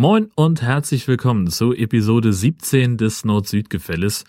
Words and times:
Moin 0.00 0.30
und 0.36 0.62
herzlich 0.62 1.08
willkommen 1.08 1.48
zu 1.48 1.74
Episode 1.74 2.32
17 2.32 2.98
des 2.98 3.24
Nord-Süd-Gefälles. 3.24 4.22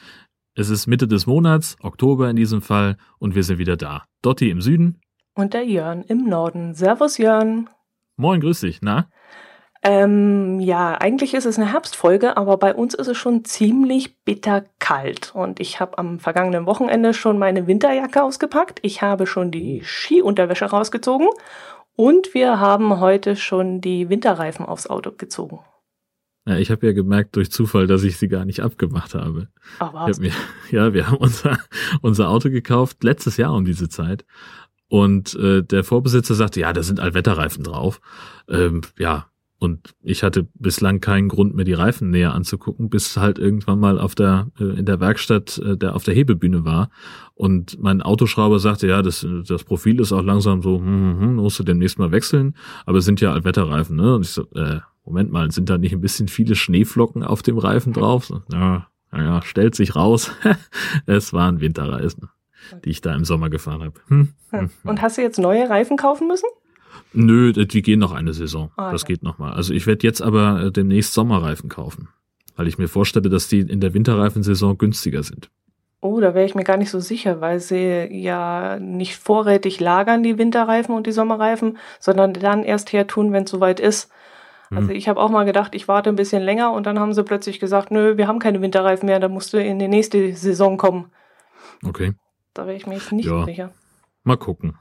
Es 0.55 0.70
ist 0.71 0.88
Mitte 0.88 1.07
des 1.07 1.27
Monats, 1.27 1.77
Oktober 1.84 2.27
in 2.27 2.35
diesem 2.35 2.63
Fall, 2.63 2.98
und 3.20 3.35
wir 3.35 3.44
sind 3.44 3.59
wieder 3.59 3.77
da. 3.77 4.05
Dotti 4.23 4.49
im 4.49 4.61
Süden. 4.61 4.99
Und 5.35 5.53
der 5.53 5.66
Jörn 5.66 6.02
im 6.02 6.25
Norden. 6.25 6.73
Servus 6.73 7.20
Jörn. 7.20 7.70
Moin, 8.17 8.41
grüß 8.41 8.61
dich. 8.61 8.80
Na? 8.81 9.11
Ähm, 9.84 10.59
ja, 10.59 10.95
eigentlich 10.99 11.35
ist 11.35 11.45
es 11.45 11.59
eine 11.59 11.72
Herbstfolge, 11.72 12.36
aber 12.36 12.58
bei 12.58 12.73
uns 12.73 12.95
ist 12.95 13.08
es 13.08 13.17
schon 13.17 13.45
ziemlich 13.45 14.17
bitterkalt. 14.23 15.36
Und 15.36 15.59
ich 15.59 15.80
habe 15.80 15.99
am 15.99 16.17
vergangenen 16.17 16.66
Wochenende 16.66 17.13
schon 17.13 17.38
meine 17.38 17.67
Winterjacke 17.67 18.23
ausgepackt. 18.23 18.80
Ich 18.81 19.03
habe 19.03 19.27
schon 19.27 19.52
die 19.52 19.83
Skiunterwäsche 19.86 20.66
rausgezogen 20.66 21.30
und 21.99 22.34
wir 22.34 22.62
haben 22.62 23.02
heute 23.02 23.35
schon 23.35 23.81
die 23.81 24.08
Winterreifen 24.08 24.66
aufs 24.66 24.88
Auto 24.88 25.12
gezogen. 25.12 25.59
Ja, 26.48 26.55
ich 26.55 26.72
habe 26.72 26.88
ja 26.88 26.94
gemerkt 26.94 27.35
durch 27.35 27.52
Zufall, 27.52 27.88
dass 27.88 28.03
ich 28.03 28.16
sie 28.16 28.30
gar 28.30 28.45
nicht 28.45 28.62
abgemacht 28.62 29.16
habe. 29.16 29.49
Ach, 29.80 29.94
was? 29.94 30.17
Mir, 30.17 30.31
ja, 30.72 30.94
wir 30.94 31.08
haben 31.08 31.17
unser, 31.17 31.59
unser 32.02 32.30
Auto 32.30 32.52
gekauft 32.52 33.03
letztes 33.03 33.35
Jahr 33.35 33.53
um 33.53 33.66
diese 33.66 33.89
Zeit. 33.89 34.23
Und 34.88 35.36
äh, 35.36 35.61
der 35.61 35.83
Vorbesitzer 35.83 36.36
sagte, 36.36 36.61
ja, 36.61 36.72
da 36.72 36.83
sind 36.83 37.02
Allwetterreifen 37.02 37.66
drauf. 37.66 38.00
Ähm, 38.47 38.80
ja, 38.97 39.27
und 39.59 39.93
ich 40.02 40.23
hatte 40.23 40.47
bislang 40.53 41.02
keinen 41.02 41.27
Grund 41.27 41.53
mehr, 41.53 41.65
die 41.65 41.73
Reifen 41.73 42.09
näher 42.09 42.33
anzugucken, 42.33 42.89
bis 42.89 43.17
halt 43.17 43.38
irgendwann 43.38 43.79
mal 43.79 43.99
auf 43.99 44.15
der, 44.15 44.47
äh, 44.57 44.79
in 44.79 44.85
der 44.85 45.02
Werkstatt, 45.02 45.57
äh, 45.57 45.75
der 45.75 45.95
auf 45.95 46.03
der 46.03 46.13
Hebebühne 46.13 46.63
war. 46.63 46.89
Und 47.35 47.77
mein 47.81 48.02
Autoschrauber 48.02 48.59
sagte, 48.59 48.87
ja, 48.87 49.02
das, 49.02 49.27
das 49.47 49.65
Profil 49.65 49.99
ist 49.99 50.13
auch 50.13 50.23
langsam 50.23 50.61
so, 50.61 50.77
hm, 50.77 50.85
hm, 50.85 51.19
hm, 51.19 51.35
musst 51.35 51.59
du 51.59 51.63
demnächst 51.63 51.99
mal 51.99 52.11
wechseln. 52.11 52.55
Aber 52.85 52.99
es 52.99 53.05
sind 53.05 53.19
ja 53.19 53.33
Allwetterreifen, 53.33 53.97
ne? 53.97 54.15
Und 54.15 54.21
ich 54.21 54.31
so, 54.31 54.43
äh, 54.55 54.80
Moment 55.03 55.31
mal, 55.31 55.52
sind 55.52 55.69
da 55.69 55.77
nicht 55.77 55.91
ein 55.91 56.02
bisschen 56.02 56.30
viele 56.30 56.55
Schneeflocken 56.55 57.23
auf 57.23 57.41
dem 57.41 57.57
Reifen 57.57 57.91
drauf? 57.91 58.25
So, 58.25 58.41
ja, 58.53 58.87
naja, 59.11 59.41
stellt 59.41 59.75
sich 59.75 59.93
raus. 59.93 60.31
es 61.05 61.33
waren 61.33 61.59
Winterreisen, 61.59 62.30
die 62.85 62.91
ich 62.91 63.02
da 63.02 63.13
im 63.13 63.25
Sommer 63.25 63.49
gefahren 63.49 63.83
habe. 63.83 63.99
Hm, 64.07 64.30
hm, 64.52 64.69
Und 64.83 65.02
hast 65.02 65.17
du 65.17 65.21
jetzt 65.21 65.39
neue 65.39 65.69
Reifen 65.69 65.97
kaufen 65.97 66.27
müssen? 66.30 66.47
Nö, 67.13 67.52
die 67.53 67.81
gehen 67.81 67.99
noch 67.99 68.11
eine 68.11 68.33
Saison. 68.33 68.71
Ah, 68.77 68.91
das 68.91 69.02
ja. 69.02 69.07
geht 69.07 69.23
noch 69.23 69.38
mal. 69.39 69.53
Also 69.53 69.73
ich 69.73 69.88
werde 69.88 70.05
jetzt 70.05 70.21
aber 70.21 70.61
äh, 70.65 70.71
demnächst 70.71 71.13
Sommerreifen 71.13 71.69
kaufen, 71.69 72.09
weil 72.55 72.67
ich 72.67 72.77
mir 72.77 72.88
vorstelle, 72.88 73.29
dass 73.29 73.47
die 73.47 73.61
in 73.61 73.79
der 73.81 73.93
Winterreifensaison 73.93 74.77
günstiger 74.77 75.23
sind. 75.23 75.49
Oh, 76.02 76.19
da 76.21 76.33
wäre 76.33 76.45
ich 76.45 76.55
mir 76.55 76.63
gar 76.63 76.77
nicht 76.77 76.91
so 76.91 76.99
sicher, 77.02 77.41
weil 77.41 77.59
sie 77.59 78.07
ja 78.11 78.80
nicht 78.80 79.17
vorrätig 79.17 79.80
lagern, 79.81 80.23
die 80.23 80.37
Winterreifen 80.37 80.95
und 80.95 81.07
die 81.07 81.11
Sommerreifen, 81.11 81.77
sondern 81.99 82.31
dann 82.33 82.63
erst 82.63 82.93
her 82.93 83.05
tun, 83.07 83.33
wenn 83.33 83.43
es 83.43 83.52
soweit 83.52 83.80
ist. 83.80 84.09
Also 84.71 84.89
Hm. 84.89 84.95
ich 84.95 85.09
habe 85.09 85.19
auch 85.19 85.31
mal 85.31 85.45
gedacht, 85.45 85.73
ich 85.73 85.87
warte 85.87 86.09
ein 86.09 86.15
bisschen 86.15 86.43
länger 86.43 86.71
und 86.73 86.85
dann 86.85 86.99
haben 86.99 87.13
sie 87.13 87.23
plötzlich 87.23 87.59
gesagt, 87.59 87.89
nö, 87.91 88.17
wir 88.17 88.27
haben 88.27 88.37
keine 88.39 88.61
Winterreifen 88.61 89.07
mehr, 89.07 89.19
da 89.19 89.27
musst 89.27 89.52
du 89.52 89.57
in 89.57 89.80
die 89.80 89.87
nächste 89.87 90.33
Saison 90.35 90.77
kommen. 90.77 91.11
Okay, 91.83 92.13
Da 92.53 92.65
wäre 92.67 92.77
ich 92.77 92.85
mir 92.87 92.93
jetzt 92.95 93.11
nicht 93.11 93.25
Ja. 93.25 93.43
sicher. 93.45 93.71
mal 94.23 94.37
gucken. 94.37 94.77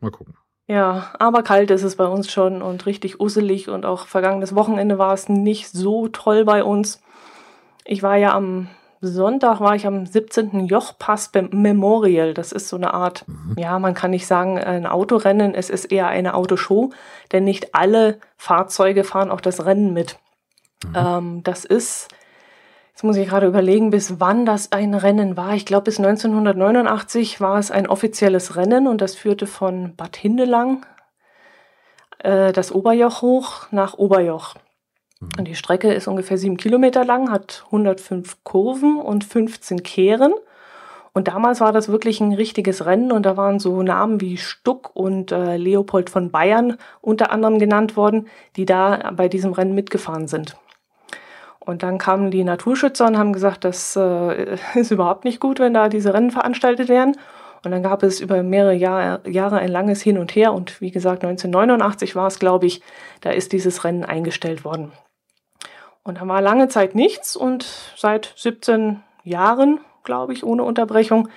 Mal 0.00 0.10
gucken. 0.12 0.34
Ja, 0.70 1.10
aber 1.18 1.42
kalt 1.42 1.72
ist 1.72 1.82
es 1.82 1.96
bei 1.96 2.06
uns 2.06 2.30
schon 2.30 2.62
und 2.62 2.86
richtig 2.86 3.18
usselig 3.18 3.68
und 3.68 3.84
auch 3.84 4.06
vergangenes 4.06 4.54
Wochenende 4.54 4.98
war 4.98 5.12
es 5.12 5.28
nicht 5.28 5.68
so 5.68 6.06
toll 6.06 6.44
bei 6.44 6.62
uns. 6.62 7.02
Ich 7.84 8.04
war 8.04 8.14
ja 8.14 8.36
am 8.36 8.68
Sonntag, 9.00 9.58
war 9.58 9.74
ich 9.74 9.84
am 9.84 10.06
17. 10.06 10.66
Jochpass 10.66 11.32
beim 11.32 11.48
Memorial. 11.50 12.34
Das 12.34 12.52
ist 12.52 12.68
so 12.68 12.76
eine 12.76 12.94
Art, 12.94 13.24
ja, 13.58 13.80
man 13.80 13.94
kann 13.94 14.12
nicht 14.12 14.28
sagen 14.28 14.60
ein 14.60 14.86
Autorennen, 14.86 15.56
es 15.56 15.70
ist 15.70 15.86
eher 15.86 16.06
eine 16.06 16.34
Autoshow, 16.34 16.90
denn 17.32 17.42
nicht 17.42 17.74
alle 17.74 18.20
Fahrzeuge 18.36 19.02
fahren 19.02 19.32
auch 19.32 19.40
das 19.40 19.66
Rennen 19.66 19.92
mit. 19.92 20.20
Ähm, 20.94 21.42
das 21.42 21.64
ist, 21.64 22.06
jetzt 22.90 23.04
muss 23.04 23.16
ich 23.16 23.28
gerade 23.28 23.46
überlegen, 23.46 23.90
bis 23.90 24.20
wann 24.20 24.44
das 24.44 24.72
ein 24.72 24.94
Rennen 24.94 25.36
war. 25.36 25.54
Ich 25.54 25.66
glaube, 25.66 25.84
bis 25.84 25.98
1989 25.98 27.40
war 27.40 27.58
es 27.58 27.70
ein 27.70 27.86
offizielles 27.86 28.56
Rennen 28.56 28.86
und 28.86 29.00
das 29.00 29.14
führte 29.14 29.46
von 29.46 29.96
Bad 29.96 30.16
Hindelang 30.16 30.84
äh, 32.18 32.52
das 32.52 32.72
Oberjoch 32.72 33.22
hoch 33.22 33.66
nach 33.70 33.94
Oberjoch. 33.94 34.54
Und 35.38 35.46
die 35.46 35.54
Strecke 35.54 35.92
ist 35.92 36.08
ungefähr 36.08 36.38
sieben 36.38 36.56
Kilometer 36.56 37.04
lang, 37.04 37.30
hat 37.30 37.64
105 37.66 38.38
Kurven 38.42 38.98
und 38.98 39.24
15 39.24 39.82
Kehren. 39.82 40.32
Und 41.12 41.28
damals 41.28 41.60
war 41.60 41.72
das 41.72 41.88
wirklich 41.88 42.20
ein 42.20 42.32
richtiges 42.32 42.86
Rennen 42.86 43.10
und 43.10 43.26
da 43.26 43.36
waren 43.36 43.58
so 43.58 43.82
Namen 43.82 44.20
wie 44.20 44.36
Stuck 44.36 44.94
und 44.94 45.32
äh, 45.32 45.56
Leopold 45.56 46.08
von 46.08 46.30
Bayern 46.30 46.76
unter 47.00 47.32
anderem 47.32 47.58
genannt 47.58 47.96
worden, 47.96 48.28
die 48.56 48.64
da 48.64 49.10
bei 49.14 49.28
diesem 49.28 49.52
Rennen 49.52 49.74
mitgefahren 49.74 50.28
sind. 50.28 50.56
Und 51.70 51.84
dann 51.84 51.98
kamen 51.98 52.32
die 52.32 52.42
Naturschützer 52.42 53.06
und 53.06 53.16
haben 53.16 53.32
gesagt, 53.32 53.62
das 53.62 53.94
äh, 53.94 54.56
ist 54.74 54.90
überhaupt 54.90 55.24
nicht 55.24 55.38
gut, 55.38 55.60
wenn 55.60 55.72
da 55.72 55.88
diese 55.88 56.12
Rennen 56.12 56.32
veranstaltet 56.32 56.88
werden. 56.88 57.16
Und 57.64 57.70
dann 57.70 57.84
gab 57.84 58.02
es 58.02 58.18
über 58.18 58.42
mehrere 58.42 58.74
Jahr, 58.74 59.24
Jahre 59.28 59.58
ein 59.58 59.68
langes 59.68 60.02
Hin 60.02 60.18
und 60.18 60.34
Her. 60.34 60.52
Und 60.52 60.80
wie 60.80 60.90
gesagt, 60.90 61.22
1989 61.22 62.16
war 62.16 62.26
es, 62.26 62.40
glaube 62.40 62.66
ich, 62.66 62.82
da 63.20 63.30
ist 63.30 63.52
dieses 63.52 63.84
Rennen 63.84 64.04
eingestellt 64.04 64.64
worden. 64.64 64.90
Und 66.02 66.20
da 66.20 66.26
war 66.26 66.42
lange 66.42 66.66
Zeit 66.66 66.96
nichts. 66.96 67.36
Und 67.36 67.64
seit 67.96 68.34
17 68.36 69.04
Jahren, 69.22 69.78
glaube 70.02 70.32
ich, 70.32 70.42
ohne 70.42 70.64
Unterbrechung, 70.64 71.28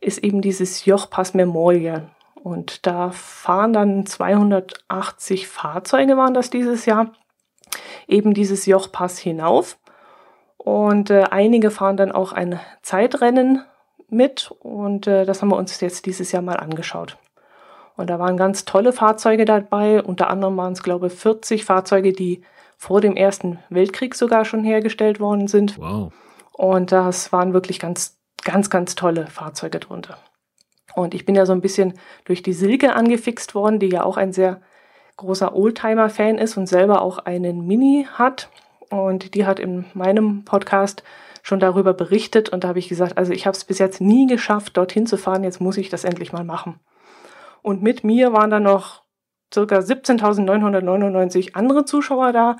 ist 0.00 0.22
eben 0.22 0.40
dieses 0.40 0.84
Jochpass 0.84 1.34
Memorial. 1.34 2.10
Und 2.36 2.86
da 2.86 3.10
fahren 3.10 3.72
dann 3.72 4.06
280 4.06 5.48
Fahrzeuge, 5.48 6.16
waren 6.16 6.32
das 6.32 6.48
dieses 6.48 6.86
Jahr 6.86 7.10
eben 8.06 8.34
dieses 8.34 8.66
Jochpass 8.66 9.18
hinauf. 9.18 9.78
Und 10.56 11.10
äh, 11.10 11.24
einige 11.30 11.70
fahren 11.70 11.96
dann 11.96 12.12
auch 12.12 12.32
ein 12.32 12.60
Zeitrennen 12.82 13.64
mit 14.08 14.50
und 14.60 15.06
äh, 15.06 15.24
das 15.24 15.40
haben 15.40 15.48
wir 15.48 15.56
uns 15.56 15.80
jetzt 15.80 16.04
dieses 16.06 16.32
Jahr 16.32 16.42
mal 16.42 16.56
angeschaut. 16.56 17.16
Und 17.96 18.10
da 18.10 18.18
waren 18.18 18.36
ganz 18.36 18.64
tolle 18.64 18.92
Fahrzeuge 18.92 19.44
dabei. 19.44 20.02
Unter 20.02 20.30
anderem 20.30 20.56
waren 20.56 20.72
es, 20.72 20.82
glaube 20.82 21.08
ich, 21.08 21.12
40 21.12 21.64
Fahrzeuge, 21.64 22.12
die 22.12 22.42
vor 22.76 23.00
dem 23.00 23.14
Ersten 23.14 23.58
Weltkrieg 23.68 24.14
sogar 24.14 24.44
schon 24.44 24.64
hergestellt 24.64 25.20
worden 25.20 25.48
sind. 25.48 25.78
Wow. 25.78 26.12
Und 26.52 26.92
das 26.92 27.30
waren 27.32 27.52
wirklich 27.52 27.78
ganz, 27.78 28.18
ganz, 28.42 28.70
ganz 28.70 28.94
tolle 28.94 29.26
Fahrzeuge 29.26 29.80
drunter. 29.80 30.18
Und 30.94 31.14
ich 31.14 31.24
bin 31.24 31.34
ja 31.34 31.46
so 31.46 31.52
ein 31.52 31.60
bisschen 31.60 31.94
durch 32.24 32.42
die 32.42 32.52
Silke 32.52 32.94
angefixt 32.94 33.54
worden, 33.54 33.78
die 33.78 33.88
ja 33.88 34.02
auch 34.02 34.16
ein 34.16 34.32
sehr 34.32 34.60
großer 35.16 35.54
Oldtimer-Fan 35.54 36.38
ist 36.38 36.56
und 36.56 36.66
selber 36.66 37.02
auch 37.02 37.18
einen 37.18 37.66
Mini 37.66 38.06
hat. 38.12 38.48
Und 38.90 39.34
die 39.34 39.46
hat 39.46 39.60
in 39.60 39.84
meinem 39.94 40.44
Podcast 40.44 41.02
schon 41.42 41.60
darüber 41.60 41.94
berichtet. 41.94 42.48
Und 42.48 42.64
da 42.64 42.68
habe 42.68 42.78
ich 42.78 42.88
gesagt, 42.88 43.18
also 43.18 43.32
ich 43.32 43.46
habe 43.46 43.56
es 43.56 43.64
bis 43.64 43.78
jetzt 43.78 44.00
nie 44.00 44.26
geschafft, 44.26 44.76
dorthin 44.76 45.06
zu 45.06 45.16
fahren. 45.16 45.44
Jetzt 45.44 45.60
muss 45.60 45.76
ich 45.76 45.88
das 45.88 46.04
endlich 46.04 46.32
mal 46.32 46.44
machen. 46.44 46.80
Und 47.62 47.82
mit 47.82 48.04
mir 48.04 48.32
waren 48.32 48.50
dann 48.50 48.62
noch 48.62 49.02
circa 49.52 49.78
17.999 49.78 51.54
andere 51.54 51.84
Zuschauer 51.84 52.32
da. 52.32 52.56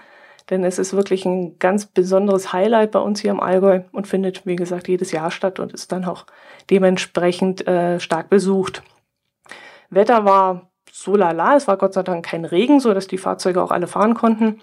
Denn 0.49 0.65
es 0.65 0.79
ist 0.79 0.95
wirklich 0.95 1.25
ein 1.25 1.59
ganz 1.59 1.87
besonderes 1.87 2.53
Highlight 2.53 2.91
bei 2.91 2.99
uns 2.99 3.21
hier 3.21 3.31
im 3.31 3.41
Allgäu 3.41 3.83
und 3.93 4.09
findet, 4.09 4.47
wie 4.47 4.57
gesagt, 4.57 4.89
jedes 4.89 5.13
Jahr 5.13 5.31
statt 5.31 5.61
und 5.61 5.73
ist 5.73 5.93
dann 5.93 6.05
auch 6.05 6.27
dementsprechend 6.71 7.67
äh, 7.69 8.01
stark 8.01 8.31
besucht. 8.31 8.83
Wetter 9.91 10.25
war 10.25 10.70
so 11.01 11.17
lala, 11.17 11.57
es 11.57 11.67
war 11.67 11.79
Gott 11.79 11.95
sei 11.95 12.03
Dank 12.03 12.27
kein 12.27 12.45
Regen, 12.45 12.79
so 12.79 12.93
dass 12.93 13.07
die 13.07 13.17
Fahrzeuge 13.17 13.63
auch 13.63 13.71
alle 13.71 13.87
fahren 13.87 14.13
konnten. 14.13 14.61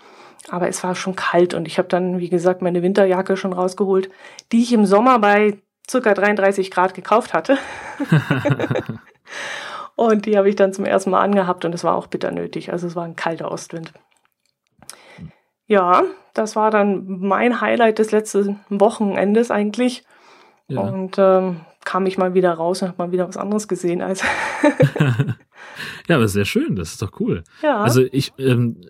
Aber 0.49 0.67
es 0.67 0.83
war 0.83 0.93
schon 0.93 1.15
kalt 1.15 1.55
und 1.55 1.67
ich 1.67 1.79
habe 1.79 1.87
dann, 1.87 2.19
wie 2.19 2.29
gesagt, 2.29 2.61
meine 2.61 2.83
Winterjacke 2.83 3.35
schon 3.37 3.53
rausgeholt, 3.53 4.11
die 4.51 4.61
ich 4.61 4.71
im 4.71 4.85
Sommer 4.85 5.17
bei 5.17 5.57
circa 5.89 6.13
33 6.13 6.69
Grad 6.69 6.93
gekauft 6.93 7.33
hatte. 7.33 7.57
und 9.95 10.27
die 10.27 10.37
habe 10.37 10.47
ich 10.47 10.55
dann 10.55 10.73
zum 10.73 10.85
ersten 10.85 11.09
Mal 11.09 11.21
angehabt 11.21 11.65
und 11.65 11.73
es 11.73 11.83
war 11.83 11.95
auch 11.95 12.05
bitter 12.05 12.31
nötig. 12.31 12.71
Also 12.71 12.85
es 12.85 12.95
war 12.95 13.03
ein 13.03 13.15
kalter 13.15 13.51
Ostwind. 13.51 13.91
Ja, 15.65 16.03
das 16.35 16.55
war 16.55 16.69
dann 16.69 17.03
mein 17.19 17.61
Highlight 17.61 17.97
des 17.97 18.11
letzten 18.11 18.59
Wochenendes 18.69 19.49
eigentlich. 19.49 20.05
Ja. 20.67 20.81
Und 20.81 21.15
ähm, 21.17 21.61
kam 21.87 22.05
ich 22.05 22.17
mal 22.17 22.33
wieder 22.33 22.51
raus 22.51 22.81
und 22.81 22.89
habe 22.89 22.97
mal 22.97 23.11
wieder 23.13 23.29
was 23.29 23.37
anderes 23.37 23.69
gesehen 23.69 24.01
als. 24.01 24.21
ja, 26.09 26.17
aber 26.17 26.27
sehr 26.27 26.43
schön, 26.43 26.75
das 26.75 26.91
ist 26.91 27.01
doch 27.01 27.17
cool. 27.21 27.45
ja. 27.63 27.79
Also 27.79 28.03
ich, 28.11 28.33
ähm, 28.37 28.81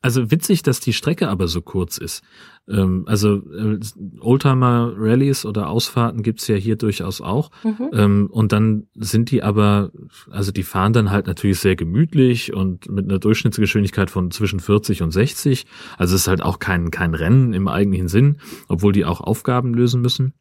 also 0.00 0.30
witzig, 0.30 0.62
dass 0.62 0.78
die 0.78 0.92
Strecke 0.92 1.28
aber 1.28 1.48
so 1.48 1.60
kurz 1.60 1.98
ist. 1.98 2.22
Ähm, 2.68 3.02
also 3.08 3.38
äh, 3.52 3.80
Oldtimer-Rallies 4.20 5.44
oder 5.44 5.68
Ausfahrten 5.68 6.22
gibt's 6.22 6.46
ja 6.46 6.54
hier 6.54 6.76
durchaus 6.76 7.20
auch. 7.20 7.50
mhm. 7.64 7.90
Ähm, 7.92 8.28
und 8.30 8.52
dann 8.52 8.86
sind 8.94 9.32
die 9.32 9.42
aber, 9.42 9.90
also 10.30 10.52
die 10.52 10.62
fahren 10.62 10.92
dann 10.92 11.10
halt 11.10 11.26
natürlich 11.26 11.58
sehr 11.58 11.74
gemütlich 11.74 12.54
und 12.54 12.88
mit 12.88 13.06
einer 13.06 13.18
Durchschnittsgeschwindigkeit 13.18 14.08
von 14.08 14.30
zwischen 14.30 14.60
40 14.60 15.02
und 15.02 15.10
60. 15.10 15.66
Also 15.98 16.14
es 16.14 16.20
ist 16.22 16.28
halt 16.28 16.42
auch 16.42 16.60
kein, 16.60 16.92
kein 16.92 17.14
Rennen 17.14 17.52
im 17.54 17.66
eigentlichen 17.66 18.06
Sinn, 18.06 18.36
obwohl 18.68 18.92
die 18.92 19.04
auch 19.04 19.20
Aufgaben 19.20 19.74
lösen 19.74 20.00
müssen. 20.00 20.34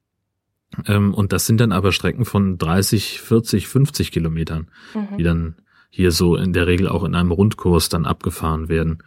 Ähm, 0.88 1.14
und 1.14 1.32
das 1.32 1.46
sind 1.46 1.62
dann 1.62 1.72
aber 1.72 1.92
Strecken 1.92 2.26
von 2.26 2.58
30, 2.58 3.22
40, 3.22 3.68
50 3.68 4.12
Kilometern, 4.12 4.70
die 4.94 5.00
Mhm. 5.00 5.24
dann 5.24 5.56
hier 5.90 6.12
so 6.12 6.36
in 6.36 6.52
der 6.54 6.68
Regel 6.68 6.90
auch 6.90 7.04
in 7.04 7.16
einem 7.16 7.32
Rundkurs 7.32 7.90
dann 7.90 8.06
abgefahren 8.06 8.68
werden. 8.68 9.00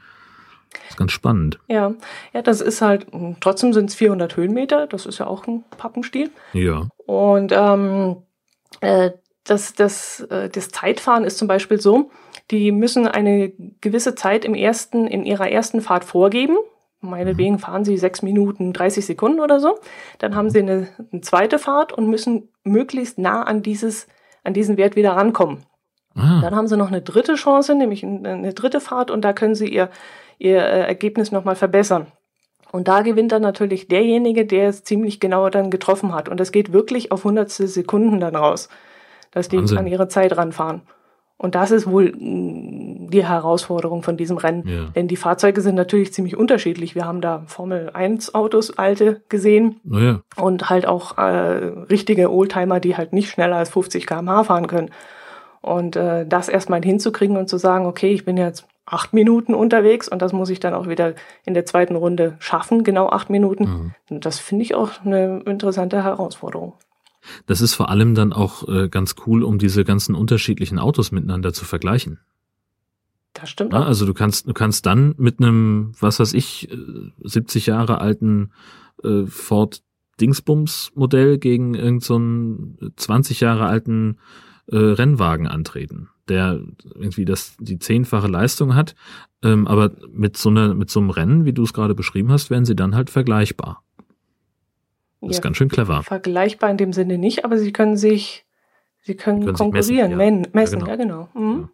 Das 0.73 0.91
ist 0.91 0.97
ganz 0.97 1.13
spannend. 1.13 1.59
Ja, 1.69 1.95
ja, 2.33 2.43
das 2.43 2.61
ist 2.61 2.81
halt, 2.83 3.07
trotzdem 3.41 3.73
sind 3.73 3.91
es 3.91 3.95
400 3.97 4.37
Höhenmeter, 4.37 4.87
das 4.87 5.07
ist 5.07 5.19
ja 5.19 5.27
auch 5.27 5.47
ein 5.47 5.65
Pappenstiel. 5.77 6.31
Ja. 6.53 6.89
Und 7.07 7.53
ähm, 7.55 8.17
äh, 8.81 9.11
das, 9.45 9.75
das, 9.75 10.21
äh, 10.31 10.49
das 10.51 10.69
Zeitfahren 10.69 11.25
ist 11.25 11.39
zum 11.39 11.49
Beispiel 11.49 11.81
so, 11.81 12.11
die 12.51 12.73
müssen 12.73 13.07
eine 13.07 13.53
gewisse 13.81 14.15
Zeit 14.15 14.45
im 14.45 14.55
ersten, 14.55 15.07
in 15.07 15.25
ihrer 15.25 15.51
ersten 15.51 15.81
Fahrt 15.81 16.05
vorgeben. 16.05 16.57
Meinetwegen 17.01 17.59
fahren 17.59 17.85
sie 17.85 17.97
sechs 17.97 18.23
Minuten, 18.23 18.73
30 18.73 19.07
Sekunden 19.07 19.41
oder 19.41 19.61
so. 19.61 19.79
Dann 20.19 20.35
haben 20.35 20.51
sie 20.51 20.59
eine, 20.59 20.89
eine 21.13 21.21
zweite 21.21 21.59
Fahrt 21.59 21.93
und 21.93 22.09
müssen 22.09 22.49
möglichst 22.65 23.19
nah 23.19 23.45
an 23.45 23.63
dieses, 23.63 24.09
an 24.43 24.53
diesen 24.53 24.77
Wert 24.77 24.97
wieder 24.97 25.13
rankommen. 25.13 25.65
Ah. 26.17 26.41
Dann 26.43 26.57
haben 26.57 26.67
sie 26.67 26.77
noch 26.77 26.89
eine 26.89 27.01
dritte 27.01 27.35
Chance, 27.35 27.77
nämlich 27.77 28.05
eine 28.05 28.53
dritte 28.53 28.81
Fahrt 28.81 29.13
und 29.13 29.23
da 29.23 29.33
können 29.33 29.55
sie 29.55 29.69
ihr, 29.69 29.91
ihr 30.39 30.59
äh, 30.59 30.87
Ergebnis 30.89 31.31
nochmal 31.31 31.55
verbessern. 31.55 32.09
Und 32.73 32.89
da 32.89 33.03
gewinnt 33.03 33.33
dann 33.33 33.43
natürlich 33.43 33.89
derjenige, 33.89 34.45
der 34.45 34.69
es 34.69 34.83
ziemlich 34.85 35.21
genau 35.21 35.49
dann 35.49 35.71
getroffen 35.71 36.15
hat. 36.15 36.29
Und 36.29 36.39
das 36.41 36.53
geht 36.53 36.73
wirklich 36.73 37.13
auf 37.13 37.25
hundertstel 37.25 37.69
Sekunden 37.69 38.21
dann 38.21 38.37
raus, 38.37 38.69
dass 39.31 39.49
die 39.49 39.59
Wahnsinn. 39.59 39.79
an 39.79 39.87
ihre 39.87 40.09
Zeit 40.09 40.37
ranfahren. 40.37 40.83
Und 41.39 41.55
das 41.55 41.71
ist 41.71 41.89
wohl 41.89 42.13
mm, 42.13 43.11
die 43.11 43.25
Herausforderung 43.25 44.03
von 44.03 44.17
diesem 44.17 44.37
Rennen. 44.37 44.69
Ja. 44.69 44.87
Denn 44.95 45.09
die 45.09 45.17
Fahrzeuge 45.17 45.61
sind 45.61 45.77
natürlich 45.77 46.13
ziemlich 46.13 46.37
unterschiedlich. 46.37 46.95
Wir 46.95 47.07
haben 47.07 47.21
da 47.21 47.45
Formel 47.47 47.91
1 47.95 48.35
Autos, 48.35 48.77
alte 48.77 49.23
gesehen. 49.29 49.81
Ja. 49.85 50.21
Und 50.37 50.69
halt 50.69 50.87
auch 50.87 51.17
äh, 51.17 51.23
richtige 51.23 52.31
Oldtimer, 52.31 52.81
die 52.81 52.97
halt 52.97 53.13
nicht 53.13 53.31
schneller 53.31 53.57
als 53.57 53.71
50 53.71 54.07
km/h 54.07 54.45
fahren 54.45 54.67
können. 54.67 54.91
Und 55.61 55.97
äh, 55.97 56.27
das 56.27 56.49
erstmal 56.49 56.83
hinzukriegen 56.83 57.37
und 57.37 57.49
zu 57.49 57.57
sagen, 57.57 57.87
okay, 57.87 58.11
ich 58.11 58.25
bin 58.25 58.37
jetzt 58.37 58.67
acht 58.91 59.13
Minuten 59.13 59.55
unterwegs 59.55 60.09
und 60.09 60.23
das 60.23 60.33
muss 60.33 60.51
ich 60.51 60.61
dann 60.61 60.75
auch 60.75 60.89
wieder 60.89 61.15
in 61.45 61.55
der 61.55 61.67
zweiten 61.67 61.95
Runde 61.95 62.37
schaffen, 62.39 62.85
genau 62.85 63.09
acht 63.09 63.31
Minuten. 63.31 63.95
Mhm. 64.09 64.21
Das 64.21 64.39
finde 64.39 64.65
ich 64.65 64.75
auch 64.75 65.05
eine 65.05 65.41
interessante 65.45 66.03
Herausforderung. 66.03 66.73
Das 67.47 67.61
ist 67.61 67.75
vor 67.75 67.91
allem 67.91 68.15
dann 68.15 68.33
auch 68.33 68.69
äh, 68.69 68.89
ganz 68.89 69.17
cool, 69.27 69.43
um 69.43 69.59
diese 69.59 69.85
ganzen 69.85 70.15
unterschiedlichen 70.15 70.79
Autos 70.79 71.13
miteinander 71.13 71.53
zu 71.53 71.65
vergleichen. 71.65 72.19
Das 73.35 73.51
stimmt. 73.51 73.73
Ja, 73.73 73.83
also 73.85 74.07
du 74.07 74.15
kannst, 74.15 74.49
du 74.49 74.53
kannst 74.53 74.87
dann 74.87 75.15
mit 75.19 75.41
einem, 75.41 75.93
was 76.01 76.19
weiß 76.19 76.33
ich, 76.35 76.69
70 77.23 77.69
äh, 77.69 77.71
Jahre 77.71 78.01
alten 78.01 78.51
äh, 79.05 79.27
Ford 79.27 79.83
Dingsbums 80.21 80.93
Modell 80.95 81.39
gegen 81.39 81.75
irgendeinen 81.75 82.77
so 82.81 82.91
20 82.97 83.41
Jahre 83.41 83.67
alten 83.67 84.19
äh, 84.67 84.77
Rennwagen 84.77 85.47
antreten, 85.47 86.09
der 86.29 86.61
irgendwie 86.95 87.25
das 87.25 87.57
die 87.61 87.79
zehnfache 87.79 88.27
Leistung 88.27 88.75
hat, 88.75 88.95
ähm, 89.43 89.67
aber 89.67 89.93
mit 90.13 90.37
so 90.37 90.49
einer 90.49 90.75
mit 90.75 90.91
so 90.91 91.01
einem 91.01 91.11
Rennen, 91.11 91.45
wie 91.45 91.53
du 91.53 91.63
es 91.63 91.73
gerade 91.73 91.95
beschrieben 91.95 92.33
hast, 92.33 92.51
werden 92.51 92.65
sie 92.65 92.77
dann 92.77 92.95
halt 92.95 93.11
vergleichbar. 93.11 93.85
Das 95.21 95.31
ja, 95.31 95.31
ist 95.31 95.43
ganz 95.43 95.57
schön 95.57 95.69
clever. 95.69 96.03
Vergleichbar 96.03 96.71
in 96.71 96.77
dem 96.77 96.93
Sinne 96.93 97.19
nicht, 97.19 97.45
aber 97.45 97.59
sie 97.59 97.73
können 97.73 97.97
sich, 97.97 98.47
sie 99.01 99.17
können, 99.17 99.41
können 99.45 99.57
konkurrieren, 99.57 100.17
messen, 100.17 100.45
ja. 100.45 100.51
messen, 100.53 100.81
ja 100.87 100.97
genau. 100.97 101.21
Ja, 101.21 101.29
genau. 101.35 101.49
Mhm. 101.49 101.69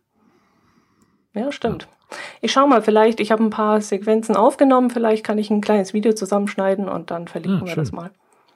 ja 1.35 1.53
stimmt. 1.53 1.89
Ich 2.41 2.53
schau 2.53 2.67
mal, 2.67 2.83
vielleicht, 2.83 3.21
ich 3.21 3.33
habe 3.33 3.43
ein 3.43 3.51
paar 3.51 3.81
Sequenzen 3.81 4.37
aufgenommen, 4.37 4.91
vielleicht 4.91 5.25
kann 5.25 5.39
ich 5.39 5.51
ein 5.51 5.61
kleines 5.61 5.93
Video 5.93 6.13
zusammenschneiden 6.13 6.89
und 6.89 7.11
dann 7.11 7.29
verlinken 7.29 7.67
wir 7.67 7.75
das 7.75 7.93
mal. 7.93 8.11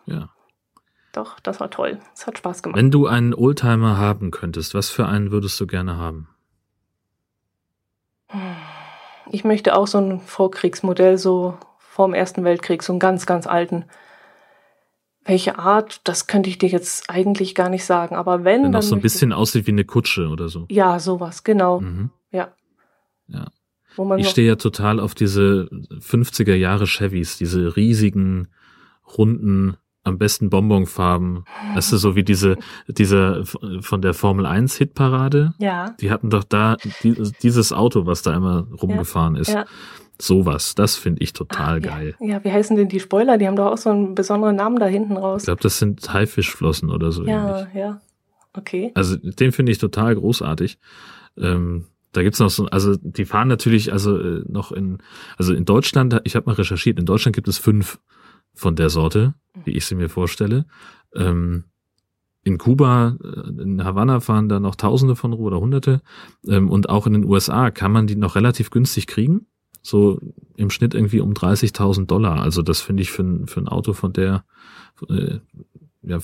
Ja. 0.07 0.29
Doch, 1.13 1.41
das 1.41 1.59
war 1.59 1.71
toll. 1.71 1.99
Es 2.15 2.27
hat 2.27 2.39
Spaß 2.39 2.63
gemacht. 2.63 2.79
Wenn 2.79 2.91
du 2.91 3.07
einen 3.07 3.35
Oldtimer 3.35 3.97
haben 3.99 4.31
könntest, 4.31 4.75
was 4.75 4.91
für 4.91 5.07
einen 5.07 5.31
würdest 5.31 5.59
du 5.61 5.67
gerne 5.67 5.97
haben? 5.97 6.29
Ich 9.31 9.45
möchte 9.45 9.75
auch 9.75 9.87
so 9.87 9.99
ein 9.99 10.21
Vorkriegsmodell, 10.21 11.19
so 11.19 11.57
vorm 11.79 12.15
Ersten 12.15 12.45
Weltkrieg, 12.45 12.83
so 12.83 12.93
einen 12.93 13.01
ganz, 13.01 13.27
ganz 13.27 13.47
alten. 13.47 13.87
Welche 15.29 15.59
Art, 15.59 16.01
das 16.05 16.27
könnte 16.27 16.49
ich 16.49 16.57
dir 16.57 16.71
jetzt 16.71 17.11
eigentlich 17.11 17.55
gar 17.55 17.69
nicht 17.69 17.85
sagen. 17.85 18.17
Aber 18.17 18.45
wenn. 18.45 18.65
Wenn 18.65 18.71
noch 18.71 18.81
so 18.81 18.95
ein 18.95 19.03
bisschen 19.03 19.35
aussieht 19.35 19.67
wie 19.67 19.73
eine 19.73 19.85
Kutsche 19.85 20.29
oder 20.29 20.49
so. 20.49 20.65
Ja, 20.71 20.99
sowas, 20.99 21.45
genau. 21.45 21.81
Mhm. 21.81 22.09
Ja. 22.33 22.49
Ja. 23.27 23.49
ich 24.17 24.29
stehe 24.29 24.49
ja 24.49 24.57
total 24.57 24.99
auf 24.99 25.15
diese 25.15 25.69
50er 26.01 26.55
Jahre 26.55 26.87
Chevys, 26.87 27.37
diese 27.37 27.77
riesigen, 27.77 28.49
runden, 29.19 29.77
am 30.03 30.17
besten 30.17 30.49
Bonbonfarben. 30.49 31.45
Weißt 31.75 31.93
du, 31.93 31.99
so 31.99 32.17
wie 32.17 32.25
diese, 32.25 32.57
diese 32.87 33.45
von 33.45 34.01
der 34.01 34.15
Formel 34.15 34.47
1 34.47 34.77
Hitparade. 34.77 35.53
Ja. 35.59 35.95
Die 36.01 36.11
hatten 36.11 36.31
doch 36.31 36.45
da 36.45 36.77
die, 37.03 37.33
dieses 37.43 37.75
Auto, 37.75 38.07
was 38.07 38.23
da 38.23 38.35
immer 38.35 38.67
rumgefahren 38.81 39.35
ja. 39.35 39.41
ist. 39.43 39.53
Ja. 39.53 39.67
Sowas, 40.21 40.75
das 40.75 40.97
finde 40.97 41.23
ich 41.23 41.33
total 41.33 41.77
ah, 41.77 41.79
geil. 41.79 42.15
Ja. 42.19 42.27
ja, 42.27 42.45
wie 42.45 42.51
heißen 42.51 42.77
denn 42.77 42.89
die 42.89 43.01
Spoiler? 43.01 43.39
Die 43.39 43.47
haben 43.47 43.57
doch 43.57 43.73
auch 43.73 43.79
so 43.79 43.91
einen 43.91 44.15
besonderen 44.15 44.57
Namen 44.57 44.79
da 44.79 44.87
hinten 44.87 45.17
raus. 45.17 45.43
Ich 45.43 45.47
glaube, 45.47 45.63
das 45.63 45.79
sind 45.79 46.13
Haifischflossen 46.13 46.91
oder 46.91 47.13
so 47.13 47.25
ja, 47.25 47.61
ähnlich. 47.61 47.75
Ja, 47.75 48.01
Okay. 48.59 48.91
Also 48.95 49.17
den 49.17 49.53
finde 49.53 49.73
ich 49.73 49.79
total 49.79 50.15
großartig. 50.15 50.79
Ähm, 51.37 51.87
da 52.13 52.23
gibt's 52.23 52.41
noch 52.41 52.51
so, 52.51 52.67
also 52.67 52.97
die 53.01 53.25
fahren 53.25 53.49
natürlich 53.49 53.93
also 53.93 54.19
äh, 54.19 54.43
noch 54.49 54.73
in, 54.73 54.99
also 55.37 55.55
in 55.55 55.65
Deutschland, 55.65 56.21
ich 56.25 56.37
habe 56.37 56.47
mal 56.47 56.55
recherchiert, 56.55 56.99
in 56.99 57.07
Deutschland 57.07 57.35
gibt 57.37 57.49
es 57.49 57.59
fünf 57.59 58.01
von 58.55 58.75
der 58.75 58.91
Sorte, 58.91 59.35
wie 59.65 59.73
ich 59.73 59.87
sie 59.87 59.95
mir 59.95 60.09
vorstelle. 60.09 60.67
Ähm, 61.15 61.65
in 62.43 62.59
Kuba, 62.59 63.17
äh, 63.23 63.63
in 63.63 63.85
Havanna 63.85 64.21
fahren 64.21 64.49
da 64.49 64.59
noch 64.59 64.75
Tausende 64.75 65.15
von 65.17 65.35
oder 65.35 65.61
Hunderte. 65.61 66.01
Ähm, 66.47 66.71
und 66.71 66.89
auch 66.89 67.07
in 67.07 67.13
den 67.13 67.25
USA 67.25 67.71
kann 67.71 67.93
man 67.93 68.07
die 68.07 68.17
noch 68.17 68.35
relativ 68.35 68.71
günstig 68.71 69.07
kriegen 69.07 69.47
so 69.89 70.21
im 70.57 70.71
Schnitt 70.71 70.95
irgendwie 70.95 71.21
um 71.21 71.33
30.000 71.33 72.07
Dollar. 72.07 72.43
Also 72.43 72.63
das 72.63 72.81
finde 72.81 73.03
ich 73.03 73.11
für, 73.11 73.23
ein 73.23 73.47
für 73.47 73.61
ein 73.61 73.69
Auto 73.69 73.93
von 73.93 74.13
der, 74.13 74.45
äh, 75.09 75.39
ja, 76.03 76.19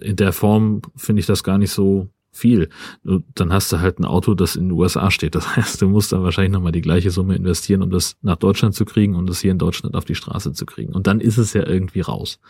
in 0.00 0.16
der 0.16 0.32
Form 0.32 0.82
finde 0.96 1.20
ich 1.20 1.26
das 1.26 1.44
gar 1.44 1.58
nicht 1.58 1.70
so 1.70 2.08
viel. 2.32 2.68
Dann 3.02 3.52
hast 3.52 3.72
du 3.72 3.80
halt 3.80 3.98
ein 3.98 4.04
Auto, 4.04 4.34
das 4.34 4.56
in 4.56 4.68
den 4.68 4.72
USA 4.72 5.10
steht. 5.10 5.34
Das 5.34 5.56
heißt, 5.56 5.80
du 5.80 5.88
musst 5.88 6.12
da 6.12 6.22
wahrscheinlich 6.22 6.52
nochmal 6.52 6.72
die 6.72 6.82
gleiche 6.82 7.10
Summe 7.10 7.36
investieren, 7.36 7.82
um 7.82 7.90
das 7.90 8.16
nach 8.22 8.36
Deutschland 8.36 8.74
zu 8.74 8.84
kriegen 8.84 9.14
und 9.14 9.28
das 9.28 9.40
hier 9.40 9.52
in 9.52 9.58
Deutschland 9.58 9.94
auf 9.94 10.04
die 10.04 10.14
Straße 10.14 10.52
zu 10.52 10.66
kriegen. 10.66 10.92
Und 10.92 11.06
dann 11.06 11.20
ist 11.20 11.38
es 11.38 11.52
ja 11.52 11.66
irgendwie 11.66 12.00
raus. 12.00 12.40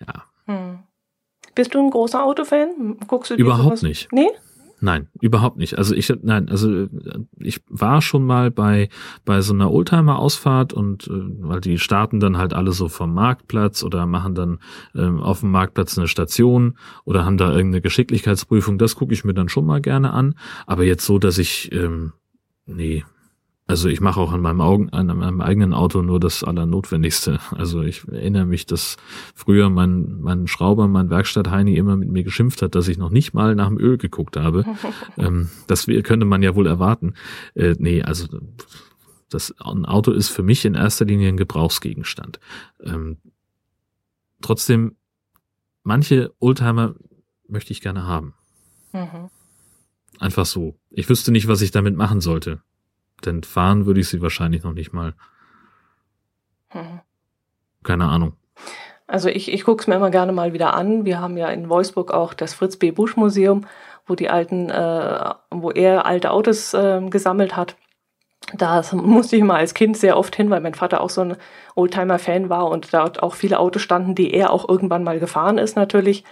Ja. 0.00 0.24
Hm. 0.46 0.78
Bist 1.54 1.74
du 1.74 1.78
ein 1.80 1.90
großer 1.90 2.24
Autofan? 2.24 2.96
Guckst 3.06 3.30
du 3.30 3.34
Überhaupt 3.34 3.78
sowas? 3.78 3.82
nicht. 3.82 4.08
Nee? 4.12 4.28
Nein, 4.80 5.08
überhaupt 5.20 5.56
nicht. 5.56 5.76
Also 5.76 5.94
ich 5.94 6.12
nein, 6.22 6.48
also 6.48 6.86
ich 7.36 7.60
war 7.68 8.00
schon 8.00 8.24
mal 8.24 8.50
bei 8.50 8.88
bei 9.24 9.40
so 9.40 9.52
einer 9.52 9.72
Oldtimer 9.72 10.18
Ausfahrt 10.18 10.72
und 10.72 11.08
äh, 11.08 11.10
weil 11.40 11.60
die 11.60 11.78
starten 11.78 12.20
dann 12.20 12.38
halt 12.38 12.54
alle 12.54 12.70
so 12.72 12.88
vom 12.88 13.12
Marktplatz 13.12 13.82
oder 13.82 14.06
machen 14.06 14.34
dann 14.34 14.58
ähm, 14.94 15.20
auf 15.20 15.40
dem 15.40 15.50
Marktplatz 15.50 15.98
eine 15.98 16.06
Station 16.06 16.78
oder 17.04 17.24
haben 17.24 17.38
da 17.38 17.50
irgendeine 17.50 17.80
Geschicklichkeitsprüfung, 17.80 18.78
das 18.78 18.94
gucke 18.94 19.12
ich 19.12 19.24
mir 19.24 19.34
dann 19.34 19.48
schon 19.48 19.66
mal 19.66 19.80
gerne 19.80 20.12
an, 20.12 20.36
aber 20.66 20.84
jetzt 20.84 21.04
so, 21.04 21.18
dass 21.18 21.38
ich 21.38 21.72
ähm, 21.72 22.12
nee, 22.66 23.04
also 23.68 23.90
ich 23.90 24.00
mache 24.00 24.18
auch 24.18 24.32
an 24.32 24.40
meinem, 24.40 24.62
Augen, 24.62 24.88
an 24.94 25.08
meinem 25.08 25.42
eigenen 25.42 25.74
Auto 25.74 26.00
nur 26.00 26.18
das 26.18 26.42
Allernotwendigste. 26.42 27.38
Also 27.50 27.82
ich 27.82 28.08
erinnere 28.08 28.46
mich, 28.46 28.64
dass 28.64 28.96
früher 29.34 29.68
mein, 29.68 30.22
mein 30.22 30.46
Schrauber, 30.46 30.88
mein 30.88 31.10
Werkstatt-Heini 31.10 31.76
immer 31.76 31.94
mit 31.94 32.08
mir 32.08 32.24
geschimpft 32.24 32.62
hat, 32.62 32.74
dass 32.74 32.88
ich 32.88 32.96
noch 32.96 33.10
nicht 33.10 33.34
mal 33.34 33.54
nach 33.54 33.68
dem 33.68 33.78
Öl 33.78 33.98
geguckt 33.98 34.38
habe. 34.38 34.64
ähm, 35.18 35.50
das 35.66 35.84
könnte 35.84 36.24
man 36.24 36.42
ja 36.42 36.54
wohl 36.54 36.66
erwarten. 36.66 37.12
Äh, 37.54 37.74
nee, 37.78 38.02
also 38.02 38.26
das 39.28 39.54
ein 39.60 39.84
Auto 39.84 40.12
ist 40.12 40.30
für 40.30 40.42
mich 40.42 40.64
in 40.64 40.74
erster 40.74 41.04
Linie 41.04 41.28
ein 41.28 41.36
Gebrauchsgegenstand. 41.36 42.40
Ähm, 42.82 43.18
trotzdem, 44.40 44.96
manche 45.82 46.32
Oldtimer 46.38 46.94
möchte 47.46 47.72
ich 47.72 47.82
gerne 47.82 48.06
haben. 48.06 48.32
Mhm. 48.94 49.28
Einfach 50.18 50.46
so. 50.46 50.78
Ich 50.88 51.10
wüsste 51.10 51.32
nicht, 51.32 51.48
was 51.48 51.60
ich 51.60 51.70
damit 51.70 51.96
machen 51.96 52.22
sollte. 52.22 52.62
Denn 53.24 53.42
fahren 53.42 53.86
würde 53.86 54.00
ich 54.00 54.08
sie 54.08 54.22
wahrscheinlich 54.22 54.62
noch 54.62 54.72
nicht 54.72 54.92
mal. 54.92 55.14
Hm. 56.68 57.00
Keine 57.82 58.06
Ahnung. 58.06 58.34
Also 59.06 59.30
ich, 59.30 59.52
ich 59.52 59.64
gucke 59.64 59.80
es 59.80 59.86
mir 59.86 59.94
immer 59.94 60.10
gerne 60.10 60.32
mal 60.32 60.52
wieder 60.52 60.74
an. 60.74 61.06
Wir 61.06 61.20
haben 61.20 61.36
ja 61.36 61.48
in 61.48 61.68
Wolfsburg 61.68 62.12
auch 62.12 62.34
das 62.34 62.52
Fritz 62.52 62.76
B. 62.76 62.90
Busch 62.90 63.16
Museum, 63.16 63.66
wo 64.06 64.14
die 64.14 64.28
alten, 64.28 64.68
äh, 64.68 65.34
wo 65.50 65.70
er 65.70 66.04
alte 66.04 66.30
Autos 66.30 66.74
äh, 66.74 67.00
gesammelt 67.08 67.56
hat. 67.56 67.76
Da 68.54 68.82
musste 68.92 69.36
ich 69.36 69.42
mal 69.42 69.56
als 69.56 69.74
Kind 69.74 69.96
sehr 69.96 70.16
oft 70.16 70.36
hin, 70.36 70.50
weil 70.50 70.60
mein 70.60 70.74
Vater 70.74 71.00
auch 71.00 71.10
so 71.10 71.22
ein 71.22 71.36
Oldtimer-Fan 71.74 72.50
war 72.50 72.68
und 72.68 72.92
dort 72.92 73.22
auch 73.22 73.34
viele 73.34 73.58
Autos 73.58 73.82
standen, 73.82 74.14
die 74.14 74.32
er 74.32 74.50
auch 74.50 74.68
irgendwann 74.68 75.04
mal 75.04 75.18
gefahren 75.18 75.58
ist 75.58 75.76
natürlich. 75.76 76.24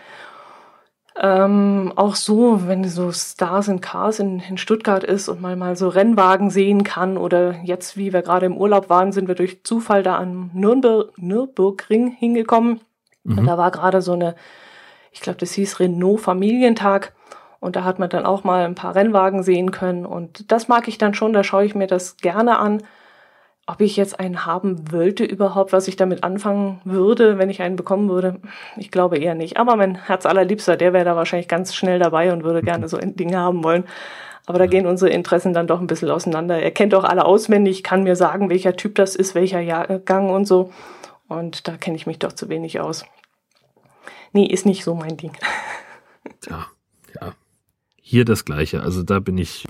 Ähm, 1.18 1.92
auch 1.96 2.14
so, 2.14 2.68
wenn 2.68 2.84
so 2.84 3.10
Stars 3.10 3.68
in 3.68 3.80
Cars 3.80 4.18
in, 4.18 4.40
in 4.40 4.58
Stuttgart 4.58 5.02
ist 5.02 5.28
und 5.28 5.40
man 5.40 5.58
mal 5.58 5.74
so 5.74 5.88
Rennwagen 5.88 6.50
sehen 6.50 6.84
kann 6.84 7.16
oder 7.16 7.54
jetzt, 7.62 7.96
wie 7.96 8.12
wir 8.12 8.20
gerade 8.20 8.44
im 8.44 8.56
Urlaub 8.56 8.90
waren, 8.90 9.12
sind 9.12 9.26
wir 9.26 9.34
durch 9.34 9.64
Zufall 9.64 10.02
da 10.02 10.18
am 10.18 10.50
Nürnberg, 10.52 11.16
Nürburgring 11.16 12.08
hingekommen. 12.10 12.80
Mhm. 13.24 13.38
Und 13.38 13.46
da 13.46 13.56
war 13.56 13.70
gerade 13.70 14.02
so 14.02 14.12
eine, 14.12 14.34
ich 15.10 15.20
glaube, 15.20 15.38
das 15.38 15.52
hieß 15.52 15.80
Renault 15.80 16.20
Familientag. 16.20 17.14
Und 17.60 17.76
da 17.76 17.84
hat 17.84 17.98
man 17.98 18.10
dann 18.10 18.26
auch 18.26 18.44
mal 18.44 18.66
ein 18.66 18.74
paar 18.74 18.94
Rennwagen 18.94 19.42
sehen 19.42 19.70
können. 19.70 20.04
Und 20.04 20.52
das 20.52 20.68
mag 20.68 20.86
ich 20.86 20.98
dann 20.98 21.14
schon, 21.14 21.32
da 21.32 21.42
schaue 21.42 21.64
ich 21.64 21.74
mir 21.74 21.86
das 21.86 22.18
gerne 22.18 22.58
an. 22.58 22.82
Ob 23.66 23.80
ich 23.80 23.96
jetzt 23.96 24.20
einen 24.20 24.46
haben 24.46 24.92
wollte 24.92 25.24
überhaupt, 25.24 25.72
was 25.72 25.88
ich 25.88 25.96
damit 25.96 26.22
anfangen 26.22 26.80
würde, 26.84 27.36
wenn 27.36 27.50
ich 27.50 27.62
einen 27.62 27.74
bekommen 27.74 28.08
würde, 28.08 28.40
ich 28.76 28.92
glaube 28.92 29.18
eher 29.18 29.34
nicht. 29.34 29.56
Aber 29.56 29.74
mein 29.74 29.96
Herz 29.96 30.24
allerliebster, 30.24 30.76
der 30.76 30.92
wäre 30.92 31.04
da 31.04 31.16
wahrscheinlich 31.16 31.48
ganz 31.48 31.74
schnell 31.74 31.98
dabei 31.98 32.32
und 32.32 32.44
würde 32.44 32.62
gerne 32.62 32.88
so 32.88 32.96
ein 32.96 33.16
Ding 33.16 33.34
haben 33.34 33.64
wollen. 33.64 33.84
Aber 34.46 34.60
da 34.60 34.66
gehen 34.66 34.86
unsere 34.86 35.10
Interessen 35.10 35.52
dann 35.52 35.66
doch 35.66 35.80
ein 35.80 35.88
bisschen 35.88 36.10
auseinander. 36.10 36.62
Er 36.62 36.70
kennt 36.70 36.94
auch 36.94 37.02
alle 37.02 37.24
auswendig, 37.24 37.82
kann 37.82 38.04
mir 38.04 38.14
sagen, 38.14 38.48
welcher 38.48 38.76
Typ 38.76 38.94
das 38.94 39.16
ist, 39.16 39.34
welcher 39.34 39.60
Jahrgang 39.60 40.30
und 40.30 40.44
so. 40.44 40.70
Und 41.26 41.66
da 41.66 41.76
kenne 41.76 41.96
ich 41.96 42.06
mich 42.06 42.20
doch 42.20 42.32
zu 42.32 42.48
wenig 42.48 42.78
aus. 42.78 43.04
Nee, 44.32 44.46
ist 44.46 44.64
nicht 44.64 44.84
so 44.84 44.94
mein 44.94 45.16
Ding. 45.16 45.32
Ja, 46.48 46.66
ja. 47.20 47.34
Hier 48.00 48.24
das 48.24 48.44
Gleiche. 48.44 48.82
Also 48.82 49.02
da 49.02 49.18
bin 49.18 49.36
ich, 49.36 49.66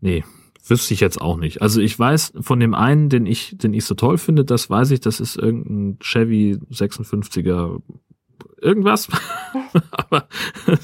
nee, 0.00 0.24
wüsste 0.66 0.94
ich 0.94 1.00
jetzt 1.00 1.20
auch 1.20 1.36
nicht. 1.36 1.62
Also 1.62 1.80
ich 1.80 1.98
weiß 1.98 2.34
von 2.40 2.60
dem 2.60 2.74
einen, 2.74 3.08
den 3.08 3.26
ich, 3.26 3.56
den 3.56 3.74
ich 3.74 3.84
so 3.84 3.94
toll 3.94 4.18
finde, 4.18 4.44
das 4.44 4.70
weiß 4.70 4.90
ich, 4.92 5.00
das 5.00 5.20
ist 5.20 5.36
irgendein 5.36 5.98
Chevy 6.00 6.58
56er 6.70 7.80
irgendwas. 8.60 9.08
Aber 9.90 10.26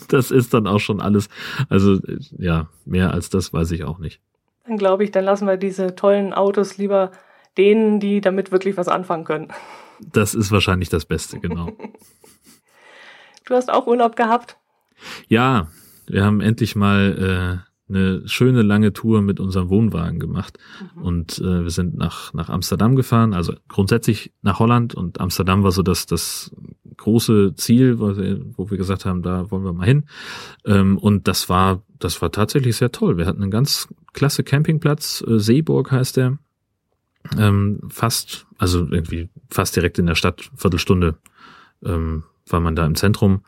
das 0.08 0.30
ist 0.30 0.54
dann 0.54 0.66
auch 0.66 0.80
schon 0.80 1.00
alles. 1.00 1.28
Also 1.68 1.98
ja, 2.38 2.68
mehr 2.84 3.12
als 3.12 3.30
das 3.30 3.52
weiß 3.52 3.70
ich 3.72 3.84
auch 3.84 3.98
nicht. 3.98 4.20
Dann 4.66 4.76
glaube 4.76 5.04
ich, 5.04 5.10
dann 5.10 5.24
lassen 5.24 5.46
wir 5.46 5.56
diese 5.56 5.94
tollen 5.94 6.32
Autos 6.32 6.76
lieber 6.76 7.10
denen, 7.56 7.98
die 8.00 8.20
damit 8.20 8.52
wirklich 8.52 8.76
was 8.76 8.88
anfangen 8.88 9.24
können. 9.24 9.48
Das 10.00 10.34
ist 10.34 10.52
wahrscheinlich 10.52 10.88
das 10.88 11.04
Beste, 11.04 11.40
genau. 11.40 11.72
du 13.44 13.54
hast 13.54 13.70
auch 13.70 13.86
Urlaub 13.86 14.16
gehabt? 14.16 14.56
Ja, 15.28 15.68
wir 16.06 16.24
haben 16.24 16.40
endlich 16.40 16.76
mal 16.76 17.62
äh, 17.66 17.69
eine 17.90 18.26
schöne 18.26 18.62
lange 18.62 18.92
Tour 18.92 19.20
mit 19.20 19.40
unserem 19.40 19.68
Wohnwagen 19.68 20.18
gemacht. 20.18 20.58
Mhm. 20.96 21.02
und 21.02 21.38
äh, 21.38 21.62
wir 21.62 21.70
sind 21.70 21.96
nach 21.96 22.32
nach 22.32 22.48
Amsterdam 22.48 22.96
gefahren, 22.96 23.34
also 23.34 23.54
grundsätzlich 23.68 24.32
nach 24.42 24.58
Holland. 24.58 24.94
Und 24.94 25.20
Amsterdam 25.20 25.62
war 25.62 25.72
so 25.72 25.82
das 25.82 26.06
das 26.06 26.54
große 26.96 27.54
Ziel, 27.56 27.98
wo 27.98 28.16
wir, 28.16 28.40
wo 28.56 28.70
wir 28.70 28.78
gesagt 28.78 29.04
haben, 29.04 29.22
da 29.22 29.50
wollen 29.50 29.64
wir 29.64 29.72
mal 29.72 29.86
hin. 29.86 30.04
Ähm, 30.64 30.98
und 30.98 31.28
das 31.28 31.48
war 31.48 31.82
das 31.98 32.22
war 32.22 32.32
tatsächlich 32.32 32.76
sehr 32.76 32.92
toll. 32.92 33.16
Wir 33.18 33.26
hatten 33.26 33.42
einen 33.42 33.50
ganz 33.50 33.88
klasse 34.12 34.44
Campingplatz, 34.44 35.22
äh, 35.26 35.38
Seeburg 35.38 35.90
heißt 35.90 36.16
der, 36.16 36.38
ähm, 37.36 37.80
fast 37.88 38.46
also 38.58 38.86
irgendwie 38.90 39.28
fast 39.50 39.74
direkt 39.74 39.98
in 39.98 40.06
der 40.06 40.14
Stadt, 40.14 40.50
Viertelstunde 40.54 41.16
ähm, 41.84 42.24
war 42.46 42.60
man 42.60 42.76
da 42.76 42.84
im 42.86 42.94
Zentrum 42.94 43.42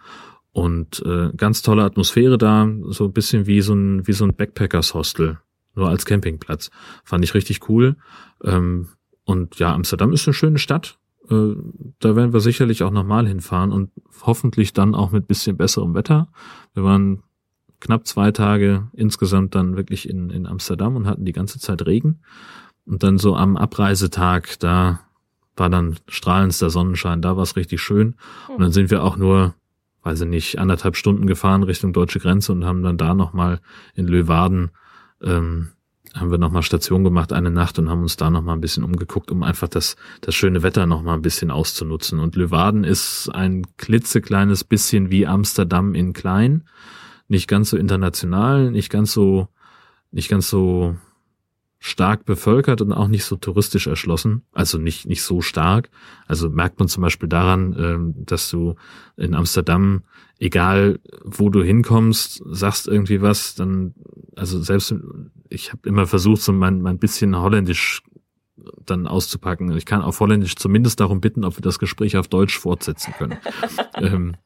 und 0.53 1.03
äh, 1.05 1.31
ganz 1.37 1.63
tolle 1.63 1.83
Atmosphäre 1.83 2.39
da, 2.39 2.69
so 2.89 3.05
ein 3.05 3.13
bisschen 3.13 3.47
wie 3.47 3.63
so 3.63 3.75
ein, 3.75 4.07
wie 4.07 4.13
so 4.13 4.25
ein 4.25 4.35
Backpackers-Hostel, 4.35 5.39
nur 5.75 5.89
als 5.89 6.05
Campingplatz. 6.05 6.71
Fand 7.05 7.25
ich 7.25 7.35
richtig 7.35 7.69
cool. 7.69 7.97
Ähm, 8.45 8.89
und 9.25 9.59
ja, 9.59 9.73
Amsterdam 9.75 10.13
ist 10.13 10.27
eine 10.27 10.35
schöne 10.35 10.59
Stadt. 10.59 10.99
Äh, 11.31 11.55
da 12.01 12.17
werden 12.17 12.33
wir 12.33 12.41
sicherlich 12.41 12.83
auch 12.83 12.91
nochmal 12.91 13.27
hinfahren 13.27 13.73
und 13.73 13.91
hoffentlich 14.23 14.73
dann 14.75 14.95
auch 14.95 15.11
mit 15.11 15.27
bisschen 15.27 15.57
besserem 15.57 15.95
Wetter. 15.95 16.29
Wir 16.75 16.85
waren 16.85 17.23
knapp 17.81 18.07
zwei 18.07 18.31
Tage 18.31 18.89
insgesamt 18.93 19.55
dann 19.55 19.77
wirklich 19.77 20.09
in, 20.09 20.31
in 20.31 20.47
Amsterdam 20.47 20.97
und 20.97 21.07
hatten 21.07 21.25
die 21.25 21.33
ganze 21.33 21.59
Zeit 21.59 21.87
Regen. 21.87 22.21
Und 22.85 23.03
dann 23.03 23.19
so 23.19 23.37
am 23.37 23.57
Abreisetag, 23.57 24.59
da 24.59 25.01
war 25.57 25.71
dann 25.71 25.97
strahlendster 26.09 26.71
Sonnenschein, 26.71 27.23
da 27.23 27.37
war 27.37 27.43
es 27.43 27.57
richtig 27.57 27.81
schön. 27.81 28.17
Und 28.49 28.61
dann 28.61 28.73
sind 28.73 28.91
wir 28.91 29.03
auch 29.03 29.17
nur 29.17 29.55
weiß 30.03 30.23
ich 30.23 30.29
nicht, 30.29 30.59
anderthalb 30.59 30.97
Stunden 30.97 31.27
gefahren 31.27 31.63
Richtung 31.63 31.93
deutsche 31.93 32.19
Grenze 32.19 32.53
und 32.53 32.65
haben 32.65 32.83
dann 32.83 32.99
da 32.99 33.15
nochmal 33.15 33.61
in 33.95 34.07
Löwaden, 34.07 34.71
ähm, 35.23 35.71
haben 36.15 36.31
wir 36.31 36.39
nochmal 36.39 36.63
Station 36.63 37.05
gemacht, 37.05 37.33
eine 37.33 37.51
Nacht 37.51 37.79
und 37.79 37.89
haben 37.89 38.03
uns 38.03 38.17
da 38.17 38.29
nochmal 38.29 38.57
ein 38.57 38.61
bisschen 38.61 38.85
umgeguckt, 38.85 39.31
um 39.31 39.43
einfach 39.43 39.69
das, 39.69 39.97
das 40.21 40.35
schöne 40.35 40.63
Wetter 40.63 40.87
nochmal 40.87 41.15
ein 41.15 41.23
bisschen 41.23 41.51
auszunutzen. 41.51 42.19
Und 42.19 42.37
Löwaden 42.37 42.85
ist 42.85 43.31
ein 43.33 43.65
klitzekleines 43.79 44.65
bisschen 44.65 45.11
wie 45.11 45.27
Amsterdam 45.27 45.95
in 45.95 46.13
klein. 46.13 46.65
Nicht 47.29 47.49
ganz 47.49 47.71
so 47.71 47.77
international, 47.77 48.71
nicht 48.71 48.91
ganz 48.91 49.13
so, 49.13 49.49
nicht 50.11 50.29
ganz 50.29 50.51
so 50.51 50.97
stark 51.85 52.25
bevölkert 52.25 52.81
und 52.81 52.93
auch 52.93 53.09
nicht 53.09 53.25
so 53.25 53.35
touristisch 53.35 53.89
erschlossen, 53.89 54.43
also 54.53 54.79
nicht 54.79 55.09
nicht 55.09 55.25
so 55.25 55.41
stark. 55.41 55.91
Also 56.29 56.49
merkt 56.49 56.79
man 56.79 56.87
zum 56.87 57.03
Beispiel 57.03 57.29
daran, 57.29 57.75
ähm, 57.77 58.15
dass 58.25 58.49
du 58.51 58.77
in 59.17 59.35
Amsterdam, 59.35 60.05
egal 60.39 61.01
wo 61.25 61.51
du 61.51 61.61
hinkommst, 61.61 62.41
sagst 62.47 62.87
irgendwie 62.87 63.21
was, 63.21 63.57
dann 63.57 63.95
also 64.37 64.63
selbst 64.63 64.95
ich 65.49 65.73
habe 65.73 65.89
immer 65.89 66.07
versucht, 66.07 66.43
so 66.43 66.53
mein 66.53 66.83
mein 66.83 66.99
bisschen 66.99 67.37
Holländisch 67.37 68.03
dann 68.87 69.09
auszupacken. 69.09 69.77
Ich 69.77 69.85
kann 69.85 70.03
auf 70.03 70.21
Holländisch 70.21 70.55
zumindest 70.55 71.01
darum 71.01 71.21
bitten, 71.21 71.45
ob 71.45 71.57
wir 71.57 71.63
das 71.63 71.81
Gespräch 71.81 72.17
auf 72.17 72.29
Deutsch 72.29 72.57
fortsetzen 72.61 73.13
können. 73.19 73.39
ähm, 73.97 74.37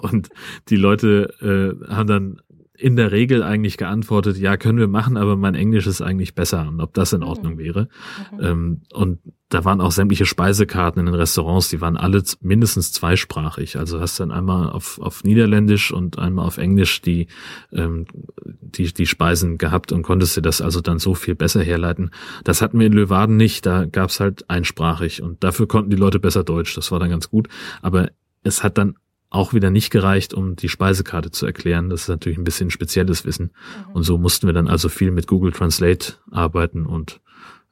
und 0.00 0.28
die 0.68 0.76
Leute 0.76 1.32
äh, 1.40 1.90
haben 1.90 2.06
dann 2.06 2.42
in 2.78 2.94
der 2.94 3.10
Regel 3.10 3.42
eigentlich 3.42 3.76
geantwortet, 3.76 4.38
ja, 4.38 4.56
können 4.56 4.78
wir 4.78 4.86
machen, 4.86 5.16
aber 5.16 5.36
mein 5.36 5.56
Englisch 5.56 5.86
ist 5.86 6.00
eigentlich 6.00 6.34
besser 6.34 6.68
und 6.68 6.80
ob 6.80 6.94
das 6.94 7.12
in 7.12 7.20
mhm. 7.20 7.26
Ordnung 7.26 7.58
wäre. 7.58 7.88
Mhm. 8.32 8.40
Ähm, 8.40 8.82
und 8.92 9.18
da 9.48 9.64
waren 9.64 9.80
auch 9.80 9.90
sämtliche 9.90 10.26
Speisekarten 10.26 11.00
in 11.00 11.06
den 11.06 11.14
Restaurants, 11.14 11.70
die 11.70 11.80
waren 11.80 11.96
alle 11.96 12.22
mindestens 12.40 12.92
zweisprachig. 12.92 13.78
Also 13.78 13.98
hast 13.98 14.20
dann 14.20 14.30
einmal 14.30 14.70
auf, 14.70 15.00
auf 15.00 15.24
Niederländisch 15.24 15.90
und 15.90 16.18
einmal 16.18 16.46
auf 16.46 16.58
Englisch 16.58 17.02
die, 17.02 17.26
ähm, 17.72 18.06
die, 18.44 18.92
die 18.92 19.06
Speisen 19.06 19.58
gehabt 19.58 19.90
und 19.90 20.02
konntest 20.02 20.36
dir 20.36 20.42
das 20.42 20.60
also 20.60 20.80
dann 20.80 20.98
so 20.98 21.14
viel 21.14 21.34
besser 21.34 21.62
herleiten. 21.62 22.10
Das 22.44 22.62
hatten 22.62 22.78
wir 22.78 22.86
in 22.86 22.92
Löwaden 22.92 23.36
nicht, 23.36 23.66
da 23.66 23.86
gab's 23.86 24.20
halt 24.20 24.48
einsprachig 24.48 25.22
und 25.22 25.42
dafür 25.42 25.66
konnten 25.66 25.90
die 25.90 25.96
Leute 25.96 26.20
besser 26.20 26.44
Deutsch, 26.44 26.76
das 26.76 26.92
war 26.92 27.00
dann 27.00 27.10
ganz 27.10 27.28
gut. 27.28 27.48
Aber 27.82 28.10
es 28.44 28.62
hat 28.62 28.78
dann 28.78 28.94
auch 29.30 29.52
wieder 29.52 29.70
nicht 29.70 29.90
gereicht, 29.90 30.32
um 30.32 30.56
die 30.56 30.68
Speisekarte 30.68 31.30
zu 31.30 31.44
erklären. 31.44 31.90
Das 31.90 32.02
ist 32.02 32.08
natürlich 32.08 32.38
ein 32.38 32.44
bisschen 32.44 32.70
spezielles 32.70 33.24
Wissen. 33.24 33.52
Mhm. 33.88 33.94
Und 33.94 34.02
so 34.04 34.18
mussten 34.18 34.46
wir 34.46 34.54
dann 34.54 34.68
also 34.68 34.88
viel 34.88 35.10
mit 35.10 35.26
Google 35.26 35.52
Translate 35.52 36.14
arbeiten 36.30 36.86
und 36.86 37.20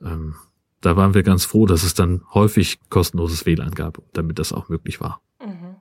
ähm, 0.03 0.35
da 0.81 0.97
waren 0.97 1.15
wir 1.15 1.23
ganz 1.23 1.45
froh, 1.45 1.67
dass 1.67 1.83
es 1.83 1.95
dann 1.95 2.23
häufig 2.33 2.79
kostenloses 2.91 3.47
WLAN 3.47 3.73
gab, 3.73 4.03
damit 4.13 4.39
das 4.39 4.53
auch 4.53 4.69
möglich 4.69 5.01
war. 5.01 5.21
Mhm. 5.41 5.77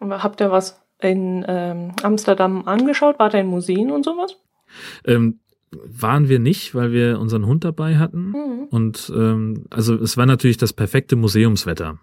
Und 0.00 0.22
habt 0.22 0.40
ihr 0.40 0.50
was 0.50 0.82
in 1.00 1.44
ähm, 1.46 1.92
Amsterdam 2.02 2.66
angeschaut? 2.66 3.18
War 3.18 3.30
da 3.30 3.38
in 3.38 3.46
Museen 3.46 3.90
und 3.90 4.04
sowas? 4.04 4.36
Ähm, 5.04 5.40
waren 5.70 6.28
wir 6.28 6.38
nicht, 6.38 6.74
weil 6.74 6.92
wir 6.92 7.18
unseren 7.20 7.46
Hund 7.46 7.64
dabei 7.64 7.98
hatten. 7.98 8.30
Mhm. 8.30 8.64
Und 8.70 9.12
ähm, 9.14 9.66
also 9.70 9.94
es 9.94 10.16
war 10.16 10.26
natürlich 10.26 10.56
das 10.56 10.72
perfekte 10.72 11.16
Museumswetter. 11.16 11.98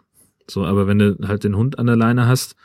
So, 0.50 0.65
aber 0.65 0.88
wenn 0.88 1.00
du 1.00 1.18
halt 1.27 1.44
den 1.44 1.56
Hund 1.56 1.79
an 1.79 1.88
der 1.88 1.96
Leine 1.96 2.27
hast, 2.27 2.56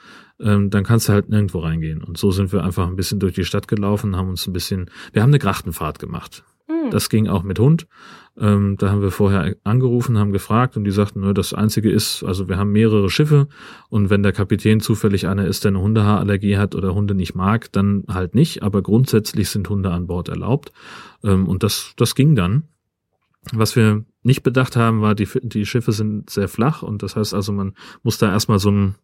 ähm, 0.41 0.71
dann 0.71 0.85
kannst 0.85 1.09
du 1.09 1.13
halt 1.13 1.29
nirgendwo 1.29 1.61
reingehen. 1.61 2.03
Und 2.03 2.19
so 2.19 2.31
sind 2.31 2.53
wir 2.53 2.65
einfach 2.65 2.87
ein 2.89 2.97
bisschen 2.97 3.21
durch 3.21 3.35
die 3.35 3.45
Stadt 3.45 3.69
gelaufen, 3.69 4.17
haben 4.17 4.29
uns 4.29 4.47
ein 4.47 4.53
bisschen, 4.53 4.91
wir 5.13 5.23
haben 5.23 5.31
eine 5.31 5.39
Grachtenfahrt 5.39 5.99
gemacht. 5.99 6.45
Mhm. 6.69 6.91
Das 6.91 7.09
ging 7.09 7.29
auch 7.29 7.43
mit 7.43 7.59
Hund. 7.59 7.87
Ähm, 8.37 8.77
da 8.79 8.91
haben 8.91 9.01
wir 9.01 9.13
vorher 9.13 9.55
angerufen, 9.63 10.19
haben 10.19 10.33
gefragt 10.33 10.77
und 10.77 10.85
die 10.85 10.91
sagten, 10.91 11.21
nur 11.21 11.35
das 11.35 11.55
Einzige 11.55 11.91
ist, 11.91 12.25
also 12.25 12.49
wir 12.49 12.59
haben 12.59 12.73
mehrere 12.73 13.09
Schiffe 13.09 13.47
und 13.91 14.11
wenn 14.11 14.25
der 14.25 14.33
Kapitän 14.33 14.81
zufällig 14.81 15.29
einer 15.29 15.47
ist, 15.47 15.63
der 15.63 15.71
eine 15.71 15.81
Hundehaarallergie 15.81 16.57
hat 16.57 16.75
oder 16.75 16.95
Hunde 16.95 17.15
nicht 17.15 17.37
mag, 17.37 17.71
dann 17.71 18.03
halt 18.09 18.35
nicht. 18.35 18.65
Aber 18.65 18.83
grundsätzlich 18.83 19.51
sind 19.51 19.69
Hunde 19.69 19.91
an 19.93 20.09
Bord 20.09 20.29
erlaubt. 20.29 20.73
Ähm, 21.23 21.47
und 21.47 21.63
das, 21.63 21.93
das 21.97 22.17
ging 22.17 22.35
dann. 22.35 22.65
Was 23.53 23.77
wir 23.77 24.05
nicht 24.23 24.43
bedacht 24.43 24.77
haben, 24.77 25.03
war, 25.03 25.15
die, 25.15 25.29
die 25.43 25.67
Schiffe 25.67 25.93
sind 25.93 26.31
sehr 26.31 26.49
flach 26.49 26.83
und 26.83 27.03
das 27.03 27.17
heißt 27.17 27.35
also, 27.35 27.53
man 27.53 27.75
muss 28.03 28.19
da 28.19 28.31
erstmal 28.33 28.59
so 28.59 28.71
einen 28.71 28.95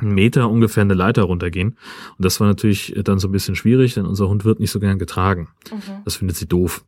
Meter 0.00 0.48
ungefähr 0.48 0.82
eine 0.82 0.94
Leiter 0.94 1.22
runtergehen. 1.22 1.70
Und 2.16 2.24
das 2.24 2.40
war 2.40 2.46
natürlich 2.46 2.94
dann 3.04 3.18
so 3.18 3.28
ein 3.28 3.32
bisschen 3.32 3.56
schwierig, 3.56 3.94
denn 3.94 4.06
unser 4.06 4.28
Hund 4.28 4.44
wird 4.44 4.60
nicht 4.60 4.70
so 4.70 4.80
gern 4.80 4.98
getragen. 4.98 5.48
Mhm. 5.70 6.02
Das 6.04 6.16
findet 6.16 6.36
sie 6.36 6.46
doof. 6.46 6.84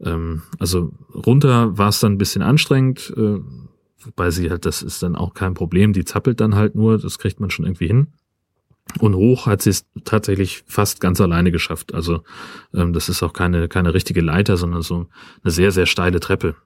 Mhm. 0.00 0.06
Ähm, 0.06 0.42
also 0.58 0.92
runter 1.14 1.76
war 1.76 1.88
es 1.88 2.00
dann 2.00 2.12
ein 2.12 2.18
bisschen 2.18 2.42
anstrengend, 2.42 3.12
äh, 3.16 3.38
wobei 4.04 4.30
sie 4.30 4.50
halt, 4.50 4.64
das 4.64 4.82
ist 4.82 5.02
dann 5.02 5.16
auch 5.16 5.34
kein 5.34 5.54
Problem, 5.54 5.92
die 5.92 6.04
zappelt 6.04 6.40
dann 6.40 6.54
halt 6.54 6.74
nur, 6.74 6.98
das 6.98 7.18
kriegt 7.18 7.40
man 7.40 7.50
schon 7.50 7.66
irgendwie 7.66 7.88
hin. 7.88 8.08
Und 9.00 9.14
hoch 9.14 9.46
hat 9.46 9.62
sie 9.62 9.70
es 9.70 9.86
tatsächlich 10.04 10.64
fast 10.66 11.00
ganz 11.00 11.20
alleine 11.20 11.52
geschafft. 11.52 11.94
Also 11.94 12.22
ähm, 12.74 12.92
das 12.92 13.08
ist 13.08 13.22
auch 13.22 13.32
keine, 13.32 13.68
keine 13.68 13.94
richtige 13.94 14.20
Leiter, 14.20 14.56
sondern 14.56 14.82
so 14.82 15.06
eine 15.42 15.50
sehr, 15.50 15.72
sehr 15.72 15.86
steile 15.86 16.20
Treppe. 16.20 16.56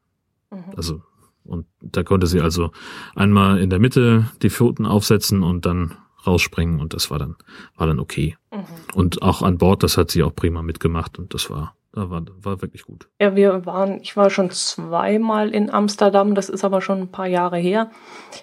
Mhm. 0.50 0.64
Also, 0.76 1.02
und 1.44 1.66
da 1.80 2.02
konnte 2.04 2.26
sie 2.26 2.40
also 2.40 2.70
einmal 3.14 3.58
in 3.58 3.70
der 3.70 3.80
Mitte 3.80 4.30
die 4.42 4.50
Pfoten 4.50 4.86
aufsetzen 4.86 5.42
und 5.42 5.66
dann 5.66 5.96
rausspringen 6.26 6.80
und 6.80 6.94
das 6.94 7.10
war 7.10 7.18
dann, 7.18 7.36
war 7.76 7.86
dann 7.86 7.98
okay. 7.98 8.36
Mhm. 8.52 8.64
Und 8.94 9.22
auch 9.22 9.42
an 9.42 9.58
Bord, 9.58 9.82
das 9.82 9.96
hat 9.96 10.10
sie 10.10 10.22
auch 10.22 10.34
prima 10.34 10.62
mitgemacht 10.62 11.18
und 11.18 11.34
das 11.34 11.50
war, 11.50 11.76
war, 11.94 12.24
war 12.40 12.62
wirklich 12.62 12.84
gut. 12.84 13.08
Ja, 13.20 13.36
wir 13.36 13.66
waren, 13.66 14.00
ich 14.00 14.16
war 14.16 14.30
schon 14.30 14.50
zweimal 14.50 15.50
in 15.50 15.70
Amsterdam, 15.70 16.34
das 16.34 16.48
ist 16.48 16.64
aber 16.64 16.80
schon 16.80 17.00
ein 17.02 17.12
paar 17.12 17.26
Jahre 17.26 17.58
her. 17.58 17.90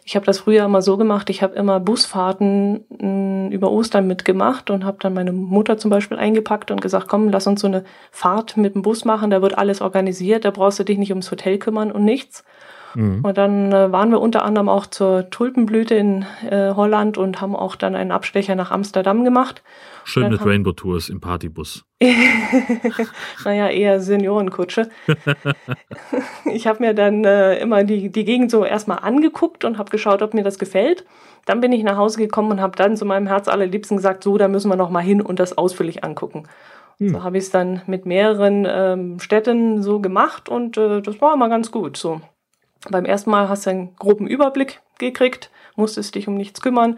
Ich 0.06 0.16
habe 0.16 0.26
das 0.26 0.40
früher 0.40 0.66
immer 0.66 0.82
so 0.82 0.98
gemacht, 0.98 1.30
ich 1.30 1.42
habe 1.42 1.56
immer 1.56 1.80
Busfahrten 1.80 2.86
mh, 2.90 3.00
hm, 3.00 3.52
über 3.52 3.72
Ostern 3.72 4.06
mitgemacht 4.06 4.70
und 4.70 4.86
habe 4.86 4.98
dann 5.02 5.14
meine 5.14 5.32
Mutter 5.32 5.78
zum 5.78 5.90
Beispiel 5.90 6.18
eingepackt 6.18 6.70
und 6.70 6.82
gesagt, 6.82 7.08
komm, 7.08 7.30
lass 7.30 7.48
uns 7.48 7.62
so 7.62 7.68
eine 7.68 7.84
Fahrt 8.12 8.56
mit 8.56 8.76
dem 8.76 8.84
Bus 8.84 9.06
machen, 9.06 9.32
da 9.32 9.42
wird 9.42 9.58
alles 9.58 9.82
organisiert, 9.82 10.46
da 10.46 10.52
brauchst 10.52 10.80
du 10.80 10.84
dich 10.84 10.98
nicht 10.98 11.12
ums 11.12 11.32
Hotel 11.32 11.58
kümmern 11.58 11.92
und 11.92 12.06
nichts. 12.06 12.44
Mhm. 12.96 13.24
Und 13.24 13.38
dann 13.38 13.72
äh, 13.72 13.92
waren 13.92 14.12
wir 14.12 14.22
unter 14.22 14.44
anderem 14.44 14.70
auch 14.70 14.86
zur 14.86 15.30
Tulpenblüte 15.30 15.96
in 15.96 16.26
äh, 16.50 16.74
Holland 16.74 17.18
und 17.18 17.42
haben 17.42 17.56
auch 17.56 17.76
dann 17.76 17.96
einen 17.96 18.12
Abstecher 18.12 18.56
nach 18.56 18.72
Amsterdam 18.72 19.24
gemacht. 19.24 19.64
Schön 20.04 20.30
mit 20.30 20.44
Rainbow 20.44 20.72
Tours 20.72 21.10
im 21.10 21.22
Partybus. 21.22 21.86
naja, 23.46 23.68
eher 23.68 24.00
Seniorenkutsche. 24.00 24.90
ich 26.46 26.66
habe 26.66 26.84
mir 26.84 26.94
dann 26.94 27.24
äh, 27.24 27.60
immer 27.60 27.84
die, 27.84 28.10
die 28.10 28.26
Gegend 28.26 28.50
so 28.50 28.66
erstmal 28.66 29.00
angeguckt 29.00 29.66
und 29.66 29.78
habe 29.78 29.92
geschaut, 29.92 30.22
ob 30.22 30.34
mir 30.34 30.44
das 30.44 30.58
gefällt. 30.58 31.06
Dann 31.46 31.62
bin 31.62 31.72
ich 31.72 31.84
nach 31.84 31.98
Hause 31.98 32.18
gekommen 32.18 32.52
und 32.52 32.62
habe 32.62 32.76
dann 32.76 32.98
zu 32.98 33.06
meinem 33.06 33.28
Herz 33.28 33.48
allerliebsten 33.48 33.98
gesagt, 33.98 34.24
so, 34.24 34.38
da 34.38 34.48
müssen 34.48 34.70
wir 34.70 34.76
noch 34.76 34.90
mal 34.90 35.02
hin 35.02 35.22
und 35.22 35.40
das 35.40 35.58
ausführlich 35.58 36.04
angucken. 36.04 36.44
Hm. 36.98 37.10
So 37.10 37.24
habe 37.24 37.38
ich 37.38 37.46
es 37.46 37.52
dann 37.52 37.82
mit 37.86 38.06
mehreren 38.06 38.68
ähm, 38.70 39.20
Städten 39.20 39.84
so 39.84 40.00
gemacht 40.00 40.50
und 40.50 40.78
äh, 40.78 41.02
das 41.02 41.22
war 41.22 41.34
immer 41.34 41.50
ganz 41.50 41.72
gut. 41.72 41.98
So 41.98 42.22
beim 42.90 43.06
ersten 43.06 43.30
Mal 43.30 43.50
hast 43.50 43.66
du 43.66 43.72
einen 43.72 43.96
groben 43.96 44.28
Überblick 44.28 44.82
gekriegt, 45.00 45.52
musstest 45.76 46.16
dich 46.16 46.28
um 46.28 46.36
nichts 46.36 46.62
kümmern, 46.62 46.98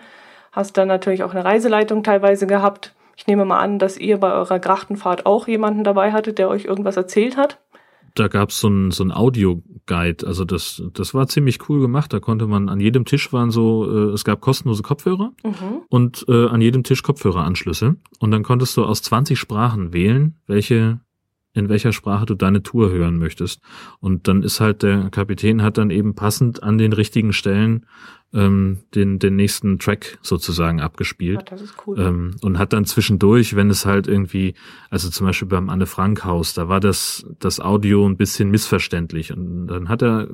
hast 0.51 0.77
dann 0.77 0.87
natürlich 0.87 1.23
auch 1.23 1.31
eine 1.31 1.45
Reiseleitung 1.45 2.03
teilweise 2.03 2.47
gehabt. 2.47 2.93
Ich 3.15 3.27
nehme 3.27 3.45
mal 3.45 3.59
an, 3.59 3.79
dass 3.79 3.97
ihr 3.97 4.17
bei 4.17 4.33
eurer 4.33 4.59
Grachtenfahrt 4.59 5.25
auch 5.25 5.47
jemanden 5.47 5.83
dabei 5.83 6.11
hattet, 6.11 6.37
der 6.37 6.49
euch 6.49 6.65
irgendwas 6.65 6.97
erzählt 6.97 7.37
hat. 7.37 7.59
Da 8.15 8.27
gab's 8.27 8.59
so 8.59 8.67
ein, 8.67 8.91
so 8.91 9.03
ein 9.03 9.11
Audio-Guide, 9.11 10.27
also 10.27 10.43
das, 10.43 10.83
das 10.93 11.13
war 11.13 11.27
ziemlich 11.27 11.69
cool 11.69 11.79
gemacht. 11.79 12.11
Da 12.11 12.19
konnte 12.19 12.45
man, 12.45 12.67
an 12.67 12.81
jedem 12.81 13.05
Tisch 13.05 13.31
waren 13.31 13.51
so, 13.51 13.85
äh, 13.89 14.13
es 14.13 14.25
gab 14.25 14.41
kostenlose 14.41 14.83
Kopfhörer 14.83 15.31
mhm. 15.43 15.83
und 15.87 16.25
äh, 16.27 16.47
an 16.47 16.59
jedem 16.59 16.83
Tisch 16.83 17.03
Kopfhöreranschlüsse. 17.03 17.95
Und 18.19 18.31
dann 18.31 18.43
konntest 18.43 18.75
du 18.75 18.83
aus 18.83 19.01
20 19.01 19.39
Sprachen 19.39 19.93
wählen, 19.93 20.35
welche 20.45 20.99
in 21.53 21.69
welcher 21.69 21.93
Sprache 21.93 22.25
du 22.25 22.35
deine 22.35 22.63
Tour 22.63 22.91
hören 22.91 23.17
möchtest. 23.17 23.61
Und 23.99 24.27
dann 24.27 24.43
ist 24.43 24.59
halt 24.59 24.83
der 24.83 25.09
Kapitän 25.09 25.61
hat 25.61 25.77
dann 25.77 25.89
eben 25.89 26.15
passend 26.15 26.63
an 26.63 26.77
den 26.77 26.93
richtigen 26.93 27.33
Stellen 27.33 27.85
ähm, 28.33 28.79
den, 28.95 29.19
den 29.19 29.35
nächsten 29.35 29.77
Track 29.79 30.17
sozusagen 30.21 30.79
abgespielt. 30.79 31.39
Ja, 31.39 31.45
das 31.49 31.61
ist 31.61 31.75
cool. 31.85 31.99
Ähm, 31.99 32.35
und 32.41 32.57
hat 32.57 32.73
dann 32.73 32.85
zwischendurch, 32.85 33.55
wenn 33.55 33.69
es 33.69 33.85
halt 33.85 34.07
irgendwie, 34.07 34.53
also 34.89 35.09
zum 35.09 35.27
Beispiel 35.27 35.47
beim 35.47 35.69
Anne 35.69 35.85
Frank 35.85 36.23
Haus, 36.23 36.53
da 36.53 36.69
war 36.69 36.79
das, 36.79 37.25
das 37.39 37.59
Audio 37.59 38.07
ein 38.07 38.17
bisschen 38.17 38.49
missverständlich. 38.49 39.33
Und 39.33 39.67
dann 39.67 39.89
hat 39.89 40.01
er 40.01 40.29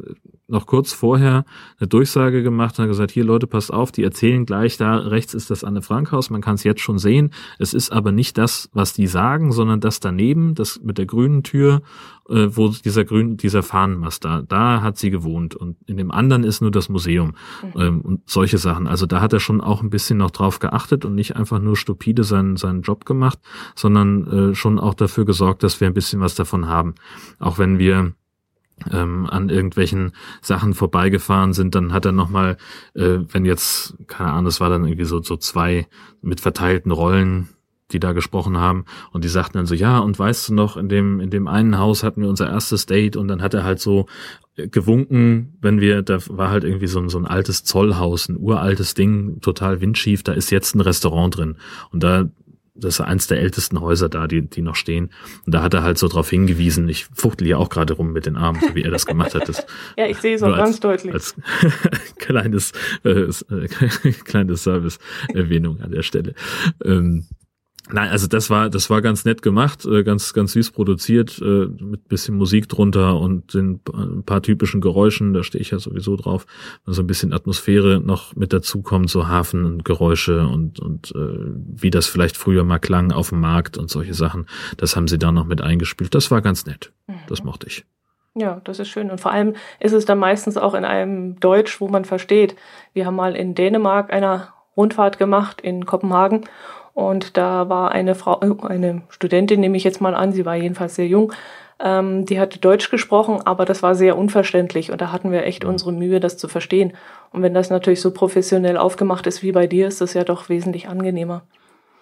noch 0.48 0.66
kurz 0.66 0.94
vorher 0.94 1.46
eine 1.80 1.88
Durchsage 1.88 2.44
gemacht 2.44 2.78
und 2.78 2.84
hat 2.84 2.90
gesagt, 2.90 3.12
hier 3.12 3.26
Leute, 3.26 3.48
passt 3.48 3.74
auf, 3.74 3.92
die 3.92 4.04
erzählen 4.04 4.46
gleich, 4.46 4.78
da 4.78 4.98
rechts 4.98 5.34
ist 5.34 5.50
das 5.50 5.64
Anne 5.64 5.82
Frank 5.82 6.12
Haus, 6.12 6.30
man 6.30 6.42
kann 6.42 6.56
es 6.56 6.64
jetzt 6.64 6.82
schon 6.82 7.00
sehen. 7.00 7.32
Es 7.60 7.74
ist 7.74 7.92
aber 7.92 8.12
nicht 8.12 8.38
das, 8.38 8.70
was 8.74 8.94
die 8.94 9.08
sagen, 9.08 9.52
sondern 9.52 9.82
das 9.82 10.00
daneben, 10.00 10.56
das 10.56 10.80
mit 10.82 10.98
der 10.98 11.06
grünen 11.06 11.44
Tür 11.44 11.82
äh, 12.30 12.56
wo 12.56 12.70
dieser 12.70 13.06
grün, 13.06 13.38
dieser 13.38 13.64
Fahnenmast 13.64 14.26
da, 14.26 14.42
da 14.42 14.82
hat 14.82 14.98
sie 14.98 15.10
gewohnt 15.10 15.56
und 15.56 15.78
in 15.86 15.98
dem 15.98 16.12
anderen 16.12 16.44
ist 16.44 16.62
nur 16.62 16.72
das 16.72 16.90
Museum 16.90 17.36
mhm. 17.64 17.82
ähm, 17.82 18.02
und 18.02 18.30
solche 18.30 18.58
Sachen. 18.58 18.88
Also 18.88 19.06
da 19.06 19.22
hat 19.22 19.34
er 19.34 19.40
schon 19.40 19.62
auch 19.62 19.82
ein 19.82 19.90
bisschen 19.90 20.18
noch 20.18 20.32
drauf 20.32 20.60
geachtet 20.60 21.06
und 21.06 21.16
nicht 21.16 21.36
einfach 21.36 21.60
nur 21.60 21.78
stupide 21.78 22.24
seinen, 22.24 22.58
seinen 22.58 22.82
Job 22.82 23.06
gemacht, 23.06 23.40
sondern 23.76 24.52
äh, 24.52 24.56
schon 24.56 24.80
auch 24.80 24.94
dafür 24.94 25.26
gesorgt, 25.26 25.64
dass 25.64 25.80
wir 25.80 25.88
ein 25.88 25.94
bisschen 25.94 26.22
was 26.22 26.36
davon 26.36 26.68
haben. 26.68 26.96
Auch 27.40 27.58
wenn 27.58 27.80
wir 27.80 28.14
ähm, 28.92 29.26
an 29.26 29.50
irgendwelchen 29.50 30.12
Sachen 30.42 30.74
vorbeigefahren 30.74 31.54
sind, 31.54 31.76
dann 31.76 31.94
hat 31.94 32.06
er 32.06 32.12
nochmal, 32.12 32.58
äh, 32.94 33.20
wenn 33.32 33.46
jetzt, 33.46 33.96
keine 34.08 34.32
Ahnung, 34.32 34.48
es 34.48 34.60
war 34.60 34.70
dann 34.70 34.86
irgendwie 34.86 35.06
so, 35.06 35.22
so 35.22 35.38
zwei 35.38 35.88
mit 36.22 36.40
verteilten 36.40 36.92
Rollen, 36.92 37.50
die 37.92 38.00
da 38.00 38.12
gesprochen 38.12 38.58
haben 38.58 38.86
und 39.12 39.24
die 39.24 39.30
sagten 39.30 39.58
dann 39.58 39.66
so, 39.66 39.76
ja, 39.76 40.00
und 40.00 40.20
weißt 40.20 40.50
du 40.50 40.54
noch, 40.54 40.78
in 40.78 40.90
dem, 40.90 41.20
in 41.20 41.30
dem 41.30 41.48
einen 41.48 41.78
Haus 41.78 42.04
hatten 42.04 42.22
wir 42.22 42.30
unser 42.30 42.50
erstes 42.50 42.86
Date 42.86 43.16
und 43.16 43.28
dann 43.28 43.42
hat 43.42 43.54
er 43.54 43.64
halt 43.64 43.80
so 43.80 44.08
äh, 44.56 44.68
gewunken, 44.68 45.58
wenn 45.62 45.80
wir, 45.80 46.02
da 46.02 46.20
war 46.28 46.50
halt 46.50 46.64
irgendwie 46.64 46.88
so 46.88 47.00
ein, 47.00 47.10
so 47.10 47.18
ein 47.18 47.26
altes 47.26 47.64
Zollhaus, 47.64 48.28
ein 48.28 48.38
uraltes 48.38 48.94
Ding, 48.94 49.40
total 49.42 49.80
windschief, 49.82 50.24
da 50.24 50.34
ist 50.34 50.52
jetzt 50.52 50.76
ein 50.76 50.82
Restaurant 50.82 51.38
drin 51.38 51.56
und 51.92 52.04
da 52.04 52.30
das 52.80 52.96
ist 52.96 53.02
eins 53.02 53.28
der 53.28 53.40
ältesten 53.40 53.82
Häuser 53.82 54.10
da, 54.10 54.28
die, 54.28 54.42
die 54.42 54.62
noch 54.62 54.76
stehen. 54.76 55.10
Und 55.46 55.56
da 55.56 55.64
hat 55.64 55.74
er 55.74 55.84
halt 55.84 55.98
so 55.98 56.08
drauf 56.08 56.30
hingewiesen. 56.30 56.88
Ich 56.90 57.06
fuchtel 57.14 57.48
ja 57.48 57.58
auch 57.58 57.70
gerade 57.70 57.94
rum 57.94 58.14
mit 58.14 58.26
den 58.26 58.38
Armen, 58.38 58.62
so 58.62 58.76
wie 58.76 58.84
er 58.84 58.92
das 58.92 59.06
gemacht 59.06 59.36
hat. 59.36 59.50
Das, 59.50 59.66
ja, 59.98 60.06
ich 60.06 60.18
sehe 60.18 60.36
es 60.36 60.44
auch 60.44 60.56
ganz 60.56 60.80
deutlich. 60.80 61.14
Als 61.14 61.36
kleines, 62.20 62.74
äh, 63.04 63.10
äh 63.10 63.68
kleines 64.26 64.64
Service-Erwähnung 64.64 65.82
an 65.82 65.92
der 65.92 66.04
Stelle. 66.04 66.34
Ähm, 66.84 67.26
Nein, 67.90 68.10
also 68.10 68.28
das 68.28 68.50
war 68.50 68.70
das 68.70 68.90
war 68.90 69.02
ganz 69.02 69.24
nett 69.24 69.42
gemacht, 69.42 69.86
äh, 69.86 70.04
ganz 70.04 70.34
ganz 70.34 70.52
süß 70.54 70.72
produziert 70.72 71.40
äh, 71.42 71.68
mit 71.68 72.10
bisschen 72.10 72.36
Musik 72.36 72.68
drunter 72.68 73.18
und 73.18 73.54
den 73.54 73.80
ein 73.94 74.24
paar 74.24 74.42
typischen 74.42 74.82
Geräuschen. 74.82 75.34
Da 75.34 75.44
stehe 75.44 75.62
ich 75.62 75.72
ja 75.72 75.80
sowieso 75.80 76.18
drauf, 76.18 76.46
wenn 76.86 76.94
so 76.94 77.02
ein 77.02 77.08
bisschen 77.08 77.32
Atmosphäre 77.32 78.02
noch 78.02 78.36
mit 78.36 78.52
dazu 78.52 78.82
kommt, 78.82 79.10
so 79.10 79.28
Hafen 79.28 79.64
und 79.66 79.86
Geräusche 79.86 80.48
und 80.48 80.80
und 80.80 81.14
äh, 81.16 81.38
wie 81.76 81.90
das 81.90 82.08
vielleicht 82.08 82.36
früher 82.36 82.66
mal 82.66 82.80
klang 82.80 83.12
auf 83.12 83.30
dem 83.30 83.40
Markt 83.40 83.78
und 83.78 83.90
solche 83.90 84.14
Sachen. 84.14 84.48
Das 84.76 84.96
haben 84.96 85.08
sie 85.08 85.18
da 85.18 85.32
noch 85.32 85.46
mit 85.46 85.62
eingespielt. 85.62 86.14
Das 86.14 86.30
war 86.30 86.42
ganz 86.42 86.66
nett. 86.66 86.92
Das 87.28 87.40
mhm. 87.40 87.48
mochte 87.48 87.68
ich. 87.68 87.86
Ja, 88.36 88.62
das 88.66 88.80
ist 88.80 88.90
schön. 88.90 89.10
Und 89.10 89.20
vor 89.20 89.32
allem 89.32 89.56
ist 89.80 89.94
es 89.94 90.06
dann 90.06 90.20
meistens 90.20 90.58
auch 90.58 90.76
in 90.76 90.86
einem 90.86 91.40
Deutsch, 91.40 91.82
wo 91.82 91.88
man 91.88 92.06
versteht. 92.06 92.56
Wir 92.94 93.06
haben 93.06 93.16
mal 93.16 93.36
in 93.36 93.56
Dänemark 93.56 94.14
eine 94.14 94.50
Rundfahrt 94.76 95.18
gemacht 95.18 95.60
in 95.60 95.88
Kopenhagen 95.88 96.42
und 96.98 97.38
da 97.38 97.70
war 97.70 97.92
eine 97.92 98.16
Frau, 98.16 98.40
eine 98.40 99.04
Studentin, 99.10 99.60
nehme 99.60 99.78
ich 99.78 99.84
jetzt 99.84 100.02
mal 100.02 100.16
an, 100.16 100.32
sie 100.32 100.48
war 100.48 100.56
jedenfalls 100.56 100.96
sehr 100.96 101.06
jung, 101.06 101.32
ähm, 101.80 102.26
die 102.26 102.40
hatte 102.40 102.58
Deutsch 102.58 102.90
gesprochen, 102.90 103.40
aber 103.46 103.66
das 103.66 103.84
war 103.84 103.94
sehr 103.94 104.18
unverständlich 104.18 104.92
und 104.92 105.00
da 105.00 105.12
hatten 105.12 105.32
wir 105.32 105.44
echt 105.44 105.64
unsere 105.64 105.92
Mühe, 105.92 106.20
das 106.20 106.40
zu 106.40 106.48
verstehen. 106.48 106.94
Und 107.32 107.44
wenn 107.44 107.54
das 107.54 107.70
natürlich 107.70 108.02
so 108.02 108.10
professionell 108.10 108.78
aufgemacht 108.78 109.28
ist 109.28 109.44
wie 109.44 109.52
bei 109.52 109.68
dir, 109.68 109.88
ist 109.88 110.02
das 110.02 110.16
ja 110.16 110.24
doch 110.24 110.50
wesentlich 110.50 110.90
angenehmer. 110.90 111.44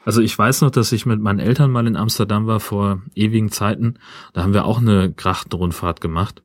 Also 0.05 0.21
ich 0.21 0.37
weiß 0.39 0.61
noch, 0.61 0.71
dass 0.71 0.93
ich 0.93 1.05
mit 1.05 1.19
meinen 1.19 1.39
Eltern 1.39 1.71
mal 1.71 1.87
in 1.87 1.97
Amsterdam 1.97 2.47
war 2.47 2.61
vor 2.61 3.01
ewigen 3.15 3.51
Zeiten. 3.51 3.95
Da 4.31 4.43
haben 4.43 4.53
wir 4.53 4.63
auch 4.63 4.79
eine 4.79 5.11
Grachtenrundfahrt 5.11 5.99
gemacht. 5.99 6.41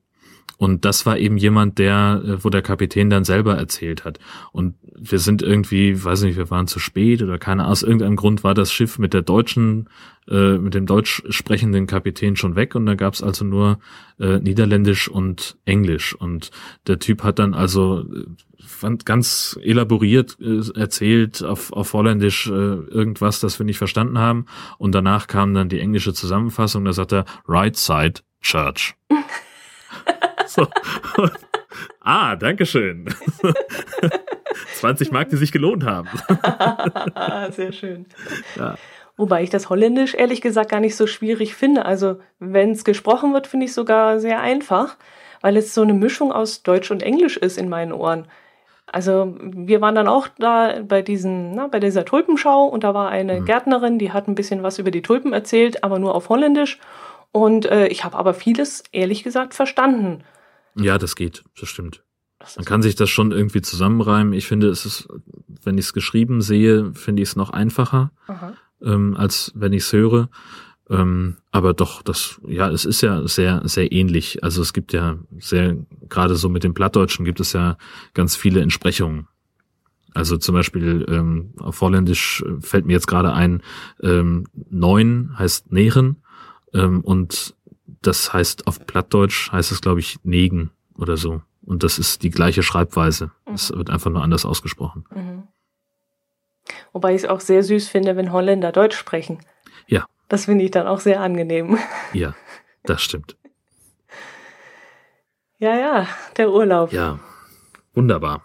Und 0.60 0.84
das 0.84 1.06
war 1.06 1.16
eben 1.16 1.38
jemand, 1.38 1.78
der, 1.78 2.22
äh, 2.22 2.44
wo 2.44 2.50
der 2.50 2.60
Kapitän 2.60 3.08
dann 3.08 3.24
selber 3.24 3.56
erzählt 3.56 4.04
hat. 4.04 4.18
Und 4.52 4.74
wir 4.94 5.18
sind 5.18 5.40
irgendwie, 5.40 6.04
weiß 6.04 6.20
nicht, 6.20 6.36
wir 6.36 6.50
waren 6.50 6.66
zu 6.66 6.78
spät 6.78 7.22
oder 7.22 7.38
keine 7.38 7.62
Ahnung, 7.62 7.72
aus 7.72 7.82
irgendeinem 7.82 8.16
Grund 8.16 8.44
war 8.44 8.52
das 8.52 8.70
Schiff 8.70 8.98
mit 8.98 9.14
der 9.14 9.22
deutschen, 9.22 9.88
äh, 10.28 10.58
mit 10.58 10.74
dem 10.74 10.84
deutsch 10.84 11.22
sprechenden 11.30 11.86
Kapitän 11.86 12.36
schon 12.36 12.56
weg 12.56 12.74
und 12.74 12.84
da 12.84 12.94
gab's 12.94 13.22
also 13.22 13.42
nur 13.46 13.78
äh, 14.18 14.38
Niederländisch 14.38 15.08
und 15.08 15.56
Englisch. 15.64 16.14
Und 16.14 16.50
der 16.86 16.98
Typ 16.98 17.22
hat 17.22 17.38
dann 17.38 17.54
also 17.54 18.00
äh, 18.00 18.26
fand 18.58 19.06
ganz 19.06 19.58
elaboriert 19.62 20.36
äh, 20.42 20.60
erzählt 20.78 21.42
auf, 21.42 21.72
auf 21.72 21.94
Holländisch 21.94 22.48
äh, 22.48 22.50
irgendwas, 22.50 23.40
das 23.40 23.58
wir 23.58 23.64
nicht 23.64 23.78
verstanden 23.78 24.18
haben. 24.18 24.44
Und 24.76 24.94
danach 24.94 25.26
kam 25.26 25.54
dann 25.54 25.70
die 25.70 25.80
englische 25.80 26.12
Zusammenfassung, 26.12 26.84
da 26.84 26.92
sagt 26.92 27.14
er 27.14 27.24
Right 27.48 27.78
Side 27.78 28.20
Church. 28.42 28.94
so. 30.50 30.66
ah, 32.00 32.36
danke 32.36 32.66
schön. 32.66 33.06
20 34.74 35.12
Mark, 35.12 35.28
die 35.30 35.36
sich 35.36 35.52
gelohnt 35.52 35.84
haben. 35.84 36.08
Sehr 37.52 37.72
schön. 37.72 38.06
Ja. 38.56 38.74
Wobei 39.16 39.42
ich 39.42 39.50
das 39.50 39.68
Holländisch 39.68 40.14
ehrlich 40.14 40.40
gesagt 40.40 40.70
gar 40.70 40.80
nicht 40.80 40.96
so 40.96 41.06
schwierig 41.06 41.54
finde. 41.54 41.84
Also 41.84 42.20
wenn 42.38 42.70
es 42.70 42.84
gesprochen 42.84 43.34
wird, 43.34 43.46
finde 43.46 43.66
ich 43.66 43.74
sogar 43.74 44.18
sehr 44.18 44.40
einfach, 44.40 44.96
weil 45.42 45.58
es 45.58 45.74
so 45.74 45.82
eine 45.82 45.92
Mischung 45.92 46.32
aus 46.32 46.62
Deutsch 46.62 46.90
und 46.90 47.02
Englisch 47.02 47.36
ist 47.36 47.58
in 47.58 47.68
meinen 47.68 47.92
Ohren. 47.92 48.28
Also 48.86 49.36
wir 49.38 49.82
waren 49.82 49.94
dann 49.94 50.08
auch 50.08 50.28
da 50.38 50.80
bei 50.82 51.02
diesen, 51.02 51.54
na, 51.54 51.66
bei 51.66 51.80
dieser 51.80 52.06
Tulpenschau 52.06 52.64
und 52.64 52.82
da 52.82 52.94
war 52.94 53.10
eine 53.10 53.40
mhm. 53.40 53.44
Gärtnerin, 53.44 53.98
die 53.98 54.12
hat 54.12 54.26
ein 54.26 54.34
bisschen 54.34 54.62
was 54.62 54.78
über 54.78 54.90
die 54.90 55.02
Tulpen 55.02 55.34
erzählt, 55.34 55.84
aber 55.84 55.98
nur 55.98 56.14
auf 56.14 56.30
Holländisch. 56.30 56.78
Und 57.30 57.66
äh, 57.66 57.88
ich 57.88 58.04
habe 58.04 58.16
aber 58.16 58.32
vieles 58.32 58.82
ehrlich 58.90 59.22
gesagt 59.22 59.54
verstanden. 59.54 60.24
Ja, 60.76 60.98
das 60.98 61.16
geht, 61.16 61.44
das 61.58 61.68
stimmt. 61.68 62.02
Man 62.56 62.64
kann 62.64 62.82
sich 62.82 62.94
das 62.94 63.10
schon 63.10 63.32
irgendwie 63.32 63.60
zusammenreimen. 63.60 64.32
Ich 64.32 64.46
finde, 64.46 64.68
es 64.68 64.86
ist, 64.86 65.08
wenn 65.62 65.76
ich 65.76 65.86
es 65.86 65.92
geschrieben 65.92 66.40
sehe, 66.40 66.94
finde 66.94 67.22
ich 67.22 67.30
es 67.30 67.36
noch 67.36 67.50
einfacher, 67.50 68.12
ähm, 68.82 69.14
als 69.16 69.52
wenn 69.54 69.74
ich 69.74 69.82
es 69.82 69.92
höre. 69.92 70.30
Ähm, 70.88 71.36
aber 71.50 71.74
doch, 71.74 72.02
das, 72.02 72.40
ja, 72.46 72.68
es 72.70 72.84
ist 72.84 73.02
ja 73.02 73.26
sehr, 73.28 73.62
sehr 73.64 73.92
ähnlich. 73.92 74.42
Also 74.42 74.62
es 74.62 74.72
gibt 74.72 74.92
ja 74.92 75.18
sehr, 75.38 75.76
gerade 76.08 76.34
so 76.34 76.48
mit 76.48 76.64
dem 76.64 76.74
Plattdeutschen 76.74 77.24
gibt 77.24 77.40
es 77.40 77.52
ja 77.52 77.76
ganz 78.14 78.36
viele 78.36 78.60
Entsprechungen. 78.60 79.28
Also 80.14 80.36
zum 80.36 80.54
Beispiel 80.54 81.06
ähm, 81.08 81.54
auf 81.58 81.80
Holländisch 81.80 82.44
fällt 82.60 82.86
mir 82.86 82.94
jetzt 82.94 83.06
gerade 83.06 83.32
ein, 83.32 83.62
ähm, 84.02 84.46
neun 84.68 85.38
heißt 85.38 85.70
nähren 85.70 86.16
ähm, 86.74 87.02
und 87.02 87.54
das 88.02 88.32
heißt 88.32 88.66
auf 88.66 88.86
Plattdeutsch 88.86 89.52
heißt 89.52 89.72
es, 89.72 89.80
glaube 89.80 90.00
ich, 90.00 90.18
Negen 90.22 90.70
oder 90.96 91.16
so. 91.16 91.42
Und 91.62 91.82
das 91.82 91.98
ist 91.98 92.22
die 92.22 92.30
gleiche 92.30 92.62
Schreibweise. 92.62 93.30
Es 93.52 93.70
mhm. 93.70 93.78
wird 93.78 93.90
einfach 93.90 94.10
nur 94.10 94.22
anders 94.22 94.44
ausgesprochen. 94.44 95.04
Mhm. 95.14 95.42
Wobei 96.92 97.14
ich 97.14 97.22
es 97.22 97.28
auch 97.28 97.40
sehr 97.40 97.62
süß 97.62 97.88
finde, 97.88 98.16
wenn 98.16 98.32
Holländer 98.32 98.72
Deutsch 98.72 98.96
sprechen. 98.96 99.38
Ja. 99.86 100.06
Das 100.28 100.46
finde 100.46 100.64
ich 100.64 100.70
dann 100.70 100.86
auch 100.86 101.00
sehr 101.00 101.20
angenehm. 101.20 101.78
Ja, 102.12 102.34
das 102.84 103.02
stimmt. 103.02 103.36
ja, 105.58 105.76
ja, 105.76 106.06
der 106.36 106.50
Urlaub. 106.50 106.92
Ja, 106.92 107.18
wunderbar. 107.94 108.42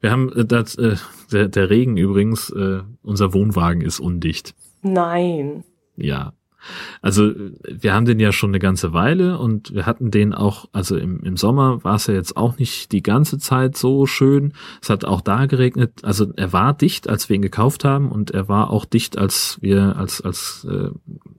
Wir 0.00 0.10
haben 0.10 0.32
äh, 0.32 0.44
das, 0.44 0.74
äh, 0.76 0.96
der, 1.30 1.48
der 1.48 1.70
Regen 1.70 1.96
übrigens, 1.96 2.50
äh, 2.50 2.82
unser 3.02 3.32
Wohnwagen 3.32 3.82
ist 3.82 4.00
undicht. 4.00 4.54
Nein. 4.82 5.64
Ja. 5.96 6.32
Also 7.00 7.32
wir 7.62 7.94
haben 7.94 8.04
den 8.04 8.20
ja 8.20 8.32
schon 8.32 8.50
eine 8.50 8.58
ganze 8.58 8.92
Weile 8.92 9.38
und 9.38 9.74
wir 9.74 9.86
hatten 9.86 10.10
den 10.10 10.34
auch, 10.34 10.66
also 10.72 10.96
im, 10.96 11.20
im 11.22 11.36
Sommer 11.36 11.82
war 11.84 11.96
es 11.96 12.06
ja 12.06 12.14
jetzt 12.14 12.36
auch 12.36 12.58
nicht 12.58 12.92
die 12.92 13.02
ganze 13.02 13.38
Zeit 13.38 13.76
so 13.76 14.06
schön. 14.06 14.52
Es 14.80 14.90
hat 14.90 15.04
auch 15.04 15.20
da 15.20 15.46
geregnet. 15.46 16.00
Also 16.02 16.32
er 16.36 16.52
war 16.52 16.74
dicht, 16.74 17.08
als 17.08 17.28
wir 17.28 17.36
ihn 17.36 17.42
gekauft 17.42 17.84
haben 17.84 18.10
und 18.10 18.30
er 18.30 18.48
war 18.48 18.70
auch 18.70 18.84
dicht, 18.84 19.18
als 19.18 19.58
wir, 19.60 19.96
als, 19.96 20.20
als 20.20 20.66
äh, 20.70 20.90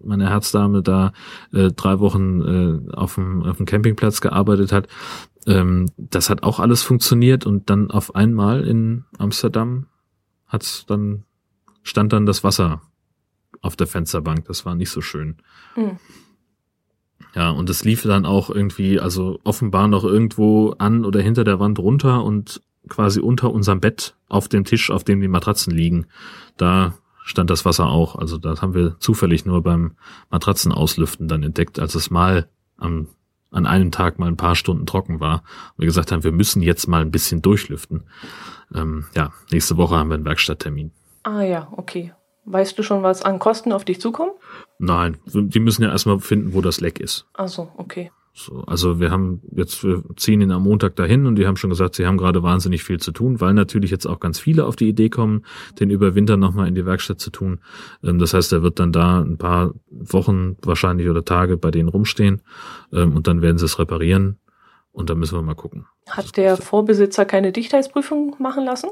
meine 0.04 0.30
Herzdame 0.30 0.82
da 0.82 1.14
äh, 1.54 1.70
drei 1.72 2.00
Wochen 2.00 2.42
äh, 2.42 2.96
auf, 2.96 3.16
dem, 3.16 3.44
auf 3.44 3.58
dem 3.58 3.66
Campingplatz 3.66 4.22
gearbeitet 4.22 4.72
hat. 4.72 4.88
Ähm, 5.46 5.88
das 5.98 6.30
hat 6.30 6.44
auch 6.44 6.60
alles 6.60 6.84
funktioniert 6.84 7.46
und 7.46 7.70
dann 7.70 7.92
auf 7.92 8.16
einmal 8.16 8.64
in 8.64 9.06
Amsterdam 9.18 9.88
hat's 10.48 10.86
dann 10.86 11.24
stand 11.84 12.14
dann 12.14 12.26
das 12.26 12.44
Wasser 12.44 12.82
auf 13.64 13.76
der 13.76 13.88
Fensterbank. 13.88 14.46
Das 14.46 14.66
war 14.66 14.76
nicht 14.76 14.92
so 14.92 15.02
schön. 15.02 15.38
Mhm. 15.76 15.98
Ja, 17.34 17.50
und 17.50 17.70
es 17.70 17.84
lief 17.84 18.04
dann 18.04 18.28
auch 18.28 18.52
irgendwie, 18.52 19.00
also 19.00 19.40
offenbar 19.44 19.88
noch 19.88 20.04
irgendwo 20.04 20.76
an 20.78 21.04
oder 21.04 21.20
hinter 21.22 21.44
der 21.44 21.60
Wand 21.60 21.80
runter 21.80 22.24
und 22.24 22.62
quasi 22.90 23.20
unter 23.20 23.52
unserem 23.52 23.80
Bett 23.80 24.16
auf 24.28 24.48
dem 24.48 24.66
Tisch, 24.66 24.92
auf 24.92 25.04
dem 25.04 25.20
die 25.22 25.28
Matratzen 25.28 25.74
liegen. 25.74 26.06
Da 26.58 26.94
stand 27.24 27.50
das 27.50 27.66
Wasser 27.66 27.88
auch. 27.88 28.16
Also 28.18 28.38
das 28.38 28.62
haben 28.62 28.76
wir 28.76 29.00
zufällig 29.00 29.46
nur 29.46 29.64
beim 29.64 29.96
Matratzenauslüften 30.30 31.28
dann 31.28 31.42
entdeckt, 31.42 31.80
als 31.80 31.96
es 31.96 32.12
mal 32.12 32.48
am, 32.78 33.08
an 33.50 33.66
einem 33.66 33.92
Tag 33.92 34.20
mal 34.20 34.28
ein 34.28 34.38
paar 34.38 34.56
Stunden 34.56 34.86
trocken 34.86 35.20
war. 35.20 35.44
Und 35.72 35.80
wir 35.80 35.86
gesagt 35.86 36.12
haben, 36.12 36.24
wir 36.24 36.34
müssen 36.34 36.62
jetzt 36.62 36.88
mal 36.88 37.02
ein 37.02 37.12
bisschen 37.12 37.42
durchlüften. 37.42 38.04
Ähm, 38.76 39.06
ja, 39.16 39.32
nächste 39.52 39.78
Woche 39.78 39.96
haben 39.96 40.10
wir 40.10 40.16
einen 40.16 40.26
Werkstatttermin. 40.26 40.92
Ah 41.24 41.42
ja, 41.42 41.70
okay. 41.72 42.14
Weißt 42.46 42.78
du 42.78 42.84
schon, 42.84 43.04
was 43.04 43.24
an 43.24 43.40
Kosten 43.40 43.72
auf 43.72 43.86
dich 43.86 44.02
zukommt? 44.02 44.34
Nein, 44.78 45.18
die 45.26 45.60
müssen 45.60 45.84
ja 45.84 45.90
erstmal 45.90 46.20
finden, 46.20 46.54
wo 46.54 46.62
das 46.62 46.82
Leck 46.82 47.00
ist. 47.00 47.26
Ach 47.34 47.48
so, 47.48 47.70
okay. 47.78 48.12
So, 48.36 48.64
also 48.66 49.00
wir 49.00 49.12
haben 49.12 49.44
jetzt, 49.56 49.84
wir 49.84 50.04
ziehen 50.18 50.42
ihn 50.42 50.52
am 50.52 50.64
Montag 50.64 50.96
dahin 50.96 51.28
und 51.28 51.36
die 51.36 51.46
haben 51.46 51.56
schon 51.56 51.70
gesagt, 51.70 51.94
sie 51.94 52.08
haben 52.08 52.18
gerade 52.18 52.42
wahnsinnig 52.42 52.84
viel 52.84 53.00
zu 53.00 53.12
tun, 53.12 53.40
weil 53.40 53.54
natürlich 53.54 53.92
jetzt 53.92 54.08
auch 54.08 54.20
ganz 54.20 54.40
viele 54.40 54.66
auf 54.66 54.76
die 54.76 54.90
Idee 54.90 55.10
kommen, 55.10 55.46
den 55.80 55.92
über 55.92 56.16
Winter 56.16 56.36
nochmal 56.36 56.68
in 56.68 56.74
die 56.74 56.86
Werkstatt 56.86 57.20
zu 57.20 57.30
tun. 57.30 57.60
Ähm, 58.04 58.18
das 58.18 58.34
heißt, 58.34 58.52
er 58.52 58.64
wird 58.64 58.80
dann 58.80 58.92
da 58.92 59.22
ein 59.22 59.38
paar 59.38 59.74
Wochen 59.92 60.58
wahrscheinlich 60.64 61.10
oder 61.10 61.24
Tage 61.24 61.58
bei 61.58 61.70
denen 61.70 61.90
rumstehen 61.90 62.42
ähm, 62.92 63.16
und 63.16 63.28
dann 63.28 63.44
werden 63.44 63.60
sie 63.60 63.66
es 63.66 63.78
reparieren 63.78 64.40
und 64.94 65.12
dann 65.12 65.20
müssen 65.20 65.38
wir 65.38 65.44
mal 65.44 65.54
gucken. 65.54 65.86
Hat 66.10 66.36
der 66.36 66.58
Vorbesitzer 66.58 67.26
keine 67.26 67.52
Dichtheitsprüfung 67.52 68.36
machen 68.40 68.66
lassen? 68.66 68.90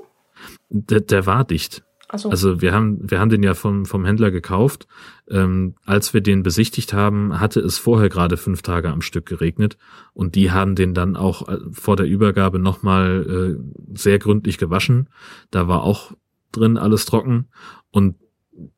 Der, 0.69 0.99
der 0.99 1.25
war 1.25 1.45
dicht. 1.45 1.83
So. 2.15 2.29
Also 2.29 2.61
wir 2.61 2.73
haben, 2.73 3.09
wir 3.09 3.19
haben 3.19 3.29
den 3.29 3.43
ja 3.43 3.53
vom, 3.53 3.85
vom 3.85 4.05
Händler 4.05 4.31
gekauft. 4.31 4.87
Ähm, 5.29 5.75
als 5.85 6.13
wir 6.13 6.21
den 6.21 6.43
besichtigt 6.43 6.93
haben, 6.93 7.39
hatte 7.39 7.59
es 7.59 7.77
vorher 7.77 8.09
gerade 8.09 8.37
fünf 8.37 8.61
Tage 8.61 8.89
am 8.89 9.01
Stück 9.01 9.25
geregnet 9.25 9.77
und 10.13 10.35
die 10.35 10.51
haben 10.51 10.75
den 10.75 10.93
dann 10.93 11.15
auch 11.15 11.47
äh, 11.47 11.57
vor 11.71 11.95
der 11.95 12.07
Übergabe 12.07 12.59
nochmal 12.59 13.57
äh, 13.57 13.97
sehr 13.97 14.19
gründlich 14.19 14.57
gewaschen. 14.57 15.09
Da 15.51 15.67
war 15.67 15.83
auch 15.83 16.11
drin 16.51 16.77
alles 16.77 17.05
trocken 17.05 17.47
und 17.91 18.15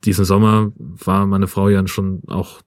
diesen 0.06 0.26
Sommer 0.26 0.72
war 0.78 1.26
meine 1.26 1.48
Frau 1.48 1.70
ja 1.70 1.86
schon 1.88 2.22
auch 2.28 2.62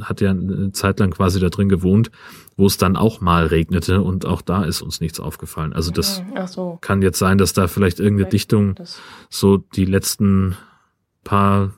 hat 0.00 0.20
ja 0.20 0.30
eine 0.30 0.72
Zeit 0.72 1.00
lang 1.00 1.10
quasi 1.10 1.40
da 1.40 1.48
drin 1.48 1.68
gewohnt, 1.68 2.10
wo 2.56 2.66
es 2.66 2.78
dann 2.78 2.96
auch 2.96 3.20
mal 3.20 3.46
regnete 3.46 4.00
und 4.00 4.24
auch 4.24 4.40
da 4.40 4.64
ist 4.64 4.80
uns 4.80 5.00
nichts 5.00 5.20
aufgefallen. 5.20 5.72
Also 5.72 5.90
das 5.90 6.22
mhm. 6.22 6.46
so. 6.46 6.78
kann 6.80 7.02
jetzt 7.02 7.18
sein, 7.18 7.38
dass 7.38 7.52
da 7.52 7.68
vielleicht 7.68 8.00
irgendeine 8.00 8.30
vielleicht 8.30 8.50
Dichtung 8.50 8.74
so 9.28 9.58
die 9.58 9.84
letzten 9.84 10.56
paar, 11.22 11.72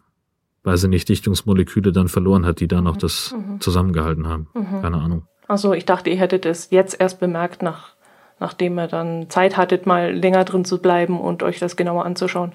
weiß 0.62 0.84
ich 0.84 0.90
nicht, 0.90 1.08
Dichtungsmoleküle 1.08 1.90
dann 1.90 2.08
verloren 2.08 2.46
hat, 2.46 2.60
die 2.60 2.68
da 2.68 2.80
noch 2.80 2.94
mhm. 2.94 3.00
das 3.00 3.34
mhm. 3.36 3.60
zusammengehalten 3.60 4.28
haben. 4.28 4.46
Mhm. 4.54 4.82
Keine 4.82 4.98
Ahnung. 4.98 5.26
Also 5.48 5.72
ich 5.72 5.84
dachte, 5.84 6.10
ihr 6.10 6.18
hättet 6.18 6.46
es 6.46 6.70
jetzt 6.70 7.00
erst 7.00 7.18
bemerkt, 7.18 7.62
nach, 7.62 7.94
nachdem 8.38 8.78
ihr 8.78 8.86
dann 8.86 9.30
Zeit 9.30 9.56
hattet, 9.56 9.86
mal 9.86 10.14
länger 10.14 10.44
drin 10.44 10.64
zu 10.64 10.78
bleiben 10.78 11.18
und 11.18 11.42
euch 11.42 11.58
das 11.58 11.76
genauer 11.76 12.04
anzuschauen. 12.04 12.52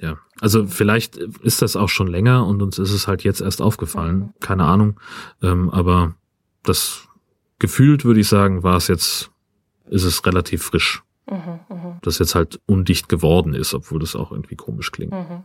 Ja, 0.00 0.16
also 0.40 0.66
vielleicht 0.66 1.16
ist 1.16 1.62
das 1.62 1.76
auch 1.76 1.88
schon 1.88 2.08
länger 2.08 2.46
und 2.46 2.60
uns 2.60 2.78
ist 2.78 2.92
es 2.92 3.06
halt 3.06 3.22
jetzt 3.22 3.40
erst 3.40 3.62
aufgefallen. 3.62 4.34
Keine 4.40 4.64
Ahnung. 4.64 4.98
Ähm, 5.42 5.70
aber 5.70 6.14
das 6.64 7.08
gefühlt 7.58 8.04
würde 8.04 8.20
ich 8.20 8.28
sagen, 8.28 8.62
war 8.62 8.76
es 8.76 8.88
jetzt, 8.88 9.30
ist 9.88 10.04
es 10.04 10.24
relativ 10.26 10.62
frisch. 10.64 11.02
Mhm, 11.30 11.60
mh. 11.68 11.98
Dass 12.02 12.18
jetzt 12.18 12.34
halt 12.34 12.60
undicht 12.66 13.08
geworden 13.08 13.54
ist, 13.54 13.72
obwohl 13.72 14.00
das 14.00 14.14
auch 14.14 14.30
irgendwie 14.30 14.56
komisch 14.56 14.92
klingt. 14.92 15.12
Mhm. 15.12 15.44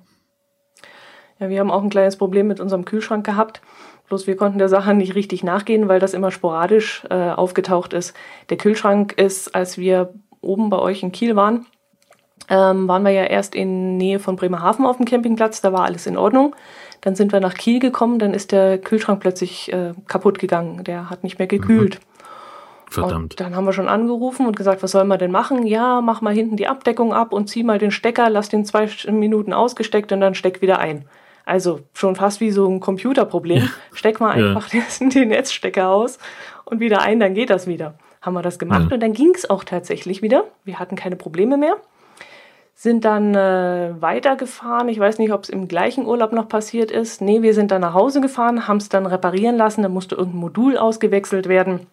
Ja, 1.40 1.50
wir 1.50 1.60
haben 1.60 1.72
auch 1.72 1.82
ein 1.82 1.90
kleines 1.90 2.18
Problem 2.18 2.48
mit 2.48 2.60
unserem 2.60 2.84
Kühlschrank 2.84 3.26
gehabt. 3.26 3.62
Bloß 4.10 4.28
wir 4.28 4.36
konnten 4.36 4.58
der 4.58 4.70
Sache 4.70 4.94
nicht 4.94 5.16
richtig 5.16 5.44
nachgehen, 5.44 5.88
weil 5.88 6.00
das 6.00 6.14
immer 6.14 6.32
sporadisch 6.32 7.06
äh, 7.10 7.30
aufgetaucht 7.30 7.94
ist. 7.94 8.14
Der 8.50 8.58
Kühlschrank 8.58 9.14
ist, 9.14 9.56
als 9.56 9.78
wir 9.78 10.14
oben 10.42 10.70
bei 10.70 10.80
euch 10.80 11.04
in 11.04 11.12
Kiel 11.12 11.36
waren, 11.36 11.66
ähm, 12.50 12.88
waren 12.88 13.04
wir 13.04 13.12
ja 13.12 13.24
erst 13.24 13.56
in 13.56 13.98
Nähe 13.98 14.20
von 14.20 14.36
Bremerhaven 14.36 14.86
auf 14.86 14.98
dem 14.98 15.06
Campingplatz, 15.06 15.62
da 15.62 15.72
war 15.72 15.86
alles 15.86 16.08
in 16.08 16.18
Ordnung. 16.18 16.56
Dann 17.02 17.16
sind 17.16 17.32
wir 17.32 17.40
nach 17.40 17.54
Kiel 17.54 17.80
gekommen, 17.80 18.20
dann 18.20 18.34
ist 18.34 18.52
der 18.52 18.78
Kühlschrank 18.78 19.20
plötzlich 19.22 19.72
äh, 19.72 19.94
kaputt 20.08 20.40
gegangen. 20.40 20.84
Der 20.84 21.10
hat 21.10 21.24
nicht 21.24 21.40
mehr 21.40 21.48
gekühlt. 21.48 21.96
Mhm. 21.96 22.10
Verdammt. 22.92 23.34
Und 23.34 23.40
dann 23.40 23.56
haben 23.56 23.66
wir 23.66 23.74
schon 23.74 23.88
angerufen 23.88 24.48
und 24.48 24.56
gesagt, 24.56 24.82
was 24.82 24.92
soll 24.92 25.04
man 25.04 25.20
denn 25.20 25.32
machen? 25.32 25.68
Ja, 25.68 26.02
mach 26.02 26.22
mal 26.22 26.34
hinten 26.34 26.58
die 26.58 26.68
Abdeckung 26.68 27.14
ab 27.14 27.34
und 27.34 27.48
zieh 27.48 27.64
mal 27.64 27.78
den 27.78 27.92
Stecker, 27.92 28.30
lass 28.30 28.50
den 28.50 28.66
zwei 28.66 28.90
Minuten 29.12 29.54
ausgesteckt 29.54 30.12
und 30.12 30.22
dann 30.22 30.34
steck 30.34 30.62
wieder 30.62 30.80
ein. 30.80 31.06
Also 31.46 31.82
schon 31.94 32.16
fast 32.16 32.42
wie 32.42 32.52
so 32.52 32.68
ein 32.68 32.80
Computerproblem. 32.80 33.60
Ja. 33.60 33.70
Steck 33.94 34.20
mal 34.20 34.32
einfach 34.32 34.74
ja. 34.74 34.82
den 35.00 35.30
Netzstecker 35.30 35.90
aus 35.90 36.18
und 36.66 36.80
wieder 36.80 37.02
ein, 37.02 37.20
dann 37.20 37.36
geht 37.36 37.52
das 37.52 37.68
wieder. 37.68 37.94
Haben 38.22 38.34
wir 38.34 38.42
das 38.42 38.60
gemacht 38.60 38.88
ja. 38.90 38.96
und 38.96 39.02
dann 39.02 39.14
ging 39.14 39.34
es 39.36 39.50
auch 39.50 39.64
tatsächlich 39.64 40.22
wieder. 40.22 40.46
Wir 40.66 40.80
hatten 40.80 40.96
keine 40.96 41.16
Probleme 41.16 41.58
mehr 41.58 41.78
sind 42.82 43.04
dann 43.04 43.36
äh, 43.36 43.92
weitergefahren. 44.00 44.88
Ich 44.88 44.98
weiß 44.98 45.18
nicht, 45.18 45.34
ob 45.34 45.44
es 45.44 45.50
im 45.50 45.68
gleichen 45.68 46.06
Urlaub 46.06 46.32
noch 46.32 46.48
passiert 46.48 46.92
ist. 46.92 47.20
Nee, 47.20 47.42
wir 47.42 47.54
sind 47.54 47.72
dann 47.72 47.82
nach 47.82 47.94
Hause 47.94 48.22
gefahren, 48.22 48.70
haben 48.70 48.78
es 48.78 48.88
dann 48.88 49.06
reparieren 49.06 49.58
lassen. 49.58 49.82
Da 49.84 49.90
musste 49.90 50.16
irgendein 50.16 50.40
Modul 50.40 50.78
ausgewechselt 50.78 51.50
werden. 51.50 51.88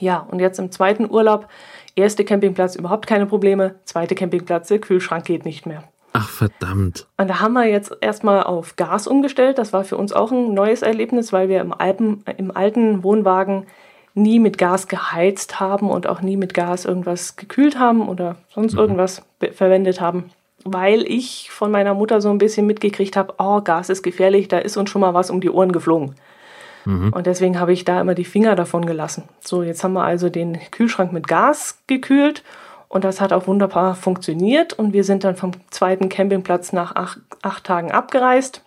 Ja, 0.00 0.26
und 0.28 0.40
jetzt 0.40 0.58
im 0.58 0.72
zweiten 0.72 1.08
Urlaub, 1.08 1.46
erste 1.94 2.24
Campingplatz 2.24 2.74
überhaupt 2.74 3.06
keine 3.06 3.26
Probleme, 3.26 3.76
zweite 3.84 4.16
Campingplatz, 4.16 4.66
der 4.66 4.80
Kühlschrank 4.80 5.24
geht 5.24 5.44
nicht 5.44 5.66
mehr. 5.66 5.84
Ach 6.14 6.28
verdammt. 6.28 7.06
Und 7.16 7.30
da 7.30 7.38
haben 7.38 7.52
wir 7.52 7.66
jetzt 7.66 7.96
erstmal 8.00 8.42
auf 8.42 8.74
Gas 8.74 9.06
umgestellt. 9.06 9.58
Das 9.58 9.72
war 9.72 9.84
für 9.84 9.96
uns 9.96 10.12
auch 10.12 10.32
ein 10.32 10.52
neues 10.52 10.82
Erlebnis, 10.82 11.32
weil 11.32 11.48
wir 11.48 11.60
im, 11.60 11.72
Alpen, 11.72 12.24
im 12.36 12.50
alten 12.56 13.04
Wohnwagen 13.04 13.66
nie 14.14 14.38
mit 14.38 14.58
Gas 14.58 14.86
geheizt 14.88 15.58
haben 15.60 15.90
und 15.90 16.06
auch 16.06 16.20
nie 16.22 16.36
mit 16.36 16.54
Gas 16.54 16.84
irgendwas 16.84 17.36
gekühlt 17.36 17.78
haben 17.78 18.08
oder 18.08 18.36
sonst 18.48 18.74
mhm. 18.74 18.78
irgendwas 18.78 19.22
verwendet 19.52 20.00
haben. 20.00 20.30
Weil 20.64 21.02
ich 21.02 21.50
von 21.50 21.70
meiner 21.70 21.94
Mutter 21.94 22.20
so 22.20 22.30
ein 22.30 22.38
bisschen 22.38 22.66
mitgekriegt 22.66 23.16
habe, 23.16 23.34
oh, 23.38 23.60
Gas 23.60 23.90
ist 23.90 24.02
gefährlich, 24.02 24.48
da 24.48 24.58
ist 24.58 24.76
uns 24.76 24.88
schon 24.88 25.00
mal 25.00 25.12
was 25.12 25.30
um 25.30 25.40
die 25.40 25.50
Ohren 25.50 25.72
geflogen. 25.72 26.14
Mhm. 26.84 27.12
Und 27.12 27.26
deswegen 27.26 27.58
habe 27.58 27.72
ich 27.72 27.84
da 27.84 28.00
immer 28.00 28.14
die 28.14 28.24
Finger 28.24 28.54
davon 28.54 28.86
gelassen. 28.86 29.24
So, 29.40 29.62
jetzt 29.62 29.82
haben 29.84 29.92
wir 29.92 30.04
also 30.04 30.30
den 30.30 30.58
Kühlschrank 30.70 31.12
mit 31.12 31.26
Gas 31.26 31.78
gekühlt 31.86 32.44
und 32.88 33.04
das 33.04 33.20
hat 33.20 33.32
auch 33.32 33.46
wunderbar 33.46 33.96
funktioniert. 33.96 34.72
Und 34.72 34.92
wir 34.92 35.04
sind 35.04 35.24
dann 35.24 35.36
vom 35.36 35.50
zweiten 35.70 36.08
Campingplatz 36.08 36.72
nach 36.72 36.94
acht, 36.94 37.18
acht 37.42 37.64
Tagen 37.64 37.90
abgereist. 37.90 38.62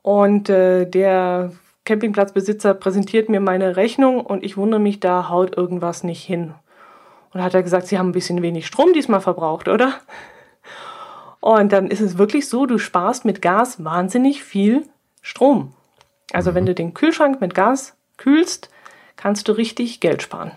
Und 0.00 0.48
äh, 0.48 0.86
der 0.86 1.52
Campingplatzbesitzer 1.84 2.74
präsentiert 2.74 3.28
mir 3.28 3.40
meine 3.40 3.76
Rechnung 3.76 4.20
und 4.20 4.44
ich 4.44 4.56
wundere 4.56 4.80
mich, 4.80 5.00
da 5.00 5.28
haut 5.28 5.56
irgendwas 5.56 6.04
nicht 6.04 6.22
hin. 6.22 6.54
Und 7.32 7.38
da 7.38 7.44
hat 7.44 7.54
er 7.54 7.62
gesagt, 7.62 7.86
Sie 7.86 7.98
haben 7.98 8.10
ein 8.10 8.12
bisschen 8.12 8.42
wenig 8.42 8.66
Strom 8.66 8.92
diesmal 8.92 9.20
verbraucht, 9.20 9.68
oder? 9.68 9.94
Und 11.40 11.72
dann 11.72 11.88
ist 11.88 12.00
es 12.00 12.18
wirklich 12.18 12.48
so, 12.48 12.66
du 12.66 12.78
sparst 12.78 13.24
mit 13.24 13.42
Gas 13.42 13.82
wahnsinnig 13.82 14.44
viel 14.44 14.84
Strom. 15.22 15.72
Also 16.32 16.54
wenn 16.54 16.66
du 16.66 16.74
den 16.74 16.94
Kühlschrank 16.94 17.40
mit 17.40 17.54
Gas 17.54 17.96
kühlst, 18.16 18.70
kannst 19.16 19.48
du 19.48 19.52
richtig 19.52 19.98
Geld 19.98 20.22
sparen. 20.22 20.52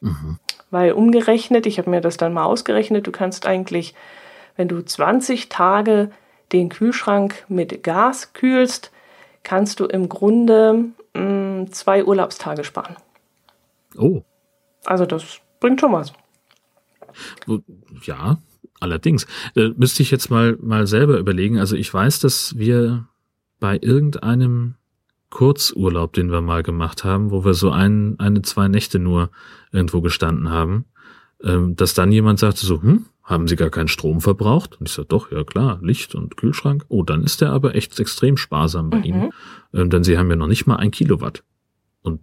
Mhm. 0.00 0.38
Weil 0.70 0.92
umgerechnet, 0.92 1.66
ich 1.66 1.78
habe 1.78 1.90
mir 1.90 2.00
das 2.00 2.16
dann 2.16 2.32
mal 2.32 2.44
ausgerechnet, 2.44 3.06
du 3.06 3.12
kannst 3.12 3.46
eigentlich, 3.46 3.94
wenn 4.56 4.68
du 4.68 4.84
20 4.84 5.48
Tage 5.48 6.10
den 6.52 6.68
Kühlschrank 6.68 7.44
mit 7.48 7.82
Gas 7.82 8.32
kühlst, 8.32 8.90
kannst 9.42 9.80
du 9.80 9.86
im 9.86 10.08
Grunde 10.08 10.86
mh, 11.14 11.22
mm, 11.22 11.72
zwei 11.72 12.04
Urlaubstage 12.04 12.64
sparen. 12.64 12.96
Oh. 13.96 14.22
Also 14.84 15.06
das 15.06 15.40
bringt 15.60 15.80
schon 15.80 15.92
was. 15.92 16.12
Ja, 18.02 18.38
allerdings. 18.80 19.26
Äh, 19.56 19.70
müsste 19.76 20.02
ich 20.02 20.10
jetzt 20.10 20.30
mal, 20.30 20.56
mal 20.60 20.86
selber 20.86 21.18
überlegen. 21.18 21.58
Also 21.58 21.76
ich 21.76 21.92
weiß, 21.92 22.20
dass 22.20 22.56
wir 22.58 23.08
bei 23.60 23.78
irgendeinem 23.80 24.74
Kurzurlaub, 25.30 26.12
den 26.12 26.30
wir 26.30 26.40
mal 26.40 26.62
gemacht 26.62 27.04
haben, 27.04 27.30
wo 27.30 27.44
wir 27.44 27.54
so 27.54 27.70
ein, 27.70 28.18
eine, 28.18 28.42
zwei 28.42 28.68
Nächte 28.68 28.98
nur 28.98 29.30
irgendwo 29.72 30.00
gestanden 30.00 30.50
haben, 30.50 30.86
ähm, 31.42 31.76
dass 31.76 31.94
dann 31.94 32.12
jemand 32.12 32.38
sagte 32.38 32.64
so, 32.64 32.80
hm, 32.80 33.06
haben 33.28 33.46
Sie 33.46 33.56
gar 33.56 33.68
keinen 33.68 33.88
Strom 33.88 34.22
verbraucht? 34.22 34.80
Und 34.80 34.88
ich 34.88 34.94
sage, 34.94 35.08
doch, 35.08 35.30
ja 35.30 35.44
klar, 35.44 35.78
Licht 35.82 36.14
und 36.14 36.38
Kühlschrank. 36.38 36.86
Oh, 36.88 37.02
dann 37.02 37.22
ist 37.22 37.42
der 37.42 37.50
aber 37.50 37.74
echt 37.74 38.00
extrem 38.00 38.38
sparsam 38.38 38.88
bei 38.88 38.98
mhm. 38.98 39.04
Ihnen. 39.04 39.30
Ähm, 39.74 39.90
denn 39.90 40.02
Sie 40.02 40.16
haben 40.16 40.30
ja 40.30 40.36
noch 40.36 40.46
nicht 40.46 40.66
mal 40.66 40.76
ein 40.76 40.90
Kilowatt. 40.90 41.44
Und 42.00 42.22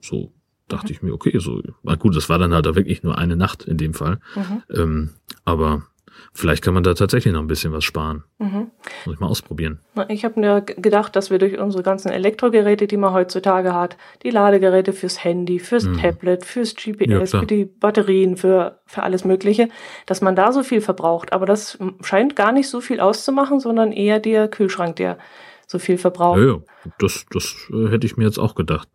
so 0.00 0.32
dachte 0.66 0.88
mhm. 0.88 0.92
ich 0.92 1.02
mir, 1.02 1.12
okay, 1.14 1.38
so, 1.38 1.62
na 1.84 1.94
gut, 1.94 2.16
das 2.16 2.28
war 2.28 2.40
dann 2.40 2.52
halt 2.52 2.64
wirklich 2.64 3.04
nur 3.04 3.16
eine 3.16 3.36
Nacht 3.36 3.62
in 3.62 3.76
dem 3.76 3.94
Fall. 3.94 4.18
Mhm. 4.34 4.62
Ähm, 4.74 5.10
aber 5.44 5.84
Vielleicht 6.32 6.62
kann 6.62 6.74
man 6.74 6.82
da 6.82 6.94
tatsächlich 6.94 7.32
noch 7.32 7.40
ein 7.40 7.46
bisschen 7.46 7.72
was 7.72 7.84
sparen. 7.84 8.24
Mhm. 8.38 8.70
Muss 9.04 9.14
ich 9.14 9.20
mal 9.20 9.26
ausprobieren. 9.26 9.80
Ich 10.08 10.24
habe 10.24 10.40
mir 10.40 10.60
gedacht, 10.62 11.14
dass 11.16 11.30
wir 11.30 11.38
durch 11.38 11.58
unsere 11.58 11.82
ganzen 11.82 12.10
Elektrogeräte, 12.10 12.86
die 12.86 12.96
man 12.96 13.12
heutzutage 13.12 13.74
hat, 13.74 13.96
die 14.22 14.30
Ladegeräte 14.30 14.92
fürs 14.92 15.22
Handy, 15.22 15.58
fürs 15.58 15.84
mhm. 15.84 15.98
Tablet, 15.98 16.44
fürs 16.44 16.74
GPS, 16.74 17.32
ja, 17.32 17.40
für 17.40 17.46
die 17.46 17.64
Batterien, 17.64 18.36
für, 18.36 18.80
für 18.86 19.02
alles 19.02 19.24
Mögliche, 19.24 19.68
dass 20.06 20.20
man 20.20 20.36
da 20.36 20.52
so 20.52 20.62
viel 20.62 20.80
verbraucht. 20.80 21.32
Aber 21.32 21.46
das 21.46 21.78
scheint 22.02 22.36
gar 22.36 22.52
nicht 22.52 22.68
so 22.68 22.80
viel 22.80 23.00
auszumachen, 23.00 23.60
sondern 23.60 23.92
eher 23.92 24.20
der 24.20 24.48
Kühlschrank, 24.48 24.96
der 24.96 25.18
so 25.66 25.78
viel 25.78 25.98
verbraucht. 25.98 26.38
Ja, 26.38 26.46
ja. 26.46 26.60
das, 26.98 27.26
das 27.30 27.56
äh, 27.72 27.88
hätte 27.88 28.06
ich 28.06 28.16
mir 28.16 28.24
jetzt 28.24 28.38
auch 28.38 28.54
gedacht. 28.54 28.88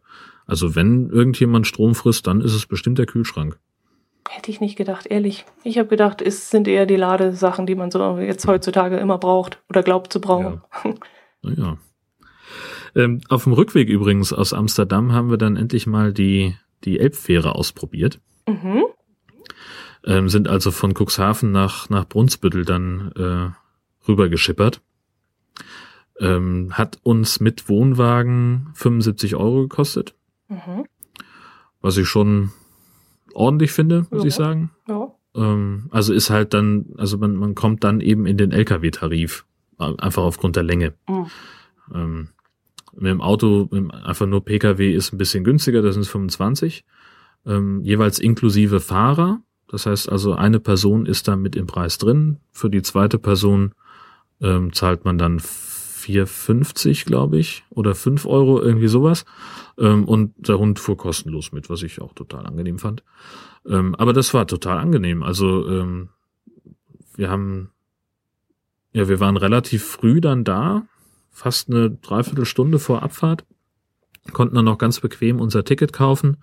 Also 0.46 0.76
wenn 0.76 1.10
irgendjemand 1.10 1.68
Strom 1.68 1.94
frisst, 1.94 2.26
dann 2.28 2.42
ist 2.42 2.54
es 2.54 2.66
bestimmt 2.66 2.98
der 2.98 3.06
Kühlschrank. 3.06 3.60
Hätte 4.30 4.52
ich 4.52 4.60
nicht 4.60 4.76
gedacht, 4.76 5.06
ehrlich. 5.06 5.46
Ich 5.64 5.78
habe 5.78 5.88
gedacht, 5.88 6.22
es 6.22 6.50
sind 6.50 6.68
eher 6.68 6.86
die 6.86 6.96
Ladesachen, 6.96 7.66
die 7.66 7.76
man 7.76 7.92
so 7.92 8.18
jetzt 8.20 8.46
heutzutage 8.48 8.98
immer 8.98 9.18
braucht 9.18 9.62
oder 9.70 9.84
glaubt 9.84 10.12
zu 10.12 10.20
brauchen. 10.20 10.62
Ja. 11.44 11.52
ja. 11.52 11.78
Ähm, 12.96 13.22
auf 13.30 13.44
dem 13.44 13.54
Rückweg 13.54 13.90
übrigens 13.90 14.34
aus 14.34 14.54
Amsterdam 14.54 15.14
haben 15.14 15.30
wir 15.30 15.38
dann 15.38 15.56
endlich 15.56 15.88
mal 15.88 16.14
die, 16.14 16.56
die 16.84 17.00
Elbfähre 17.00 17.56
ausprobiert. 17.56 18.20
Mhm. 18.48 18.86
Ähm, 20.06 20.30
sind 20.30 20.48
also 20.48 20.72
von 20.72 20.94
Cuxhaven 20.94 21.52
nach, 21.52 21.90
nach 21.90 22.08
Brunsbüttel 22.08 22.66
dann 22.66 23.12
äh, 23.16 24.08
rübergeschippert. 24.08 24.82
Ähm, 26.20 26.70
hat 26.74 27.00
uns 27.04 27.40
mit 27.40 27.70
Wohnwagen 27.70 28.70
75 28.74 29.36
Euro 29.36 29.62
gekostet. 29.62 30.16
Mhm. 30.48 30.86
Was 31.82 31.98
ich 31.98 32.08
schon 32.08 32.52
ordentlich 33.38 33.72
finde, 33.72 34.08
muss 34.10 34.24
ja. 34.24 34.28
ich 34.28 34.36
sagen. 34.36 34.72
Ja. 34.88 35.14
Ähm, 35.36 35.88
also 35.92 36.14
ist 36.14 36.30
halt 36.30 36.54
dann, 36.54 36.88
also 36.98 37.18
man, 37.18 37.36
man 37.36 37.56
kommt 37.56 37.84
dann 37.84 38.02
eben 38.02 38.26
in 38.26 38.38
den 38.38 38.52
Lkw-Tarif, 38.52 39.46
einfach 39.78 40.24
aufgrund 40.24 40.56
der 40.56 40.64
Länge. 40.64 40.94
Mhm. 41.08 41.26
Ähm, 41.94 42.28
mit 42.94 43.12
dem 43.12 43.22
Auto, 43.22 43.70
mit 43.72 43.94
einfach 43.94 44.26
nur 44.26 44.44
Pkw 44.44 44.92
ist 44.92 45.14
ein 45.14 45.20
bisschen 45.20 45.44
günstiger, 45.44 45.82
das 45.82 45.94
sind 45.94 46.08
25. 46.08 46.84
Ähm, 47.46 47.82
jeweils 47.84 48.20
inklusive 48.20 48.80
Fahrer. 48.80 49.42
Das 49.68 49.86
heißt 49.86 50.10
also, 50.10 50.34
eine 50.34 50.60
Person 50.60 51.06
ist 51.06 51.28
da 51.28 51.36
mit 51.36 51.56
im 51.56 51.68
Preis 51.68 51.98
drin. 51.98 52.38
Für 52.52 52.70
die 52.70 52.82
zweite 52.82 53.20
Person 53.20 53.74
ähm, 54.42 54.74
zahlt 54.74 55.06
man 55.06 55.18
dann 55.18 55.40
4,50, 56.08 57.06
glaube 57.06 57.38
ich, 57.38 57.66
oder 57.70 57.94
5 57.94 58.26
Euro, 58.26 58.62
irgendwie 58.62 58.88
sowas. 58.88 59.26
Ähm, 59.78 60.06
und 60.06 60.34
der 60.38 60.58
Hund 60.58 60.80
fuhr 60.80 60.98
kostenlos 60.98 61.52
mit, 61.52 61.70
was 61.70 61.84
ich 61.84 62.02
auch 62.02 62.14
total 62.14 62.46
angenehm 62.46 62.80
fand. 62.80 63.04
Ähm, 63.66 63.94
aber 63.96 64.14
das 64.14 64.34
war 64.34 64.48
total 64.48 64.78
angenehm. 64.78 65.24
Also 65.24 65.68
ähm, 65.68 66.10
wir 67.16 67.30
haben, 67.30 67.72
ja, 68.94 69.10
wir 69.10 69.20
waren 69.20 69.38
relativ 69.38 69.84
früh 69.84 70.22
dann 70.22 70.44
da, 70.44 70.88
fast 71.30 71.70
eine 71.70 71.92
Dreiviertelstunde 71.92 72.80
vor 72.80 73.04
Abfahrt, 73.04 73.46
konnten 74.34 74.56
dann 74.56 74.66
noch 74.66 74.78
ganz 74.78 75.00
bequem 75.02 75.40
unser 75.40 75.66
Ticket 75.66 75.94
kaufen. 75.94 76.38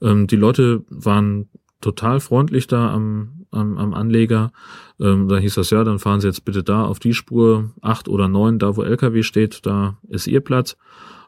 Ähm, 0.00 0.26
die 0.26 0.36
Leute 0.36 0.84
waren 0.88 1.48
total 1.80 2.20
freundlich 2.20 2.66
da 2.66 2.92
am, 2.92 3.37
am, 3.58 3.78
am 3.78 3.94
Anleger. 3.94 4.52
Ähm, 5.00 5.28
da 5.28 5.38
hieß 5.38 5.54
das, 5.54 5.70
ja, 5.70 5.84
dann 5.84 5.98
fahren 5.98 6.20
Sie 6.20 6.26
jetzt 6.26 6.44
bitte 6.44 6.62
da 6.62 6.84
auf 6.84 6.98
die 6.98 7.14
Spur, 7.14 7.70
acht 7.80 8.08
oder 8.08 8.28
neun, 8.28 8.58
da 8.58 8.76
wo 8.76 8.82
LKW 8.82 9.22
steht, 9.22 9.66
da 9.66 9.98
ist 10.08 10.26
Ihr 10.26 10.40
Platz. 10.40 10.76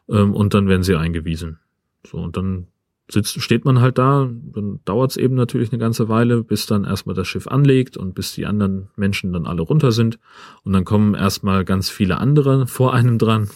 Ähm, 0.09 0.33
und 0.33 0.53
dann 0.53 0.67
werden 0.67 0.83
Sie 0.83 0.95
eingewiesen. 0.95 1.59
So, 2.05 2.17
und 2.17 2.37
dann 2.37 2.67
sitzt, 3.11 3.41
steht 3.41 3.65
man 3.65 3.81
halt 3.81 3.97
da, 3.97 4.29
dann 4.31 4.79
dauert 4.85 5.11
es 5.11 5.17
eben 5.17 5.35
natürlich 5.35 5.71
eine 5.71 5.79
ganze 5.79 6.09
Weile, 6.09 6.43
bis 6.43 6.65
dann 6.65 6.85
erstmal 6.85 7.15
das 7.15 7.27
Schiff 7.27 7.47
anlegt 7.47 7.97
und 7.97 8.15
bis 8.15 8.33
die 8.33 8.45
anderen 8.45 8.89
Menschen 8.95 9.33
dann 9.33 9.45
alle 9.45 9.61
runter 9.61 9.91
sind. 9.91 10.19
Und 10.63 10.73
dann 10.73 10.85
kommen 10.85 11.15
erstmal 11.15 11.65
ganz 11.65 11.89
viele 11.89 12.17
andere 12.17 12.67
vor 12.67 12.93
einem 12.93 13.17
dran, 13.17 13.49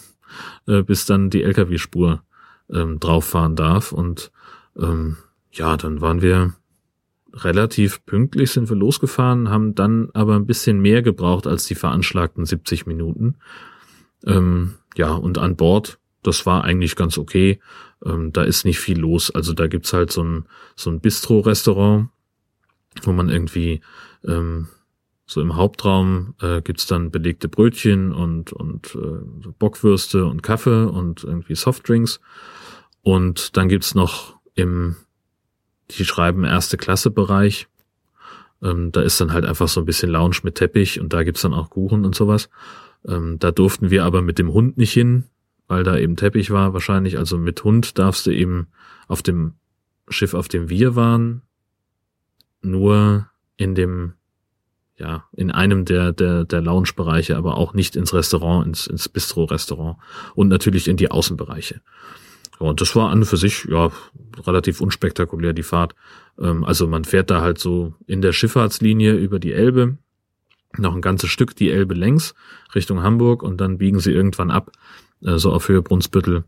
äh, 0.66 0.82
bis 0.82 1.06
dann 1.06 1.30
die 1.30 1.42
LKW-Spur 1.42 2.22
ähm, 2.70 3.00
drauf 3.00 3.24
fahren 3.24 3.56
darf. 3.56 3.92
Und 3.92 4.30
ähm, 4.76 5.16
ja, 5.52 5.76
dann 5.76 6.00
waren 6.00 6.22
wir 6.22 6.54
relativ 7.36 8.04
pünktlich 8.06 8.50
sind 8.50 8.68
wir 8.68 8.76
losgefahren, 8.76 9.50
haben 9.50 9.74
dann 9.74 10.08
aber 10.14 10.36
ein 10.36 10.46
bisschen 10.46 10.80
mehr 10.80 11.02
gebraucht 11.02 11.46
als 11.46 11.66
die 11.66 11.74
veranschlagten 11.74 12.44
70 12.44 12.86
Minuten. 12.86 13.36
Ähm, 14.26 14.74
ja, 14.96 15.12
und 15.12 15.38
an 15.38 15.56
Bord, 15.56 15.98
das 16.22 16.46
war 16.46 16.64
eigentlich 16.64 16.96
ganz 16.96 17.18
okay. 17.18 17.60
Ähm, 18.04 18.32
da 18.32 18.42
ist 18.42 18.64
nicht 18.64 18.78
viel 18.78 18.98
los. 18.98 19.30
Also 19.30 19.52
da 19.52 19.66
gibt's 19.66 19.92
halt 19.92 20.10
so 20.10 20.22
ein, 20.22 20.46
so 20.74 20.90
ein 20.90 21.00
Bistro-Restaurant, 21.00 22.08
wo 23.02 23.12
man 23.12 23.28
irgendwie 23.28 23.80
ähm, 24.24 24.68
so 25.26 25.40
im 25.40 25.56
Hauptraum 25.56 26.34
äh, 26.40 26.62
gibt's 26.62 26.86
dann 26.86 27.10
belegte 27.10 27.48
Brötchen 27.48 28.12
und, 28.12 28.52
und 28.52 28.94
äh, 28.94 29.48
Bockwürste 29.58 30.24
und 30.24 30.42
Kaffee 30.42 30.88
und 30.88 31.24
irgendwie 31.24 31.54
Softdrinks. 31.54 32.20
Und 33.02 33.56
dann 33.56 33.68
gibt's 33.68 33.94
noch 33.94 34.36
im 34.54 34.96
die 35.90 36.04
schreiben 36.04 36.44
erste 36.44 36.76
Klasse 36.76 37.10
Bereich. 37.10 37.68
Ähm, 38.62 38.92
da 38.92 39.02
ist 39.02 39.20
dann 39.20 39.32
halt 39.32 39.44
einfach 39.44 39.68
so 39.68 39.80
ein 39.80 39.86
bisschen 39.86 40.10
Lounge 40.10 40.38
mit 40.42 40.56
Teppich 40.56 41.00
und 41.00 41.12
da 41.12 41.22
gibt's 41.22 41.42
dann 41.42 41.54
auch 41.54 41.70
Kuchen 41.70 42.04
und 42.04 42.14
sowas. 42.14 42.48
Ähm, 43.06 43.38
da 43.38 43.50
durften 43.50 43.90
wir 43.90 44.04
aber 44.04 44.22
mit 44.22 44.38
dem 44.38 44.52
Hund 44.52 44.78
nicht 44.78 44.92
hin, 44.92 45.24
weil 45.68 45.84
da 45.84 45.96
eben 45.96 46.16
Teppich 46.16 46.50
war 46.50 46.72
wahrscheinlich. 46.72 47.18
Also 47.18 47.38
mit 47.38 47.62
Hund 47.64 47.98
darfst 47.98 48.26
du 48.26 48.30
eben 48.30 48.68
auf 49.08 49.22
dem 49.22 49.54
Schiff, 50.08 50.34
auf 50.34 50.48
dem 50.48 50.68
wir 50.68 50.96
waren, 50.96 51.42
nur 52.62 53.28
in 53.56 53.74
dem, 53.74 54.14
ja, 54.96 55.24
in 55.32 55.50
einem 55.50 55.84
der, 55.84 56.12
der, 56.12 56.44
der 56.44 56.60
Lounge-Bereiche, 56.60 57.36
aber 57.36 57.56
auch 57.56 57.74
nicht 57.74 57.96
ins 57.96 58.14
Restaurant, 58.14 58.66
ins, 58.66 58.86
ins 58.86 59.08
Bistro-Restaurant 59.08 59.98
und 60.34 60.48
natürlich 60.48 60.88
in 60.88 60.96
die 60.96 61.10
Außenbereiche. 61.10 61.80
Und 62.58 62.80
das 62.80 62.96
war 62.96 63.10
an 63.10 63.20
und 63.20 63.24
für 63.26 63.36
sich 63.36 63.64
ja 63.64 63.90
relativ 64.46 64.80
unspektakulär 64.80 65.52
die 65.52 65.62
Fahrt. 65.62 65.94
Ähm, 66.38 66.64
also 66.64 66.86
man 66.86 67.04
fährt 67.04 67.30
da 67.30 67.40
halt 67.40 67.58
so 67.58 67.94
in 68.06 68.22
der 68.22 68.32
Schifffahrtslinie 68.32 69.14
über 69.14 69.38
die 69.38 69.52
Elbe, 69.52 69.98
noch 70.78 70.94
ein 70.94 71.02
ganzes 71.02 71.30
Stück 71.30 71.56
die 71.56 71.70
Elbe 71.70 71.94
längs 71.94 72.34
Richtung 72.74 73.02
Hamburg 73.02 73.42
und 73.42 73.60
dann 73.60 73.78
biegen 73.78 74.00
sie 74.00 74.12
irgendwann 74.12 74.50
ab, 74.50 74.70
äh, 75.22 75.38
so 75.38 75.52
auf 75.52 75.68
Höhe 75.68 75.82
Brunsbüttel 75.82 76.44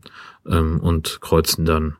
ähm, 0.47 0.79
und 0.79 1.19
kreuzen 1.21 1.65
dann 1.65 1.95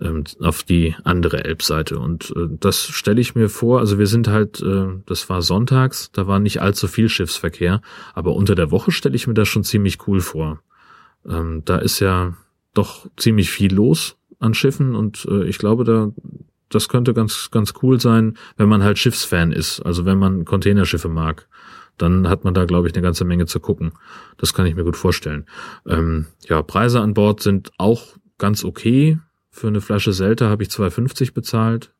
ähm, 0.00 0.24
auf 0.40 0.62
die 0.62 0.94
andere 1.04 1.44
Elbseite. 1.44 1.98
Und 1.98 2.32
äh, 2.36 2.48
das 2.48 2.86
stelle 2.86 3.20
ich 3.20 3.34
mir 3.34 3.48
vor, 3.48 3.80
also 3.80 3.98
wir 3.98 4.06
sind 4.06 4.28
halt, 4.28 4.60
äh, 4.62 4.86
das 5.06 5.28
war 5.28 5.42
sonntags, 5.42 6.10
da 6.12 6.26
war 6.26 6.38
nicht 6.38 6.60
allzu 6.60 6.88
viel 6.88 7.08
Schiffsverkehr, 7.08 7.80
aber 8.14 8.34
unter 8.34 8.54
der 8.54 8.70
Woche 8.70 8.90
stelle 8.90 9.16
ich 9.16 9.26
mir 9.26 9.34
das 9.34 9.48
schon 9.48 9.64
ziemlich 9.64 10.06
cool 10.06 10.20
vor. 10.20 10.60
Ähm, 11.26 11.62
da 11.64 11.78
ist 11.78 12.00
ja 12.00 12.34
doch 12.76 13.06
ziemlich 13.16 13.50
viel 13.50 13.74
los 13.74 14.16
an 14.38 14.54
Schiffen 14.54 14.94
und 14.94 15.26
äh, 15.30 15.44
ich 15.44 15.58
glaube, 15.58 15.84
da 15.84 16.12
das 16.68 16.88
könnte 16.88 17.14
ganz 17.14 17.50
ganz 17.50 17.74
cool 17.82 18.00
sein, 18.00 18.36
wenn 18.56 18.68
man 18.68 18.82
halt 18.82 18.98
Schiffsfan 18.98 19.52
ist, 19.52 19.80
also 19.80 20.04
wenn 20.04 20.18
man 20.18 20.44
Containerschiffe 20.44 21.08
mag, 21.08 21.48
dann 21.96 22.28
hat 22.28 22.44
man 22.44 22.54
da 22.54 22.64
glaube 22.64 22.88
ich 22.88 22.94
eine 22.94 23.02
ganze 23.02 23.24
Menge 23.24 23.46
zu 23.46 23.60
gucken. 23.60 23.92
Das 24.36 24.52
kann 24.52 24.66
ich 24.66 24.74
mir 24.74 24.84
gut 24.84 24.96
vorstellen. 24.96 25.46
Ähm, 25.86 26.26
ja, 26.48 26.62
Preise 26.62 27.00
an 27.00 27.14
Bord 27.14 27.40
sind 27.40 27.70
auch 27.78 28.16
ganz 28.38 28.64
okay. 28.64 29.18
Für 29.50 29.68
eine 29.68 29.80
Flasche 29.80 30.12
Selta 30.12 30.50
habe 30.50 30.62
ich 30.62 30.68
2,50 30.68 31.32
bezahlt. 31.32 31.94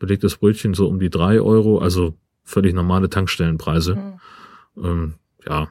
Belegtes 0.00 0.36
Brötchen 0.36 0.74
so 0.74 0.88
um 0.88 0.98
die 0.98 1.10
drei 1.10 1.40
Euro, 1.40 1.78
also 1.78 2.14
völlig 2.42 2.74
normale 2.74 3.08
Tankstellenpreise. 3.08 3.94
Mhm. 3.94 4.84
Ähm, 4.84 5.14
ja, 5.46 5.68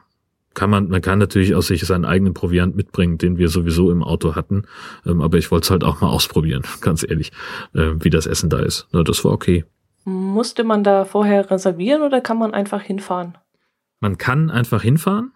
kann 0.58 0.70
man, 0.70 0.88
man 0.88 1.00
kann 1.00 1.20
natürlich 1.20 1.54
aus 1.54 1.68
sich 1.68 1.86
seinen 1.86 2.04
eigenen 2.04 2.34
Proviant 2.34 2.74
mitbringen, 2.74 3.16
den 3.16 3.38
wir 3.38 3.48
sowieso 3.48 3.92
im 3.92 4.02
Auto 4.02 4.34
hatten. 4.34 4.64
Ähm, 5.06 5.22
aber 5.22 5.38
ich 5.38 5.52
wollte 5.52 5.66
es 5.66 5.70
halt 5.70 5.84
auch 5.84 6.00
mal 6.00 6.08
ausprobieren, 6.10 6.62
ganz 6.80 7.06
ehrlich, 7.08 7.30
äh, 7.74 7.92
wie 8.00 8.10
das 8.10 8.26
Essen 8.26 8.50
da 8.50 8.58
ist. 8.58 8.88
Na, 8.90 9.04
das 9.04 9.24
war 9.24 9.30
okay. 9.30 9.64
Musste 10.04 10.64
man 10.64 10.82
da 10.82 11.04
vorher 11.04 11.48
reservieren 11.48 12.02
oder 12.02 12.20
kann 12.20 12.38
man 12.38 12.54
einfach 12.54 12.82
hinfahren? 12.82 13.38
Man 14.00 14.18
kann 14.18 14.50
einfach 14.50 14.82
hinfahren. 14.82 15.30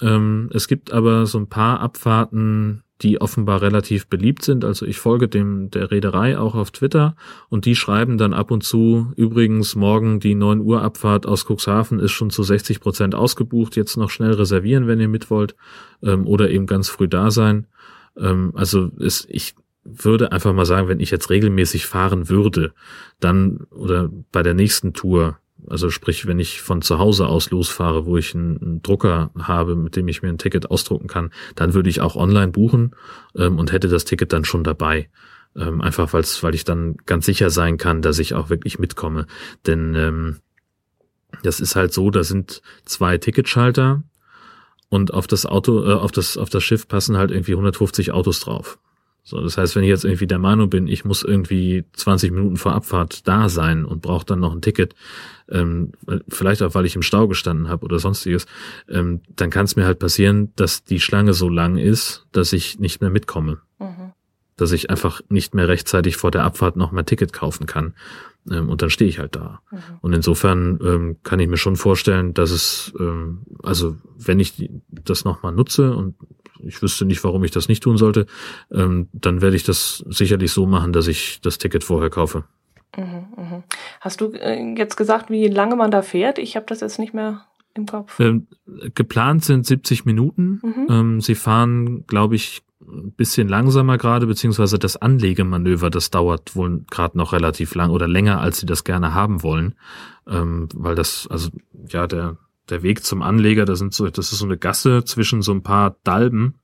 Ähm, 0.00 0.50
es 0.54 0.68
gibt 0.68 0.92
aber 0.92 1.26
so 1.26 1.38
ein 1.38 1.48
paar 1.48 1.80
Abfahrten, 1.80 2.84
die 3.02 3.20
offenbar 3.20 3.62
relativ 3.62 4.06
beliebt 4.06 4.44
sind. 4.44 4.64
Also 4.64 4.86
ich 4.86 4.98
folge 4.98 5.28
dem 5.28 5.70
der 5.70 5.90
Reederei 5.90 6.38
auch 6.38 6.54
auf 6.54 6.70
Twitter 6.70 7.16
und 7.48 7.64
die 7.64 7.76
schreiben 7.76 8.18
dann 8.18 8.32
ab 8.32 8.50
und 8.50 8.62
zu, 8.62 9.12
übrigens 9.16 9.74
morgen 9.74 10.20
die 10.20 10.34
9 10.34 10.60
Uhr 10.60 10.82
Abfahrt 10.82 11.26
aus 11.26 11.46
Cuxhaven 11.46 11.98
ist 11.98 12.12
schon 12.12 12.30
zu 12.30 12.42
60 12.42 12.80
Prozent 12.80 13.14
ausgebucht, 13.14 13.76
jetzt 13.76 13.96
noch 13.96 14.10
schnell 14.10 14.32
reservieren, 14.32 14.86
wenn 14.86 15.00
ihr 15.00 15.08
mit 15.08 15.30
wollt, 15.30 15.54
ähm, 16.02 16.26
oder 16.26 16.50
eben 16.50 16.66
ganz 16.66 16.88
früh 16.88 17.08
da 17.08 17.30
sein. 17.30 17.66
Ähm, 18.18 18.52
also 18.54 18.90
ist, 18.98 19.26
ich 19.30 19.54
würde 19.84 20.32
einfach 20.32 20.52
mal 20.52 20.66
sagen, 20.66 20.88
wenn 20.88 21.00
ich 21.00 21.10
jetzt 21.10 21.30
regelmäßig 21.30 21.86
fahren 21.86 22.28
würde, 22.28 22.72
dann 23.18 23.66
oder 23.70 24.10
bei 24.30 24.42
der 24.42 24.54
nächsten 24.54 24.92
Tour 24.92 25.38
also 25.68 25.90
sprich, 25.90 26.26
wenn 26.26 26.38
ich 26.38 26.60
von 26.60 26.82
zu 26.82 26.98
Hause 26.98 27.26
aus 27.26 27.50
losfahre, 27.50 28.06
wo 28.06 28.16
ich 28.16 28.34
einen, 28.34 28.60
einen, 28.60 28.82
Drucker 28.82 29.30
habe, 29.38 29.76
mit 29.76 29.96
dem 29.96 30.08
ich 30.08 30.22
mir 30.22 30.28
ein 30.28 30.38
Ticket 30.38 30.70
ausdrucken 30.70 31.08
kann, 31.08 31.30
dann 31.54 31.74
würde 31.74 31.90
ich 31.90 32.00
auch 32.00 32.16
online 32.16 32.52
buchen 32.52 32.94
ähm, 33.36 33.58
und 33.58 33.72
hätte 33.72 33.88
das 33.88 34.04
Ticket 34.04 34.32
dann 34.32 34.44
schon 34.44 34.64
dabei. 34.64 35.08
Ähm, 35.56 35.80
einfach 35.80 36.12
weil's, 36.12 36.42
weil 36.42 36.54
ich 36.54 36.64
dann 36.64 36.96
ganz 37.06 37.26
sicher 37.26 37.50
sein 37.50 37.76
kann, 37.76 38.02
dass 38.02 38.18
ich 38.18 38.34
auch 38.34 38.50
wirklich 38.50 38.78
mitkomme. 38.78 39.26
Denn 39.66 39.94
ähm, 39.94 40.36
das 41.42 41.60
ist 41.60 41.76
halt 41.76 41.92
so, 41.92 42.10
da 42.10 42.24
sind 42.24 42.62
zwei 42.84 43.18
Ticketschalter 43.18 44.02
und 44.88 45.14
auf 45.14 45.26
das 45.26 45.46
Auto, 45.46 45.84
äh, 45.84 45.94
auf 45.94 46.12
das, 46.12 46.36
auf 46.36 46.50
das 46.50 46.62
Schiff 46.62 46.86
passen 46.88 47.16
halt 47.16 47.30
irgendwie 47.30 47.52
150 47.52 48.12
Autos 48.12 48.40
drauf. 48.40 48.78
So, 49.22 49.40
das 49.40 49.58
heißt, 49.58 49.76
wenn 49.76 49.82
ich 49.82 49.88
jetzt 49.88 50.04
irgendwie 50.04 50.26
der 50.26 50.38
Meinung 50.38 50.70
bin, 50.70 50.88
ich 50.88 51.04
muss 51.04 51.22
irgendwie 51.22 51.84
20 51.92 52.32
Minuten 52.32 52.56
vor 52.56 52.74
Abfahrt 52.74 53.28
da 53.28 53.48
sein 53.48 53.84
und 53.84 54.02
brauche 54.02 54.24
dann 54.24 54.40
noch 54.40 54.52
ein 54.52 54.62
Ticket, 54.62 54.94
ähm, 55.48 55.92
vielleicht 56.28 56.62
auch, 56.62 56.74
weil 56.74 56.86
ich 56.86 56.96
im 56.96 57.02
Stau 57.02 57.28
gestanden 57.28 57.68
habe 57.68 57.84
oder 57.84 57.98
sonstiges, 57.98 58.46
ähm, 58.88 59.20
dann 59.36 59.50
kann 59.50 59.64
es 59.64 59.76
mir 59.76 59.84
halt 59.84 59.98
passieren, 59.98 60.52
dass 60.56 60.84
die 60.84 61.00
Schlange 61.00 61.34
so 61.34 61.48
lang 61.48 61.76
ist, 61.76 62.26
dass 62.32 62.52
ich 62.52 62.78
nicht 62.78 63.00
mehr 63.00 63.10
mitkomme. 63.10 63.58
Mhm. 63.78 64.12
Dass 64.56 64.72
ich 64.72 64.90
einfach 64.90 65.20
nicht 65.28 65.54
mehr 65.54 65.68
rechtzeitig 65.68 66.16
vor 66.16 66.30
der 66.30 66.44
Abfahrt 66.44 66.76
noch 66.76 66.92
mein 66.92 67.06
Ticket 67.06 67.32
kaufen 67.32 67.66
kann. 67.66 67.94
Ähm, 68.50 68.68
und 68.68 68.82
dann 68.82 68.90
stehe 68.90 69.08
ich 69.08 69.18
halt 69.18 69.36
da. 69.36 69.60
Mhm. 69.70 69.78
Und 70.00 70.12
insofern 70.12 70.78
ähm, 70.82 71.16
kann 71.22 71.40
ich 71.40 71.48
mir 71.48 71.56
schon 71.56 71.76
vorstellen, 71.76 72.32
dass 72.32 72.50
es, 72.50 72.92
ähm, 72.98 73.42
also 73.62 73.96
wenn 74.16 74.40
ich 74.40 74.56
die, 74.56 74.70
das 74.88 75.24
nochmal 75.24 75.52
nutze 75.52 75.94
und 75.94 76.14
ich 76.64 76.82
wüsste 76.82 77.04
nicht, 77.04 77.22
warum 77.24 77.44
ich 77.44 77.50
das 77.50 77.68
nicht 77.68 77.82
tun 77.82 77.96
sollte, 77.96 78.26
ähm, 78.72 79.08
dann 79.12 79.40
werde 79.40 79.56
ich 79.56 79.64
das 79.64 80.04
sicherlich 80.08 80.52
so 80.52 80.66
machen, 80.66 80.92
dass 80.92 81.06
ich 81.06 81.40
das 81.40 81.58
Ticket 81.58 81.84
vorher 81.84 82.10
kaufe. 82.10 82.44
Mhm, 82.96 83.26
mhm. 83.36 83.62
Hast 84.00 84.20
du 84.20 84.32
äh, 84.32 84.74
jetzt 84.76 84.96
gesagt, 84.96 85.30
wie 85.30 85.48
lange 85.48 85.76
man 85.76 85.90
da 85.90 86.02
fährt? 86.02 86.38
Ich 86.38 86.56
habe 86.56 86.66
das 86.66 86.80
jetzt 86.80 86.98
nicht 86.98 87.14
mehr 87.14 87.46
im 87.74 87.86
Kopf. 87.86 88.18
Ähm, 88.18 88.46
geplant 88.94 89.44
sind 89.44 89.66
70 89.66 90.04
Minuten. 90.04 90.60
Mhm. 90.62 90.86
Ähm, 90.88 91.20
sie 91.20 91.34
fahren, 91.34 92.04
glaube 92.06 92.34
ich, 92.34 92.62
ein 92.80 93.12
bisschen 93.12 93.48
langsamer 93.48 93.98
gerade, 93.98 94.26
beziehungsweise 94.26 94.78
das 94.78 94.96
Anlegemanöver, 94.96 95.90
das 95.90 96.10
dauert 96.10 96.56
wohl 96.56 96.84
gerade 96.90 97.16
noch 97.16 97.32
relativ 97.32 97.74
lang 97.74 97.90
oder 97.90 98.08
länger, 98.08 98.40
als 98.40 98.58
sie 98.58 98.66
das 98.66 98.84
gerne 98.84 99.14
haben 99.14 99.42
wollen. 99.42 99.74
Ähm, 100.26 100.68
weil 100.74 100.94
das, 100.94 101.28
also 101.30 101.50
ja, 101.88 102.06
der, 102.06 102.38
der 102.70 102.82
Weg 102.82 103.04
zum 103.04 103.22
Anleger, 103.22 103.64
da 103.64 103.76
sind 103.76 103.94
so, 103.94 104.08
das 104.08 104.32
ist 104.32 104.38
so 104.38 104.44
eine 104.44 104.58
Gasse 104.58 105.04
zwischen 105.04 105.42
so 105.42 105.52
ein 105.52 105.62
paar 105.62 105.96
Dalben. 106.04 106.54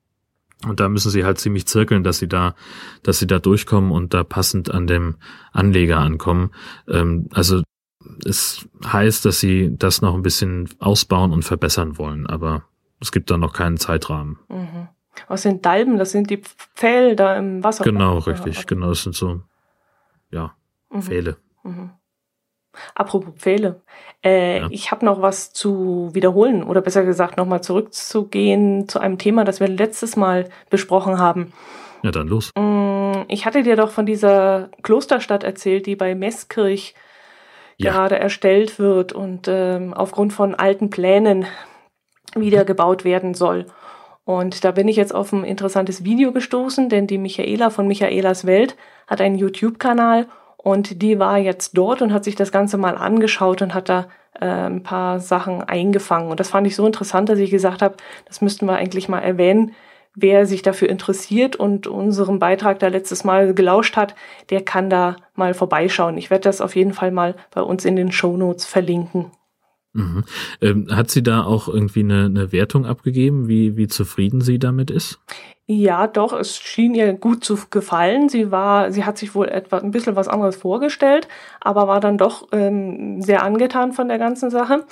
Und 0.66 0.80
da 0.80 0.88
müssen 0.88 1.10
sie 1.10 1.24
halt 1.24 1.38
ziemlich 1.38 1.66
zirkeln, 1.66 2.02
dass 2.02 2.18
sie 2.18 2.28
da, 2.28 2.54
dass 3.02 3.18
sie 3.18 3.26
da 3.26 3.38
durchkommen 3.38 3.90
und 3.92 4.14
da 4.14 4.24
passend 4.24 4.70
an 4.70 4.86
dem 4.86 5.16
Anleger 5.52 5.98
ankommen. 5.98 6.50
Ähm, 6.88 7.28
also 7.32 7.62
es 8.24 8.66
heißt, 8.84 9.24
dass 9.24 9.40
sie 9.40 9.76
das 9.76 10.00
noch 10.00 10.14
ein 10.14 10.22
bisschen 10.22 10.68
ausbauen 10.78 11.32
und 11.32 11.44
verbessern 11.44 11.98
wollen, 11.98 12.26
aber 12.26 12.64
es 13.00 13.12
gibt 13.12 13.30
da 13.30 13.36
noch 13.36 13.52
keinen 13.52 13.76
Zeitrahmen. 13.76 14.38
Mhm. 14.48 14.88
Was 15.28 15.42
sind 15.42 15.64
Dalben? 15.64 15.98
Das 15.98 16.12
sind 16.12 16.30
die 16.30 16.42
Pfähle 16.74 17.16
da 17.16 17.36
im 17.36 17.64
Wasser. 17.64 17.84
Genau, 17.84 18.18
richtig, 18.18 18.66
genau. 18.66 18.88
Das 18.90 19.02
sind 19.02 19.14
so, 19.14 19.42
ja, 20.30 20.54
mhm. 20.90 21.02
Pfähle. 21.02 21.36
Mhm. 21.64 21.90
Apropos 22.94 23.34
Pfähle. 23.36 23.80
Äh, 24.24 24.60
ja. 24.60 24.68
Ich 24.70 24.90
habe 24.90 25.04
noch 25.04 25.22
was 25.22 25.52
zu 25.52 26.10
wiederholen 26.12 26.62
oder 26.62 26.80
besser 26.80 27.04
gesagt 27.04 27.36
nochmal 27.36 27.62
zurückzugehen 27.62 28.88
zu 28.88 28.98
einem 28.98 29.18
Thema, 29.18 29.44
das 29.44 29.60
wir 29.60 29.68
letztes 29.68 30.16
Mal 30.16 30.48
besprochen 30.70 31.18
haben. 31.18 31.52
Ja, 32.02 32.10
dann 32.10 32.28
los. 32.28 32.52
Mm, 32.56 33.22
ich 33.28 33.46
hatte 33.46 33.62
dir 33.62 33.76
doch 33.76 33.90
von 33.90 34.06
dieser 34.06 34.70
Klosterstadt 34.82 35.44
erzählt, 35.44 35.86
die 35.86 35.96
bei 35.96 36.14
Meßkirch 36.14 36.94
ja. 37.78 37.92
gerade 37.92 38.18
erstellt 38.18 38.78
wird 38.78 39.12
und 39.12 39.48
ähm, 39.48 39.94
aufgrund 39.94 40.32
von 40.32 40.54
alten 40.54 40.90
Plänen 40.90 41.46
wieder 42.34 42.64
gebaut 42.64 43.04
werden 43.04 43.34
soll. 43.34 43.66
Und 44.24 44.64
da 44.64 44.72
bin 44.72 44.88
ich 44.88 44.96
jetzt 44.96 45.14
auf 45.14 45.32
ein 45.32 45.44
interessantes 45.44 46.04
Video 46.04 46.32
gestoßen, 46.32 46.88
denn 46.88 47.06
die 47.06 47.18
Michaela 47.18 47.70
von 47.70 47.86
Michaelas 47.86 48.44
Welt 48.44 48.76
hat 49.06 49.20
einen 49.20 49.36
YouTube-Kanal 49.36 50.26
und 50.66 51.00
die 51.00 51.20
war 51.20 51.38
jetzt 51.38 51.78
dort 51.78 52.02
und 52.02 52.12
hat 52.12 52.24
sich 52.24 52.34
das 52.34 52.50
Ganze 52.50 52.76
mal 52.76 52.96
angeschaut 52.96 53.62
und 53.62 53.72
hat 53.72 53.88
da 53.88 54.08
äh, 54.40 54.46
ein 54.46 54.82
paar 54.82 55.20
Sachen 55.20 55.62
eingefangen. 55.62 56.28
Und 56.28 56.40
das 56.40 56.50
fand 56.50 56.66
ich 56.66 56.74
so 56.74 56.84
interessant, 56.84 57.28
dass 57.28 57.38
ich 57.38 57.52
gesagt 57.52 57.82
habe, 57.82 57.94
das 58.24 58.40
müssten 58.40 58.66
wir 58.66 58.74
eigentlich 58.74 59.08
mal 59.08 59.20
erwähnen. 59.20 59.76
Wer 60.16 60.44
sich 60.44 60.62
dafür 60.62 60.88
interessiert 60.88 61.54
und 61.54 61.86
unserem 61.86 62.40
Beitrag 62.40 62.80
da 62.80 62.88
letztes 62.88 63.22
Mal 63.22 63.54
gelauscht 63.54 63.96
hat, 63.96 64.16
der 64.50 64.60
kann 64.60 64.90
da 64.90 65.14
mal 65.36 65.54
vorbeischauen. 65.54 66.18
Ich 66.18 66.30
werde 66.30 66.42
das 66.42 66.60
auf 66.60 66.74
jeden 66.74 66.94
Fall 66.94 67.12
mal 67.12 67.36
bei 67.52 67.60
uns 67.62 67.84
in 67.84 67.94
den 67.94 68.10
Show 68.10 68.36
Notes 68.36 68.64
verlinken. 68.64 69.30
Mhm. 69.96 70.24
Ähm, 70.60 70.88
hat 70.90 71.10
sie 71.10 71.22
da 71.22 71.42
auch 71.44 71.68
irgendwie 71.68 72.00
eine, 72.00 72.26
eine 72.26 72.52
Wertung 72.52 72.86
abgegeben, 72.86 73.48
wie, 73.48 73.76
wie 73.76 73.88
zufrieden 73.88 74.40
sie 74.40 74.58
damit 74.58 74.90
ist? 74.90 75.18
Ja, 75.68 76.06
doch, 76.06 76.32
es 76.32 76.56
schien 76.56 76.94
ihr 76.94 77.12
gut 77.14 77.44
zu 77.44 77.58
gefallen. 77.70 78.28
Sie 78.28 78.52
war, 78.52 78.92
sie 78.92 79.04
hat 79.04 79.18
sich 79.18 79.34
wohl 79.34 79.48
etwa 79.48 79.78
ein 79.78 79.90
bisschen 79.90 80.14
was 80.14 80.28
anderes 80.28 80.54
vorgestellt, 80.54 81.26
aber 81.60 81.88
war 81.88 81.98
dann 81.98 82.18
doch 82.18 82.48
ähm, 82.52 83.20
sehr 83.20 83.42
angetan 83.42 83.92
von 83.92 84.06
der 84.06 84.18
ganzen 84.18 84.50
Sache. 84.50 84.84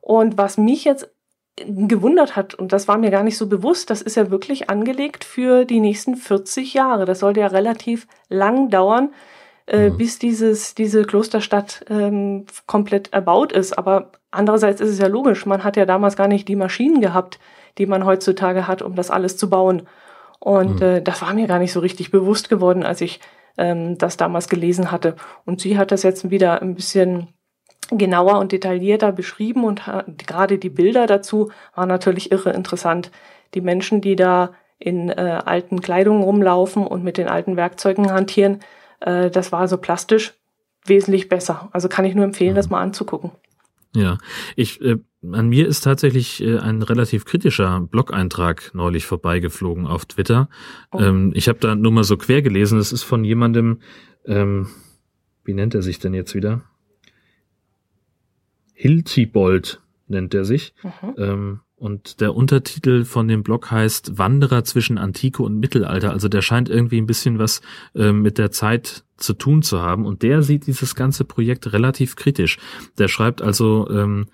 Und 0.00 0.38
was 0.38 0.56
mich 0.56 0.84
jetzt 0.84 1.10
gewundert 1.56 2.34
hat, 2.34 2.54
und 2.54 2.72
das 2.72 2.88
war 2.88 2.96
mir 2.96 3.10
gar 3.10 3.22
nicht 3.22 3.36
so 3.36 3.46
bewusst, 3.46 3.90
das 3.90 4.00
ist 4.00 4.16
ja 4.16 4.30
wirklich 4.30 4.70
angelegt 4.70 5.24
für 5.24 5.66
die 5.66 5.80
nächsten 5.80 6.16
40 6.16 6.72
Jahre. 6.72 7.04
Das 7.04 7.18
sollte 7.18 7.40
ja 7.40 7.48
relativ 7.48 8.06
lang 8.30 8.70
dauern, 8.70 9.12
äh, 9.66 9.90
mhm. 9.90 9.98
bis 9.98 10.18
dieses, 10.18 10.74
diese 10.74 11.04
Klosterstadt 11.04 11.84
ähm, 11.90 12.46
komplett 12.66 13.12
erbaut 13.12 13.52
ist. 13.52 13.76
Aber 13.76 14.12
andererseits 14.32 14.80
ist 14.80 14.90
es 14.90 14.98
ja 14.98 15.06
logisch, 15.06 15.46
man 15.46 15.64
hat 15.64 15.76
ja 15.76 15.86
damals 15.86 16.16
gar 16.16 16.28
nicht 16.28 16.48
die 16.48 16.56
Maschinen 16.56 17.00
gehabt, 17.00 17.38
die 17.78 17.86
man 17.86 18.04
heutzutage 18.04 18.66
hat, 18.66 18.82
um 18.82 18.94
das 18.94 19.10
alles 19.10 19.36
zu 19.36 19.48
bauen. 19.48 19.82
Und 20.40 20.80
mhm. 20.80 20.82
äh, 20.82 21.00
das 21.02 21.22
war 21.22 21.32
mir 21.34 21.46
gar 21.46 21.58
nicht 21.58 21.72
so 21.72 21.80
richtig 21.80 22.10
bewusst 22.10 22.48
geworden, 22.48 22.82
als 22.82 23.00
ich 23.00 23.20
ähm, 23.56 23.96
das 23.98 24.16
damals 24.16 24.48
gelesen 24.48 24.90
hatte. 24.90 25.14
Und 25.44 25.60
sie 25.60 25.78
hat 25.78 25.92
das 25.92 26.02
jetzt 26.02 26.30
wieder 26.30 26.60
ein 26.60 26.74
bisschen 26.74 27.28
genauer 27.90 28.38
und 28.38 28.52
detaillierter 28.52 29.12
beschrieben 29.12 29.64
und 29.64 29.82
gerade 30.26 30.58
die 30.58 30.70
Bilder 30.70 31.06
dazu 31.06 31.50
waren 31.74 31.88
natürlich 31.88 32.32
irre 32.32 32.52
interessant. 32.52 33.10
Die 33.54 33.60
Menschen, 33.60 34.00
die 34.00 34.16
da 34.16 34.52
in 34.78 35.10
äh, 35.10 35.40
alten 35.44 35.80
Kleidungen 35.80 36.22
rumlaufen 36.22 36.86
und 36.86 37.04
mit 37.04 37.18
den 37.18 37.28
alten 37.28 37.56
Werkzeugen 37.56 38.10
hantieren, 38.10 38.60
äh, 39.00 39.30
das 39.30 39.52
war 39.52 39.68
so 39.68 39.76
plastisch 39.76 40.34
wesentlich 40.84 41.28
besser. 41.28 41.68
Also 41.72 41.88
kann 41.88 42.04
ich 42.04 42.14
nur 42.14 42.24
empfehlen, 42.24 42.52
mhm. 42.52 42.56
das 42.56 42.70
mal 42.70 42.80
anzugucken. 42.80 43.30
Ja, 43.94 44.18
ich 44.56 44.80
äh, 44.80 44.98
an 45.30 45.48
mir 45.48 45.68
ist 45.68 45.82
tatsächlich 45.82 46.42
äh, 46.42 46.58
ein 46.58 46.82
relativ 46.82 47.24
kritischer 47.24 47.80
Blog-Eintrag 47.80 48.74
neulich 48.74 49.06
vorbeigeflogen 49.06 49.86
auf 49.86 50.06
Twitter. 50.06 50.48
Oh. 50.90 50.98
Ähm, 50.98 51.32
ich 51.34 51.48
habe 51.48 51.58
da 51.60 51.74
nur 51.74 51.92
mal 51.92 52.04
so 52.04 52.16
quer 52.16 52.42
gelesen. 52.42 52.78
Das 52.78 52.92
ist 52.92 53.02
von 53.02 53.24
jemandem, 53.24 53.80
ähm, 54.24 54.68
wie 55.44 55.54
nennt 55.54 55.74
er 55.74 55.82
sich 55.82 55.98
denn 55.98 56.14
jetzt 56.14 56.34
wieder? 56.34 56.62
Hiltibold 58.72 59.80
nennt 60.08 60.34
er 60.34 60.44
sich. 60.44 60.74
Mhm. 60.82 61.14
Ähm, 61.18 61.60
und 61.82 62.20
der 62.20 62.36
Untertitel 62.36 63.04
von 63.04 63.26
dem 63.26 63.42
Blog 63.42 63.72
heißt 63.72 64.16
Wanderer 64.16 64.62
zwischen 64.62 64.98
Antike 64.98 65.42
und 65.42 65.58
Mittelalter. 65.58 66.12
Also 66.12 66.28
der 66.28 66.40
scheint 66.40 66.68
irgendwie 66.68 66.98
ein 66.98 67.06
bisschen 67.06 67.40
was 67.40 67.60
äh, 67.96 68.12
mit 68.12 68.38
der 68.38 68.52
Zeit 68.52 69.02
zu 69.16 69.32
tun 69.32 69.62
zu 69.62 69.80
haben. 69.80 70.06
Und 70.06 70.22
der 70.22 70.44
sieht 70.44 70.68
dieses 70.68 70.94
ganze 70.94 71.24
Projekt 71.24 71.72
relativ 71.72 72.14
kritisch. 72.14 72.58
Der 72.98 73.08
schreibt 73.08 73.42
also, 73.42 73.90
ähm, 73.90 74.26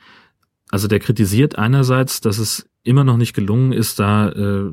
also 0.69 0.89
der 0.89 1.01
kritisiert 1.01 1.57
einerseits, 1.57 2.21
dass 2.21 2.37
es 2.37 2.69
immer 2.83 3.03
noch 3.03 3.17
nicht 3.17 3.33
gelungen 3.33 3.73
ist, 3.73 3.99
da 3.99 4.29
äh, 4.29 4.71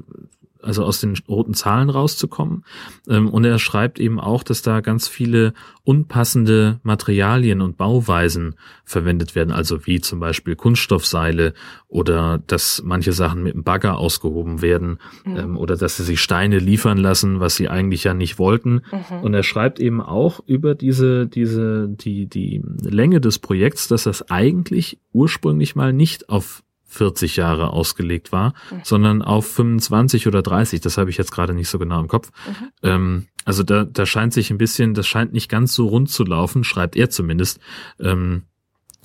also 0.65 0.83
aus 0.83 0.99
den 0.99 1.15
roten 1.27 1.53
Zahlen 1.53 1.89
rauszukommen. 1.89 2.65
Ähm, 3.07 3.29
und 3.29 3.45
er 3.45 3.59
schreibt 3.59 3.99
eben 3.99 4.19
auch, 4.19 4.43
dass 4.43 4.61
da 4.61 4.81
ganz 4.81 5.07
viele 5.07 5.53
unpassende 5.83 6.79
Materialien 6.83 7.61
und 7.61 7.77
Bauweisen 7.77 8.55
verwendet 8.83 9.35
werden, 9.35 9.51
also 9.51 9.85
wie 9.85 10.01
zum 10.01 10.19
Beispiel 10.19 10.55
Kunststoffseile 10.55 11.53
oder 11.87 12.39
dass 12.47 12.81
manche 12.83 13.13
Sachen 13.13 13.43
mit 13.43 13.53
dem 13.53 13.63
Bagger 13.63 13.97
ausgehoben 13.97 14.61
werden 14.61 14.99
mhm. 15.23 15.55
oder 15.57 15.77
dass 15.77 15.97
sie 15.97 16.03
sich 16.03 16.19
Steine 16.19 16.59
liefern 16.59 16.97
lassen, 16.97 17.39
was 17.39 17.55
sie 17.55 17.69
eigentlich 17.69 18.03
ja 18.03 18.13
nicht 18.13 18.39
wollten. 18.39 18.81
Mhm. 18.91 19.21
Und 19.21 19.33
er 19.33 19.43
schreibt 19.43 19.79
eben 19.79 20.01
auch 20.01 20.39
über 20.45 20.75
diese, 20.75 21.27
diese, 21.27 21.87
die, 21.87 22.25
die 22.25 22.61
Länge 22.81 23.21
des 23.21 23.39
Projekts, 23.39 23.87
dass 23.87 24.03
das 24.03 24.29
eigentlich 24.29 24.99
ursprünglich 25.13 25.75
mal 25.75 25.93
nicht 25.93 26.29
auf 26.29 26.64
40 26.95 27.35
Jahre 27.35 27.71
ausgelegt 27.71 28.31
war, 28.31 28.53
mhm. 28.71 28.81
sondern 28.83 29.21
auf 29.21 29.45
25 29.47 30.27
oder 30.27 30.41
30. 30.41 30.81
Das 30.81 30.97
habe 30.97 31.09
ich 31.09 31.17
jetzt 31.17 31.31
gerade 31.31 31.53
nicht 31.53 31.69
so 31.69 31.79
genau 31.79 31.99
im 31.99 32.07
Kopf. 32.07 32.31
Mhm. 32.47 32.71
Ähm, 32.83 33.27
also 33.45 33.63
da, 33.63 33.83
da 33.83 34.05
scheint 34.05 34.33
sich 34.33 34.49
ein 34.51 34.57
bisschen, 34.57 34.93
das 34.93 35.07
scheint 35.07 35.33
nicht 35.33 35.49
ganz 35.49 35.73
so 35.73 35.87
rund 35.87 36.09
zu 36.09 36.23
laufen, 36.23 36.63
schreibt 36.63 36.95
er 36.95 37.09
zumindest. 37.09 37.59
Ähm, 37.99 38.43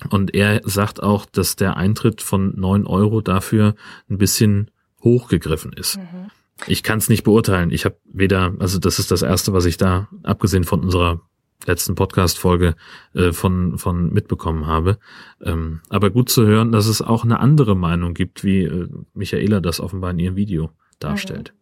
und 0.09 0.33
er 0.33 0.61
sagt 0.63 1.03
auch, 1.03 1.25
dass 1.25 1.55
der 1.55 1.77
Eintritt 1.77 2.21
von 2.21 2.59
neun 2.59 2.87
Euro 2.87 3.21
dafür 3.21 3.75
ein 4.09 4.17
bisschen 4.17 4.71
hochgegriffen 5.03 5.73
ist. 5.73 5.97
Mhm. 5.97 6.31
Ich 6.67 6.83
kann 6.83 6.99
es 6.99 7.09
nicht 7.09 7.23
beurteilen. 7.23 7.71
Ich 7.71 7.85
habe 7.85 7.97
weder, 8.05 8.53
also 8.59 8.79
das 8.79 8.99
ist 8.99 9.11
das 9.11 9.21
Erste, 9.21 9.53
was 9.53 9.65
ich 9.65 9.77
da, 9.77 10.07
abgesehen 10.23 10.63
von 10.63 10.81
unserer 10.81 11.21
letzten 11.65 11.95
Podcast-Folge 11.95 12.75
äh, 13.13 13.31
von, 13.31 13.77
von 13.77 14.11
mitbekommen 14.11 14.67
habe. 14.67 14.97
Ähm, 15.43 15.81
aber 15.89 16.09
gut 16.09 16.29
zu 16.29 16.45
hören, 16.45 16.71
dass 16.71 16.87
es 16.87 17.01
auch 17.01 17.23
eine 17.23 17.39
andere 17.39 17.75
Meinung 17.75 18.13
gibt, 18.13 18.43
wie 18.43 18.63
äh, 18.63 18.87
Michaela 19.13 19.59
das 19.59 19.79
offenbar 19.79 20.11
in 20.11 20.19
ihrem 20.19 20.35
Video 20.35 20.71
darstellt. 20.99 21.53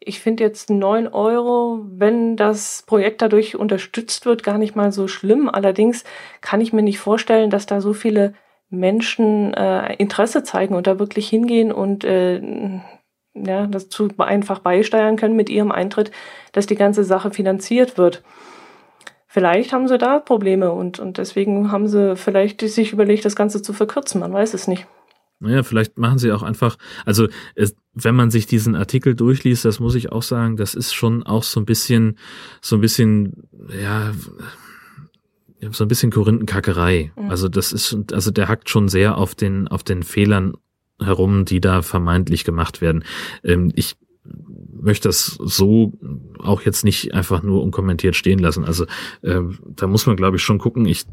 Ich 0.00 0.20
finde 0.20 0.44
jetzt 0.44 0.68
neun 0.68 1.08
Euro, 1.08 1.86
wenn 1.88 2.36
das 2.36 2.84
Projekt 2.86 3.22
dadurch 3.22 3.56
unterstützt 3.56 4.26
wird, 4.26 4.42
gar 4.42 4.58
nicht 4.58 4.76
mal 4.76 4.92
so 4.92 5.08
schlimm. 5.08 5.48
Allerdings 5.48 6.04
kann 6.42 6.60
ich 6.60 6.74
mir 6.74 6.82
nicht 6.82 6.98
vorstellen, 6.98 7.48
dass 7.48 7.64
da 7.64 7.80
so 7.80 7.94
viele 7.94 8.34
Menschen 8.68 9.54
äh, 9.54 9.94
Interesse 9.94 10.42
zeigen 10.42 10.74
und 10.74 10.86
da 10.86 10.98
wirklich 10.98 11.28
hingehen 11.28 11.72
und 11.72 12.04
äh, 12.04 12.40
ja, 13.34 13.66
dazu 13.66 14.08
einfach 14.18 14.60
beisteuern 14.60 15.16
können 15.16 15.36
mit 15.36 15.48
ihrem 15.48 15.72
Eintritt, 15.72 16.10
dass 16.52 16.66
die 16.66 16.76
ganze 16.76 17.04
Sache 17.04 17.30
finanziert 17.30 17.98
wird. 17.98 18.22
Vielleicht 19.34 19.72
haben 19.72 19.88
sie 19.88 19.98
da 19.98 20.20
Probleme 20.20 20.70
und, 20.70 21.00
und 21.00 21.18
deswegen 21.18 21.72
haben 21.72 21.88
sie 21.88 22.14
vielleicht 22.14 22.60
sich 22.60 22.92
überlegt, 22.92 23.24
das 23.24 23.34
Ganze 23.34 23.62
zu 23.62 23.72
verkürzen. 23.72 24.20
Man 24.20 24.32
weiß 24.32 24.54
es 24.54 24.68
nicht. 24.68 24.86
Naja, 25.40 25.64
vielleicht 25.64 25.98
machen 25.98 26.18
sie 26.18 26.30
auch 26.30 26.44
einfach, 26.44 26.76
also 27.04 27.26
es, 27.56 27.74
wenn 27.94 28.14
man 28.14 28.30
sich 28.30 28.46
diesen 28.46 28.76
Artikel 28.76 29.16
durchliest, 29.16 29.64
das 29.64 29.80
muss 29.80 29.96
ich 29.96 30.12
auch 30.12 30.22
sagen, 30.22 30.56
das 30.56 30.76
ist 30.76 30.92
schon 30.92 31.24
auch 31.24 31.42
so 31.42 31.58
ein 31.58 31.66
bisschen, 31.66 32.16
so 32.60 32.76
ein 32.76 32.80
bisschen, 32.80 33.48
ja, 33.82 34.12
so 35.68 35.84
ein 35.84 35.88
bisschen 35.88 36.12
Korinthenkackerei. 36.12 37.10
Mhm. 37.16 37.28
Also 37.28 37.48
das 37.48 37.72
ist, 37.72 38.12
also 38.12 38.30
der 38.30 38.46
hackt 38.46 38.70
schon 38.70 38.86
sehr 38.86 39.18
auf 39.18 39.34
den, 39.34 39.66
auf 39.66 39.82
den 39.82 40.04
Fehlern 40.04 40.54
herum, 41.02 41.44
die 41.44 41.60
da 41.60 41.82
vermeintlich 41.82 42.44
gemacht 42.44 42.80
werden. 42.80 43.02
Ähm, 43.42 43.72
ich 43.74 43.96
möchte 44.80 45.08
das 45.08 45.38
so 45.40 45.92
auch 46.38 46.62
jetzt 46.62 46.84
nicht 46.84 47.14
einfach 47.14 47.42
nur 47.42 47.62
unkommentiert 47.62 48.16
stehen 48.16 48.38
lassen. 48.38 48.64
Also 48.64 48.84
äh, 49.22 49.40
da 49.76 49.86
muss 49.86 50.06
man, 50.06 50.16
glaube 50.16 50.36
ich, 50.36 50.42
schon 50.42 50.58
gucken. 50.58 50.86
Ich 50.86 51.04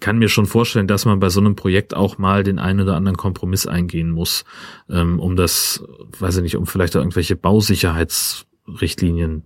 kann 0.00 0.18
mir 0.18 0.28
schon 0.28 0.46
vorstellen, 0.46 0.86
dass 0.86 1.04
man 1.04 1.20
bei 1.20 1.28
so 1.28 1.40
einem 1.40 1.56
Projekt 1.56 1.94
auch 1.94 2.18
mal 2.18 2.44
den 2.44 2.58
einen 2.58 2.80
oder 2.80 2.96
anderen 2.96 3.16
Kompromiss 3.16 3.66
eingehen 3.66 4.10
muss, 4.10 4.44
ähm, 4.88 5.20
um 5.20 5.36
das, 5.36 5.82
weiß 6.18 6.36
ich 6.36 6.42
nicht, 6.42 6.56
um 6.56 6.66
vielleicht 6.66 6.96
auch 6.96 7.00
irgendwelche 7.00 7.36
Bausicherheitsrichtlinien 7.36 9.44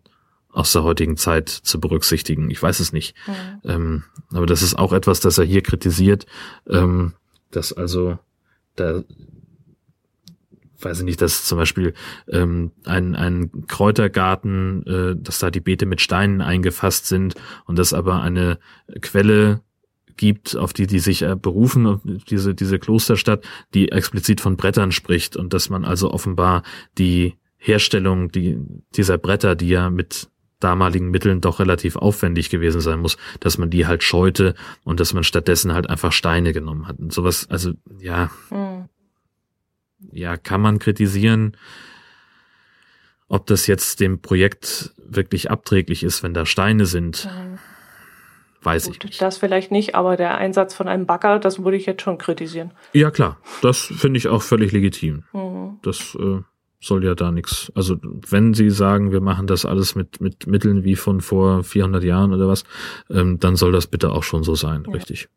aus 0.50 0.72
der 0.72 0.82
heutigen 0.82 1.16
Zeit 1.16 1.48
zu 1.48 1.80
berücksichtigen. 1.80 2.50
Ich 2.50 2.62
weiß 2.62 2.80
es 2.80 2.92
nicht. 2.92 3.14
Mhm. 3.26 3.60
Ähm, 3.64 4.02
aber 4.32 4.46
das 4.46 4.62
ist 4.62 4.78
auch 4.78 4.92
etwas, 4.92 5.20
das 5.20 5.38
er 5.38 5.44
hier 5.44 5.62
kritisiert, 5.62 6.26
ähm, 6.68 7.14
dass 7.50 7.72
also 7.72 8.18
da 8.76 9.02
weiß 10.84 11.00
ich 11.00 11.04
nicht, 11.04 11.20
dass 11.20 11.44
zum 11.44 11.58
Beispiel 11.58 11.94
ähm, 12.28 12.72
ein, 12.84 13.14
ein 13.14 13.66
Kräutergarten, 13.66 14.86
äh, 14.86 15.16
dass 15.16 15.38
da 15.38 15.50
die 15.50 15.60
Beete 15.60 15.86
mit 15.86 16.00
Steinen 16.00 16.40
eingefasst 16.40 17.06
sind 17.06 17.34
und 17.66 17.78
das 17.78 17.92
aber 17.92 18.22
eine 18.22 18.58
Quelle 19.00 19.60
gibt, 20.16 20.56
auf 20.56 20.72
die 20.72 20.86
die 20.86 20.98
sich 20.98 21.22
äh, 21.22 21.36
berufen, 21.36 22.00
diese, 22.28 22.54
diese 22.54 22.78
Klosterstadt, 22.78 23.44
die 23.74 23.90
explizit 23.90 24.40
von 24.40 24.56
Brettern 24.56 24.92
spricht 24.92 25.36
und 25.36 25.52
dass 25.52 25.70
man 25.70 25.84
also 25.84 26.12
offenbar 26.12 26.62
die 26.98 27.34
Herstellung 27.56 28.30
die, 28.30 28.58
dieser 28.96 29.18
Bretter, 29.18 29.54
die 29.54 29.68
ja 29.68 29.90
mit 29.90 30.28
damaligen 30.60 31.10
Mitteln 31.10 31.40
doch 31.40 31.58
relativ 31.58 31.96
aufwendig 31.96 32.50
gewesen 32.50 32.80
sein 32.80 33.00
muss, 33.00 33.16
dass 33.40 33.58
man 33.58 33.70
die 33.70 33.86
halt 33.86 34.04
scheute 34.04 34.54
und 34.84 35.00
dass 35.00 35.12
man 35.12 35.24
stattdessen 35.24 35.72
halt 35.72 35.90
einfach 35.90 36.12
Steine 36.12 36.52
genommen 36.52 36.86
hat. 36.86 36.98
Und 36.98 37.12
sowas, 37.12 37.48
also 37.50 37.72
ja, 37.98 38.30
mhm 38.50 38.71
ja, 40.10 40.36
kann 40.36 40.60
man 40.60 40.78
kritisieren, 40.78 41.56
ob 43.28 43.46
das 43.46 43.66
jetzt 43.66 44.00
dem 44.00 44.20
Projekt 44.20 44.92
wirklich 44.98 45.50
abträglich 45.50 46.02
ist, 46.02 46.22
wenn 46.22 46.34
da 46.34 46.44
Steine 46.46 46.86
sind. 46.86 47.26
Mhm. 47.26 47.58
Weiß 48.62 48.86
Gut, 48.86 48.96
ich 48.96 49.04
nicht. 49.04 49.22
Das 49.22 49.38
vielleicht 49.38 49.72
nicht, 49.72 49.94
aber 49.94 50.16
der 50.16 50.36
Einsatz 50.36 50.74
von 50.74 50.86
einem 50.86 51.06
Bagger, 51.06 51.38
das 51.38 51.64
würde 51.64 51.76
ich 51.76 51.86
jetzt 51.86 52.02
schon 52.02 52.18
kritisieren. 52.18 52.72
Ja, 52.92 53.10
klar. 53.10 53.38
Das 53.60 53.80
finde 53.80 54.18
ich 54.18 54.28
auch 54.28 54.42
völlig 54.42 54.70
legitim. 54.72 55.24
Mhm. 55.32 55.78
Das 55.82 56.16
äh, 56.20 56.42
soll 56.80 57.04
ja 57.04 57.14
da 57.14 57.30
nichts. 57.30 57.72
Also, 57.74 57.96
wenn 58.02 58.54
Sie 58.54 58.70
sagen, 58.70 59.12
wir 59.12 59.20
machen 59.20 59.46
das 59.46 59.64
alles 59.64 59.94
mit, 59.94 60.20
mit 60.20 60.46
Mitteln 60.46 60.84
wie 60.84 60.96
von 60.96 61.20
vor 61.20 61.64
400 61.64 62.04
Jahren 62.04 62.32
oder 62.32 62.48
was, 62.48 62.64
ähm, 63.10 63.38
dann 63.40 63.56
soll 63.56 63.72
das 63.72 63.86
bitte 63.86 64.10
auch 64.10 64.22
schon 64.22 64.44
so 64.44 64.54
sein, 64.54 64.84
ja. 64.86 64.92
richtig. 64.92 65.28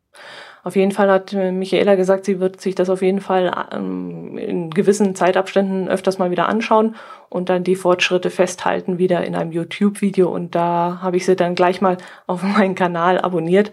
Auf 0.66 0.74
jeden 0.74 0.90
Fall 0.90 1.08
hat 1.08 1.32
äh, 1.32 1.52
Michaela 1.52 1.94
gesagt, 1.94 2.24
sie 2.24 2.40
wird 2.40 2.60
sich 2.60 2.74
das 2.74 2.90
auf 2.90 3.00
jeden 3.00 3.20
Fall 3.20 3.68
ähm, 3.70 4.36
in 4.36 4.70
gewissen 4.70 5.14
Zeitabständen 5.14 5.88
öfters 5.88 6.18
mal 6.18 6.32
wieder 6.32 6.48
anschauen 6.48 6.96
und 7.28 7.48
dann 7.50 7.62
die 7.62 7.76
Fortschritte 7.76 8.30
festhalten 8.30 8.98
wieder 8.98 9.24
in 9.24 9.36
einem 9.36 9.52
YouTube-Video. 9.52 10.28
Und 10.28 10.56
da 10.56 10.98
habe 11.00 11.18
ich 11.18 11.24
sie 11.24 11.36
dann 11.36 11.54
gleich 11.54 11.80
mal 11.80 11.98
auf 12.26 12.42
meinen 12.42 12.74
Kanal 12.74 13.20
abonniert. 13.20 13.70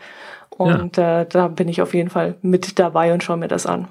Und 0.52 0.98
ja. 0.98 1.22
äh, 1.22 1.26
da 1.28 1.48
bin 1.48 1.68
ich 1.68 1.82
auf 1.82 1.96
jeden 1.96 2.12
Fall 2.12 2.36
mit 2.44 2.78
dabei 2.78 3.12
und 3.12 3.24
schaue 3.24 3.38
mir 3.38 3.48
das 3.48 3.66
an. 3.66 3.88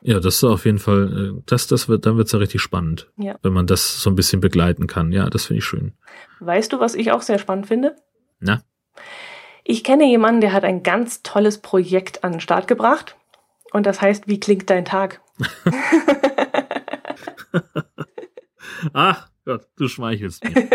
Ja, 0.00 0.18
das 0.18 0.36
ist 0.36 0.44
auf 0.44 0.64
jeden 0.64 0.78
Fall, 0.78 1.34
äh, 1.36 1.42
das, 1.44 1.66
das 1.66 1.90
wird, 1.90 2.06
dann 2.06 2.16
wird's 2.16 2.32
ja 2.32 2.38
richtig 2.38 2.62
spannend, 2.62 3.10
ja. 3.18 3.36
wenn 3.42 3.52
man 3.52 3.66
das 3.66 4.00
so 4.00 4.08
ein 4.08 4.16
bisschen 4.16 4.40
begleiten 4.40 4.86
kann. 4.86 5.12
Ja, 5.12 5.28
das 5.28 5.44
finde 5.44 5.58
ich 5.58 5.66
schön. 5.66 5.92
Weißt 6.40 6.72
du, 6.72 6.80
was 6.80 6.94
ich 6.94 7.12
auch 7.12 7.20
sehr 7.20 7.38
spannend 7.38 7.66
finde? 7.66 7.96
Na? 8.40 8.62
Ich 9.68 9.82
kenne 9.82 10.06
jemanden, 10.06 10.40
der 10.40 10.52
hat 10.52 10.62
ein 10.62 10.84
ganz 10.84 11.24
tolles 11.24 11.58
Projekt 11.58 12.22
an 12.22 12.32
den 12.32 12.40
Start 12.40 12.68
gebracht. 12.68 13.16
Und 13.72 13.84
das 13.84 14.00
heißt, 14.00 14.28
wie 14.28 14.38
klingt 14.38 14.70
dein 14.70 14.84
Tag? 14.84 15.20
Ach 18.92 19.28
Gott, 19.44 19.66
du 19.76 19.88
schmeichelst 19.88 20.44
mir. 20.44 20.54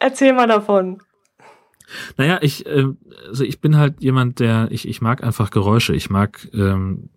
Erzähl 0.00 0.32
mal 0.32 0.48
davon. 0.48 1.00
Naja, 2.16 2.40
ich, 2.42 2.66
äh, 2.66 2.86
also 3.28 3.44
ich 3.44 3.60
bin 3.60 3.76
halt 3.76 4.00
jemand, 4.00 4.40
der, 4.40 4.66
ich, 4.72 4.88
ich 4.88 5.00
mag 5.00 5.22
einfach 5.22 5.50
Geräusche. 5.50 5.94
Ich 5.94 6.10
mag 6.10 6.48
ähm, 6.52 7.10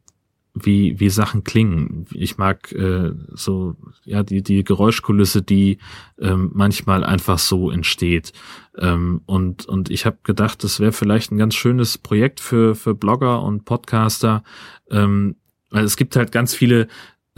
wie, 0.65 0.99
wie 0.99 1.09
Sachen 1.09 1.43
klingen. 1.43 2.05
Ich 2.13 2.37
mag 2.37 2.71
äh, 2.71 3.11
so, 3.33 3.75
ja, 4.03 4.23
die, 4.23 4.41
die 4.41 4.63
Geräuschkulisse, 4.63 5.41
die 5.41 5.79
ähm, 6.19 6.51
manchmal 6.53 7.03
einfach 7.03 7.39
so 7.39 7.71
entsteht. 7.71 8.33
Ähm, 8.77 9.21
und, 9.25 9.65
und 9.65 9.89
ich 9.89 10.05
habe 10.05 10.17
gedacht, 10.23 10.63
das 10.63 10.79
wäre 10.79 10.91
vielleicht 10.91 11.31
ein 11.31 11.37
ganz 11.37 11.55
schönes 11.55 11.97
Projekt 11.97 12.39
für, 12.39 12.75
für 12.75 12.95
Blogger 12.95 13.41
und 13.41 13.65
Podcaster. 13.65 14.43
Ähm, 14.89 15.35
weil 15.69 15.83
es 15.83 15.97
gibt 15.97 16.15
halt 16.15 16.31
ganz 16.31 16.55
viele 16.55 16.87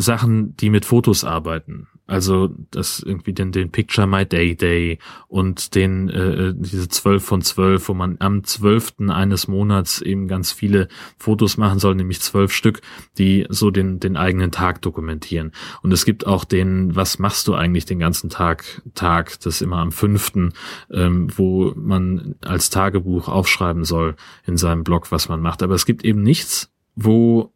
Sachen, 0.02 0.56
die 0.58 0.70
mit 0.70 0.86
Fotos 0.86 1.24
arbeiten. 1.24 1.88
Also 2.12 2.49
das 2.72 2.99
irgendwie 2.99 3.32
den, 3.32 3.54
den 3.54 3.72
Picture 3.72 4.06
My 4.06 4.26
Day 4.26 4.54
Day 4.56 4.99
und 5.30 5.76
den 5.76 6.10
äh, 6.10 6.54
diese 6.54 6.89
zwölf 6.89 7.24
von 7.24 7.41
zwölf, 7.41 7.88
wo 7.88 7.93
man 7.93 8.18
am 8.20 8.43
zwölften 8.43 9.10
eines 9.10 9.47
Monats 9.47 10.02
eben 10.02 10.28
ganz 10.28 10.52
viele 10.52 10.89
Fotos 11.18 11.56
machen 11.56 11.80
soll, 11.80 11.95
nämlich 11.95 12.20
zwölf 12.20 12.52
Stück, 12.52 12.82
die 13.18 13.45
so 13.47 13.72
den, 13.72 14.02
den 14.02 14.18
eigenen 14.18 14.52
Tag 14.52 14.82
dokumentieren. 14.82 15.54
Und 15.84 15.93
es 15.93 16.04
gibt 16.04 16.28
auch 16.28 16.43
den, 16.43 16.93
was 16.97 17.18
machst 17.18 17.47
du 17.47 17.54
eigentlich 17.54 17.86
den 17.86 17.99
ganzen 17.99 18.30
Tag, 18.30 18.82
Tag, 18.93 19.39
das 19.39 19.62
immer 19.62 19.78
am 19.78 19.93
fünften, 19.93 20.52
ähm, 20.91 21.30
wo 21.38 21.72
man 21.78 22.36
als 22.41 22.70
Tagebuch 22.72 23.30
aufschreiben 23.30 23.86
soll 23.86 24.16
in 24.45 24.58
seinem 24.58 24.84
Blog, 24.84 25.14
was 25.14 25.30
man 25.30 25.39
macht. 25.39 25.64
Aber 25.64 25.76
es 25.76 25.86
gibt 25.86 26.04
eben 26.04 26.24
nichts, 26.24 26.74
wo 26.95 27.54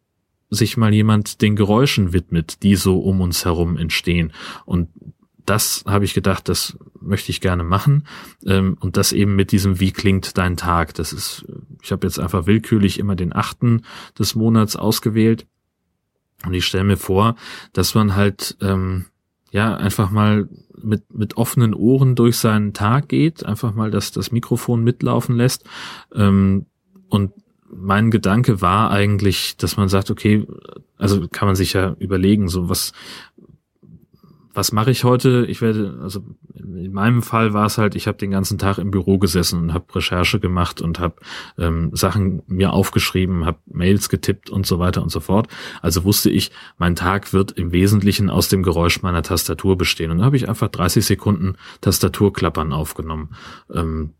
sich 0.50 0.76
mal 0.76 0.94
jemand 0.94 1.42
den 1.42 1.56
Geräuschen 1.56 2.12
widmet, 2.12 2.62
die 2.62 2.76
so 2.76 3.00
um 3.00 3.20
uns 3.20 3.44
herum 3.44 3.76
entstehen. 3.76 4.32
Und 4.64 4.88
das 5.44 5.84
habe 5.86 6.04
ich 6.04 6.14
gedacht, 6.14 6.48
das 6.48 6.76
möchte 7.00 7.30
ich 7.30 7.40
gerne 7.40 7.64
machen. 7.64 8.06
Ähm, 8.44 8.76
und 8.80 8.96
das 8.96 9.12
eben 9.12 9.36
mit 9.36 9.52
diesem 9.52 9.80
Wie 9.80 9.92
klingt 9.92 10.36
dein 10.38 10.56
Tag? 10.56 10.94
Das 10.94 11.12
ist, 11.12 11.46
ich 11.82 11.92
habe 11.92 12.06
jetzt 12.06 12.18
einfach 12.18 12.46
willkürlich 12.46 12.98
immer 12.98 13.16
den 13.16 13.34
achten 13.34 13.82
des 14.18 14.34
Monats 14.34 14.76
ausgewählt. 14.76 15.46
Und 16.44 16.52
ich 16.52 16.66
stelle 16.66 16.84
mir 16.84 16.96
vor, 16.96 17.36
dass 17.72 17.94
man 17.94 18.14
halt 18.14 18.56
ähm, 18.60 19.06
ja 19.50 19.74
einfach 19.76 20.10
mal 20.10 20.48
mit, 20.82 21.14
mit 21.14 21.36
offenen 21.36 21.74
Ohren 21.74 22.14
durch 22.14 22.36
seinen 22.36 22.74
Tag 22.74 23.08
geht, 23.08 23.46
einfach 23.46 23.74
mal 23.74 23.90
das, 23.90 24.12
das 24.12 24.32
Mikrofon 24.32 24.84
mitlaufen 24.84 25.36
lässt 25.36 25.64
ähm, 26.14 26.66
und 27.08 27.32
mein 27.70 28.10
Gedanke 28.10 28.60
war 28.60 28.90
eigentlich, 28.90 29.56
dass 29.56 29.76
man 29.76 29.88
sagt, 29.88 30.10
okay, 30.10 30.46
also 30.98 31.26
kann 31.28 31.46
man 31.46 31.56
sich 31.56 31.72
ja 31.72 31.94
überlegen, 31.98 32.48
so 32.48 32.68
was, 32.68 32.92
was 34.56 34.72
mache 34.72 34.90
ich 34.90 35.04
heute? 35.04 35.44
Ich 35.48 35.60
werde, 35.60 35.98
also 36.02 36.22
in 36.54 36.92
meinem 36.92 37.22
Fall 37.22 37.52
war 37.52 37.66
es 37.66 37.76
halt, 37.76 37.94
ich 37.94 38.06
habe 38.06 38.16
den 38.16 38.30
ganzen 38.30 38.56
Tag 38.56 38.78
im 38.78 38.90
Büro 38.90 39.18
gesessen 39.18 39.60
und 39.60 39.74
habe 39.74 39.94
Recherche 39.94 40.40
gemacht 40.40 40.80
und 40.80 40.98
habe 40.98 41.16
ähm, 41.58 41.90
Sachen 41.92 42.42
mir 42.46 42.72
aufgeschrieben, 42.72 43.44
habe 43.44 43.58
Mails 43.66 44.08
getippt 44.08 44.48
und 44.48 44.66
so 44.66 44.78
weiter 44.78 45.02
und 45.02 45.10
so 45.10 45.20
fort. 45.20 45.48
Also 45.82 46.04
wusste 46.04 46.30
ich, 46.30 46.50
mein 46.78 46.96
Tag 46.96 47.34
wird 47.34 47.52
im 47.52 47.72
Wesentlichen 47.72 48.30
aus 48.30 48.48
dem 48.48 48.62
Geräusch 48.62 49.02
meiner 49.02 49.22
Tastatur 49.22 49.76
bestehen. 49.76 50.10
Und 50.10 50.18
da 50.18 50.24
habe 50.24 50.36
ich 50.36 50.48
einfach 50.48 50.68
30 50.68 51.04
Sekunden 51.04 51.56
Tastaturklappern 51.82 52.72
aufgenommen. 52.72 53.30
Ähm, 53.72 54.14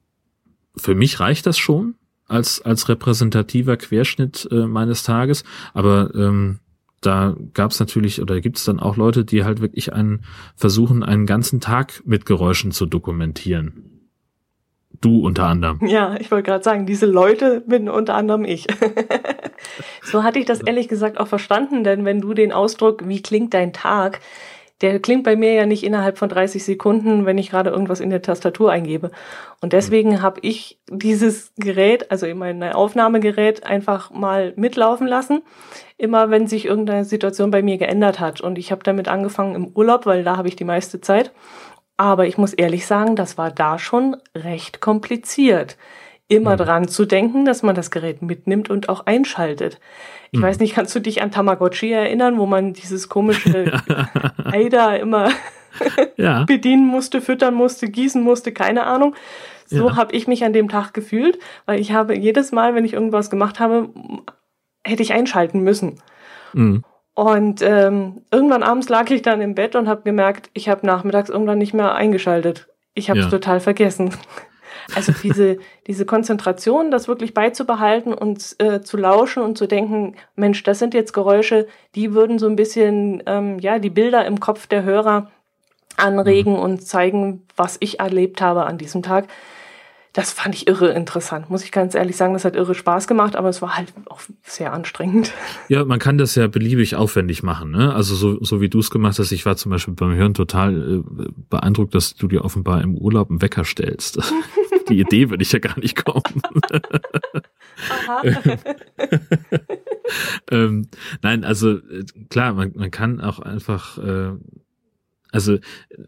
für 0.77 0.95
mich 0.95 1.19
reicht 1.21 1.47
das 1.47 1.57
schon 1.57 1.95
als 2.27 2.61
als 2.63 2.89
repräsentativer 2.89 3.77
Querschnitt 3.77 4.49
äh, 4.51 4.67
meines 4.67 5.03
Tages, 5.03 5.45
aber 5.75 6.15
ähm, 6.15 6.61
da 7.01 7.37
gab 7.55 7.71
es 7.71 7.81
natürlich 7.81 8.21
oder 8.21 8.41
gibt 8.41 8.59
es 8.59 8.65
dann 8.65 8.81
auch 8.81 8.97
Leute, 8.97 9.25
die 9.25 9.45
halt 9.45 9.61
wirklich 9.61 9.93
einen 9.93 10.25
versuchen, 10.57 11.03
einen 11.03 11.27
ganzen 11.27 11.61
Tag 11.61 12.03
mit 12.05 12.27
Geräuschen 12.27 12.73
zu 12.73 12.87
dokumentieren. 12.87 13.97
Du 15.01 15.21
unter 15.27 15.47
anderem. 15.47 15.87
Ja, 15.87 16.17
ich 16.19 16.31
wollte 16.31 16.45
gerade 16.45 16.65
sagen, 16.65 16.87
diese 16.87 17.07
Leute 17.07 17.63
bin 17.67 17.89
unter 17.89 18.15
anderem 18.15 18.45
ich. 18.45 18.67
so 20.03 20.23
hatte 20.23 20.39
ich 20.39 20.47
das 20.47 20.61
ehrlich 20.61 20.89
gesagt 20.89 21.19
auch 21.19 21.29
verstanden, 21.29 21.85
denn 21.85 22.05
wenn 22.05 22.21
du 22.21 22.33
den 22.33 22.51
Ausdruck, 22.51 23.07
wie 23.07 23.21
klingt 23.21 23.53
dein 23.53 23.75
Tag, 23.75 24.21
der 24.83 25.01
klingt 25.01 25.25
bei 25.25 25.37
mir 25.37 25.53
ja 25.55 25.65
nicht 25.65 25.85
innerhalb 25.85 26.19
von 26.19 26.29
30 26.29 26.63
Sekunden, 26.63 27.25
wenn 27.25 27.39
ich 27.39 27.51
gerade 27.51 27.71
irgendwas 27.71 28.01
in 28.01 28.11
der 28.11 28.21
Tastatur 28.21 28.71
eingebe. 28.71 29.11
Und 29.63 29.73
deswegen 29.73 30.21
habe 30.21 30.41
ich 30.43 30.79
dieses 30.91 31.53
Gerät, 31.57 32.11
also 32.11 32.27
mein 32.35 32.63
Aufnahmegerät, 32.63 33.65
einfach 33.65 34.11
mal 34.11 34.53
mitlaufen 34.57 35.07
lassen, 35.07 35.43
immer 35.97 36.31
wenn 36.31 36.47
sich 36.47 36.67
irgendeine 36.67 37.07
Situation 37.07 37.51
bei 37.51 37.63
mir 37.63 37.79
geändert 37.79 38.21
hat. 38.21 38.43
Und 38.43 38.59
ich 38.59 38.71
habe 38.71 38.83
damit 38.83 39.09
angefangen 39.09 39.55
im 39.55 39.69
Urlaub, 39.69 40.05
weil 40.05 40.25
da 40.25 40.37
habe 40.37 40.49
ich 40.49 40.57
die 40.57 40.65
meiste 40.65 41.01
Zeit. 41.01 41.33
Aber 41.97 42.27
ich 42.27 42.37
muss 42.37 42.53
ehrlich 42.53 42.87
sagen, 42.87 43.17
das 43.17 43.39
war 43.39 43.51
da 43.51 43.79
schon 43.79 44.17
recht 44.35 44.83
kompliziert 44.83 45.79
immer 46.29 46.53
mhm. 46.53 46.59
dran 46.59 46.89
zu 46.89 47.05
denken, 47.05 47.45
dass 47.45 47.63
man 47.63 47.75
das 47.75 47.91
Gerät 47.91 48.23
mitnimmt 48.23 48.71
und 48.71 48.89
auch 48.89 49.07
einschaltet. 49.07 49.79
Ich 50.33 50.41
mhm. 50.41 50.45
weiß 50.45 50.59
nicht, 50.59 50.75
kannst 50.75 50.95
du 50.95 51.01
dich 51.01 51.23
an 51.23 51.31
Tamagotchi 51.31 51.93
erinnern, 51.93 52.39
wo 52.39 52.47
man 52.47 52.73
dieses 52.73 53.09
komische 53.09 53.81
Ei 54.45 54.69
da 54.69 54.95
immer 54.95 55.31
ja. 56.17 56.45
bedienen 56.47 56.87
musste, 56.87 57.21
füttern 57.21 57.55
musste, 57.55 57.89
gießen 57.89 58.23
musste, 58.23 58.53
keine 58.53 58.85
Ahnung. 58.85 59.15
So 59.67 59.89
ja. 59.89 59.97
habe 59.97 60.15
ich 60.15 60.29
mich 60.29 60.45
an 60.45 60.53
dem 60.53 60.69
Tag 60.69 60.95
gefühlt, 60.95 61.39
weil 61.65 61.81
ich 61.81 61.93
habe 61.93 62.17
jedes 62.17 62.53
Mal, 62.53 62.75
wenn 62.75 62.85
ich 62.85 62.93
irgendwas 62.93 63.31
gemacht 63.31 63.59
habe, 63.59 63.91
hätte 64.85 65.03
ich 65.03 65.13
einschalten 65.13 65.61
müssen. 65.61 66.01
Mhm. 66.53 66.85
Und 67.15 67.63
ähm, 67.63 68.23
irgendwann 68.31 68.63
abends 68.63 68.89
lag 68.89 69.11
ich 69.11 69.23
dann 69.23 69.41
im 69.41 69.55
Bett 69.55 69.75
und 69.75 69.89
habe 69.89 70.03
gemerkt, 70.03 70.51
ich 70.53 70.69
habe 70.69 70.87
nachmittags 70.87 71.31
irgendwann 71.31 71.59
nicht 71.59 71.73
mehr 71.73 71.95
eingeschaltet. 71.95 72.69
Ich 72.95 73.11
habe 73.11 73.21
es 73.21 73.27
ja. 73.27 73.31
total 73.31 73.59
vergessen. 73.61 74.15
Also 74.95 75.13
diese, 75.23 75.59
diese 75.87 76.05
Konzentration, 76.07 76.91
das 76.91 77.09
wirklich 77.09 77.35
beizubehalten 77.35 78.15
und 78.15 78.57
äh, 78.59 78.83
zu 78.83 78.97
lauschen 78.97 79.43
und 79.43 79.59
zu 79.59 79.67
denken, 79.67 80.15
Mensch, 80.37 80.63
das 80.63 80.79
sind 80.79 80.95
jetzt 80.95 81.13
Geräusche, 81.13 81.67
die 81.95 82.15
würden 82.15 82.39
so 82.39 82.47
ein 82.47 82.57
bisschen, 82.57 83.23
ähm, 83.27 83.59
ja, 83.59 83.79
die 83.79 83.91
Bilder 83.91 84.25
im 84.25 84.39
Kopf 84.39 84.67
der 84.67 84.85
Hörer 84.85 85.31
anregen 85.97 86.53
mhm. 86.53 86.61
und 86.61 86.87
zeigen, 86.87 87.43
was 87.57 87.77
ich 87.81 88.01
erlebt 88.01 88.41
habe 88.41 88.67
an 88.67 88.79
diesem 88.79 89.03
Tag. 89.03 89.29
Das 90.13 90.33
fand 90.33 90.55
ich 90.55 90.67
irre 90.67 90.93
interessant, 90.93 91.51
muss 91.51 91.63
ich 91.63 91.71
ganz 91.71 91.95
ehrlich 91.95 92.17
sagen. 92.17 92.33
Das 92.33 92.47
hat 92.47 92.57
irre 92.57 92.75
Spaß 92.75 93.07
gemacht, 93.07 93.37
aber 93.37 93.51
es 93.51 93.61
war 93.61 93.77
halt 93.77 93.93
auch 94.07 94.21
sehr 94.43 94.73
anstrengend. 94.73 95.33
Ja, 95.69 95.85
man 95.85 95.99
kann 95.99 96.17
das 96.17 96.37
ja 96.37 96.47
beliebig 96.47 96.95
aufwendig 96.95 97.43
machen. 97.43 97.73
Ne? 97.73 97.93
Also 97.93 98.15
so, 98.15 98.43
so 98.43 98.61
wie 98.61 98.69
du 98.69 98.79
es 98.79 98.91
gemacht 98.91 99.19
hast, 99.19 99.33
ich 99.33 99.45
war 99.45 99.57
zum 99.57 99.71
Beispiel 99.71 99.95
beim 99.95 100.15
Hören 100.15 100.33
total 100.33 101.01
äh, 101.01 101.03
beeindruckt, 101.51 101.95
dass 101.95 102.15
du 102.15 102.29
dir 102.29 102.45
offenbar 102.45 102.83
im 102.83 102.97
Urlaub 102.97 103.29
einen 103.29 103.43
Wecker 103.43 103.65
stellst. 103.65 104.21
Die 104.89 105.01
Idee 105.01 105.31
würde 105.31 105.43
ich 105.43 105.53
ja 105.53 105.59
gar 105.59 105.79
nicht 105.79 106.05
kommen. 106.05 106.43
Aha. 107.91 108.23
ähm, 110.51 110.89
nein, 111.23 111.45
also 111.45 111.79
äh, 111.79 112.05
klar, 112.31 112.55
man, 112.55 112.73
man 112.75 112.91
kann 112.91 113.21
auch 113.21 113.41
einfach 113.41 113.99
äh, 113.99 114.33
also 115.37 115.59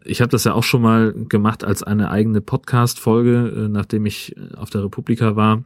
ich 0.05 0.21
habe 0.21 0.31
das 0.31 0.45
ja 0.45 0.53
auch 0.53 0.63
schon 0.63 0.81
mal 0.81 1.13
gemacht 1.13 1.63
als 1.63 1.83
eine 1.83 2.09
eigene 2.09 2.41
Podcast-Folge, 2.41 3.65
äh, 3.65 3.67
nachdem 3.67 4.07
ich 4.07 4.35
äh, 4.35 4.55
auf 4.55 4.71
der 4.71 4.83
Republika 4.83 5.35
war. 5.35 5.63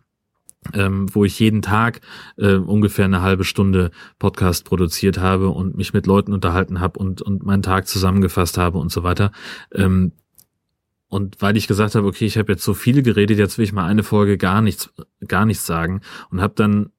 Ähm, 0.73 1.13
wo 1.13 1.25
ich 1.25 1.39
jeden 1.39 1.61
Tag 1.61 1.99
äh, 2.37 2.55
ungefähr 2.55 3.03
eine 3.03 3.21
halbe 3.21 3.43
Stunde 3.43 3.91
Podcast 4.17 4.63
produziert 4.63 5.17
habe 5.17 5.49
und 5.49 5.75
mich 5.75 5.93
mit 5.93 6.07
Leuten 6.07 6.31
unterhalten 6.31 6.79
habe 6.79 6.99
und, 6.99 7.21
und 7.21 7.43
meinen 7.43 7.63
Tag 7.63 7.85
zusammengefasst 7.85 8.57
habe 8.57 8.77
und 8.77 8.89
so 8.89 9.03
weiter. 9.03 9.33
Ähm, 9.73 10.13
und 11.13 11.43
weil 11.43 11.55
ich 11.57 11.67
gesagt 11.67 11.93
habe, 11.93 12.07
okay, 12.07 12.25
ich 12.25 12.39
habe 12.39 12.53
jetzt 12.53 12.63
so 12.63 12.73
viel 12.73 13.03
geredet, 13.03 13.37
jetzt 13.37 13.59
will 13.59 13.65
ich 13.65 13.71
mal 13.71 13.85
eine 13.85 14.01
Folge 14.01 14.35
gar 14.39 14.63
nichts, 14.63 14.91
gar 15.27 15.45
nichts 15.45 15.63
sagen 15.67 16.01
und 16.31 16.41
habe 16.41 16.55
dann 16.55 16.89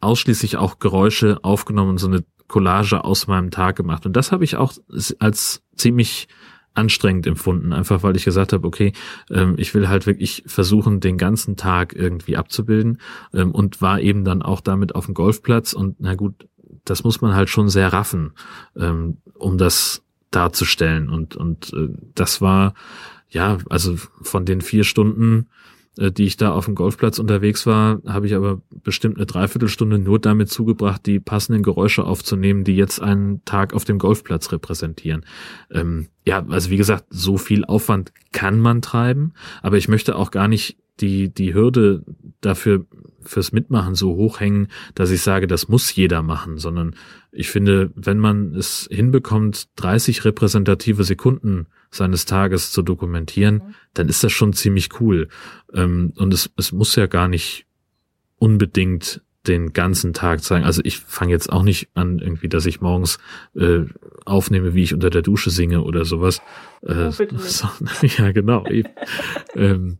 ausschließlich 0.00 0.56
auch 0.56 0.80
Geräusche 0.80 1.38
aufgenommen, 1.44 1.96
so 1.96 2.08
eine 2.08 2.24
Collage 2.48 3.04
aus 3.04 3.28
meinem 3.28 3.52
Tag 3.52 3.76
gemacht. 3.76 4.04
Und 4.04 4.14
das 4.14 4.32
habe 4.32 4.42
ich 4.42 4.56
auch 4.56 4.72
als 5.20 5.62
ziemlich 5.76 6.26
anstrengend 6.74 7.28
empfunden, 7.28 7.72
einfach 7.72 8.02
weil 8.02 8.16
ich 8.16 8.24
gesagt 8.24 8.52
habe, 8.52 8.66
okay, 8.66 8.92
ähm, 9.30 9.54
ich 9.58 9.74
will 9.74 9.88
halt 9.88 10.06
wirklich 10.06 10.42
versuchen, 10.46 10.98
den 10.98 11.16
ganzen 11.16 11.56
Tag 11.56 11.94
irgendwie 11.94 12.36
abzubilden 12.36 12.98
ähm, 13.32 13.52
und 13.52 13.80
war 13.80 14.00
eben 14.00 14.24
dann 14.24 14.42
auch 14.42 14.60
damit 14.60 14.96
auf 14.96 15.04
dem 15.04 15.14
Golfplatz 15.14 15.72
und 15.72 16.00
na 16.00 16.16
gut, 16.16 16.48
das 16.84 17.04
muss 17.04 17.20
man 17.20 17.36
halt 17.36 17.48
schon 17.48 17.68
sehr 17.68 17.92
raffen, 17.92 18.32
ähm, 18.76 19.18
um 19.38 19.56
das 19.56 20.03
darzustellen 20.34 21.08
und 21.08 21.36
und 21.36 21.72
äh, 21.72 21.88
das 22.14 22.40
war 22.40 22.74
ja 23.28 23.58
also 23.68 23.96
von 24.22 24.44
den 24.44 24.60
vier 24.60 24.84
Stunden 24.84 25.48
äh, 25.98 26.10
die 26.10 26.24
ich 26.24 26.36
da 26.36 26.52
auf 26.52 26.64
dem 26.64 26.74
Golfplatz 26.74 27.18
unterwegs 27.18 27.66
war, 27.66 28.00
habe 28.06 28.26
ich 28.26 28.34
aber 28.34 28.60
bestimmt 28.82 29.16
eine 29.16 29.26
Dreiviertelstunde 29.26 29.98
nur 29.98 30.18
damit 30.18 30.50
zugebracht, 30.50 31.06
die 31.06 31.20
passenden 31.20 31.62
Geräusche 31.62 32.04
aufzunehmen, 32.04 32.64
die 32.64 32.76
jetzt 32.76 33.00
einen 33.00 33.44
Tag 33.44 33.74
auf 33.74 33.84
dem 33.84 33.98
Golfplatz 33.98 34.50
repräsentieren. 34.50 35.24
Ähm, 35.70 36.08
ja, 36.26 36.44
also 36.48 36.70
wie 36.70 36.76
gesagt, 36.76 37.06
so 37.10 37.36
viel 37.36 37.64
Aufwand 37.64 38.12
kann 38.32 38.58
man 38.58 38.82
treiben, 38.82 39.34
aber 39.62 39.76
ich 39.76 39.88
möchte 39.88 40.16
auch 40.16 40.30
gar 40.30 40.48
nicht 40.48 40.78
die, 41.00 41.32
die 41.32 41.54
Hürde 41.54 42.04
dafür 42.40 42.86
fürs 43.20 43.52
Mitmachen 43.52 43.94
so 43.94 44.14
hochhängen, 44.14 44.68
dass 44.94 45.10
ich 45.10 45.22
sage, 45.22 45.46
das 45.46 45.68
muss 45.68 45.94
jeder 45.94 46.22
machen, 46.22 46.58
sondern 46.58 46.94
ich 47.34 47.50
finde, 47.50 47.90
wenn 47.94 48.18
man 48.18 48.54
es 48.54 48.88
hinbekommt, 48.90 49.68
30 49.76 50.24
repräsentative 50.24 51.04
Sekunden 51.04 51.66
seines 51.90 52.26
Tages 52.26 52.70
zu 52.70 52.82
dokumentieren, 52.82 53.56
mhm. 53.56 53.74
dann 53.92 54.08
ist 54.08 54.22
das 54.24 54.32
schon 54.32 54.52
ziemlich 54.52 55.00
cool. 55.00 55.28
Ähm, 55.72 56.12
und 56.16 56.32
es, 56.32 56.50
es 56.56 56.72
muss 56.72 56.94
ja 56.96 57.06
gar 57.06 57.28
nicht 57.28 57.66
unbedingt 58.38 59.22
den 59.46 59.72
ganzen 59.72 60.14
Tag 60.14 60.42
zeigen. 60.42 60.64
Also 60.64 60.80
ich 60.84 60.98
fange 60.98 61.32
jetzt 61.32 61.52
auch 61.52 61.62
nicht 61.62 61.88
an, 61.94 62.18
irgendwie, 62.18 62.48
dass 62.48 62.66
ich 62.66 62.80
morgens 62.80 63.18
äh, 63.54 63.80
aufnehme, 64.24 64.74
wie 64.74 64.82
ich 64.82 64.94
unter 64.94 65.10
der 65.10 65.22
Dusche 65.22 65.50
singe 65.50 65.82
oder 65.82 66.04
sowas. 66.04 66.40
Äh, 66.82 67.08
oh, 67.08 67.10
so, 67.38 67.68
ja, 68.02 68.32
genau. 68.32 68.64
ähm, 69.54 69.98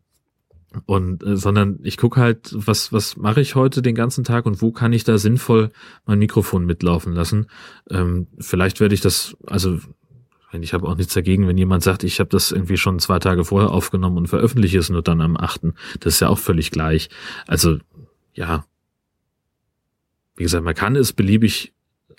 und 0.86 1.22
äh, 1.22 1.36
sondern 1.36 1.78
ich 1.82 1.96
gucke 1.96 2.20
halt, 2.20 2.50
was 2.52 2.92
was 2.92 3.16
mache 3.16 3.40
ich 3.40 3.54
heute 3.54 3.82
den 3.82 3.94
ganzen 3.94 4.24
Tag 4.24 4.46
und 4.46 4.62
wo 4.62 4.72
kann 4.72 4.92
ich 4.92 5.04
da 5.04 5.18
sinnvoll 5.18 5.70
mein 6.06 6.18
Mikrofon 6.18 6.64
mitlaufen 6.66 7.12
lassen. 7.12 7.46
Ähm, 7.90 8.26
vielleicht 8.38 8.80
werde 8.80 8.94
ich 8.94 9.00
das, 9.00 9.36
also 9.46 9.78
ich 10.52 10.72
habe 10.72 10.86
auch 10.86 10.96
nichts 10.96 11.14
dagegen, 11.14 11.48
wenn 11.48 11.58
jemand 11.58 11.82
sagt, 11.82 12.04
ich 12.04 12.20
habe 12.20 12.30
das 12.30 12.52
irgendwie 12.52 12.76
schon 12.76 13.00
zwei 13.00 13.18
Tage 13.18 13.44
vorher 13.44 13.70
aufgenommen 13.70 14.18
und 14.18 14.28
veröffentliche 14.28 14.78
es 14.78 14.88
nur 14.88 15.02
dann 15.02 15.20
am 15.20 15.36
achten. 15.36 15.74
Das 16.00 16.14
ist 16.14 16.20
ja 16.20 16.28
auch 16.28 16.38
völlig 16.38 16.70
gleich. 16.70 17.08
Also 17.46 17.78
ja, 18.34 18.64
wie 20.36 20.44
gesagt, 20.44 20.64
man 20.64 20.74
kann 20.74 20.96
es 20.96 21.12
beliebig 21.12 21.72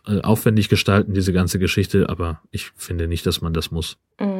äh, 0.06 0.22
aufwendig 0.22 0.70
gestalten, 0.70 1.14
diese 1.14 1.34
ganze 1.34 1.60
Geschichte, 1.60 2.10
aber 2.10 2.41
ich 2.51 2.72
finde 2.76 3.08
nicht, 3.08 3.26
dass 3.26 3.41
man 3.41 3.53
das 3.53 3.72
muss. 3.72 3.97
Mhm. 4.20 4.35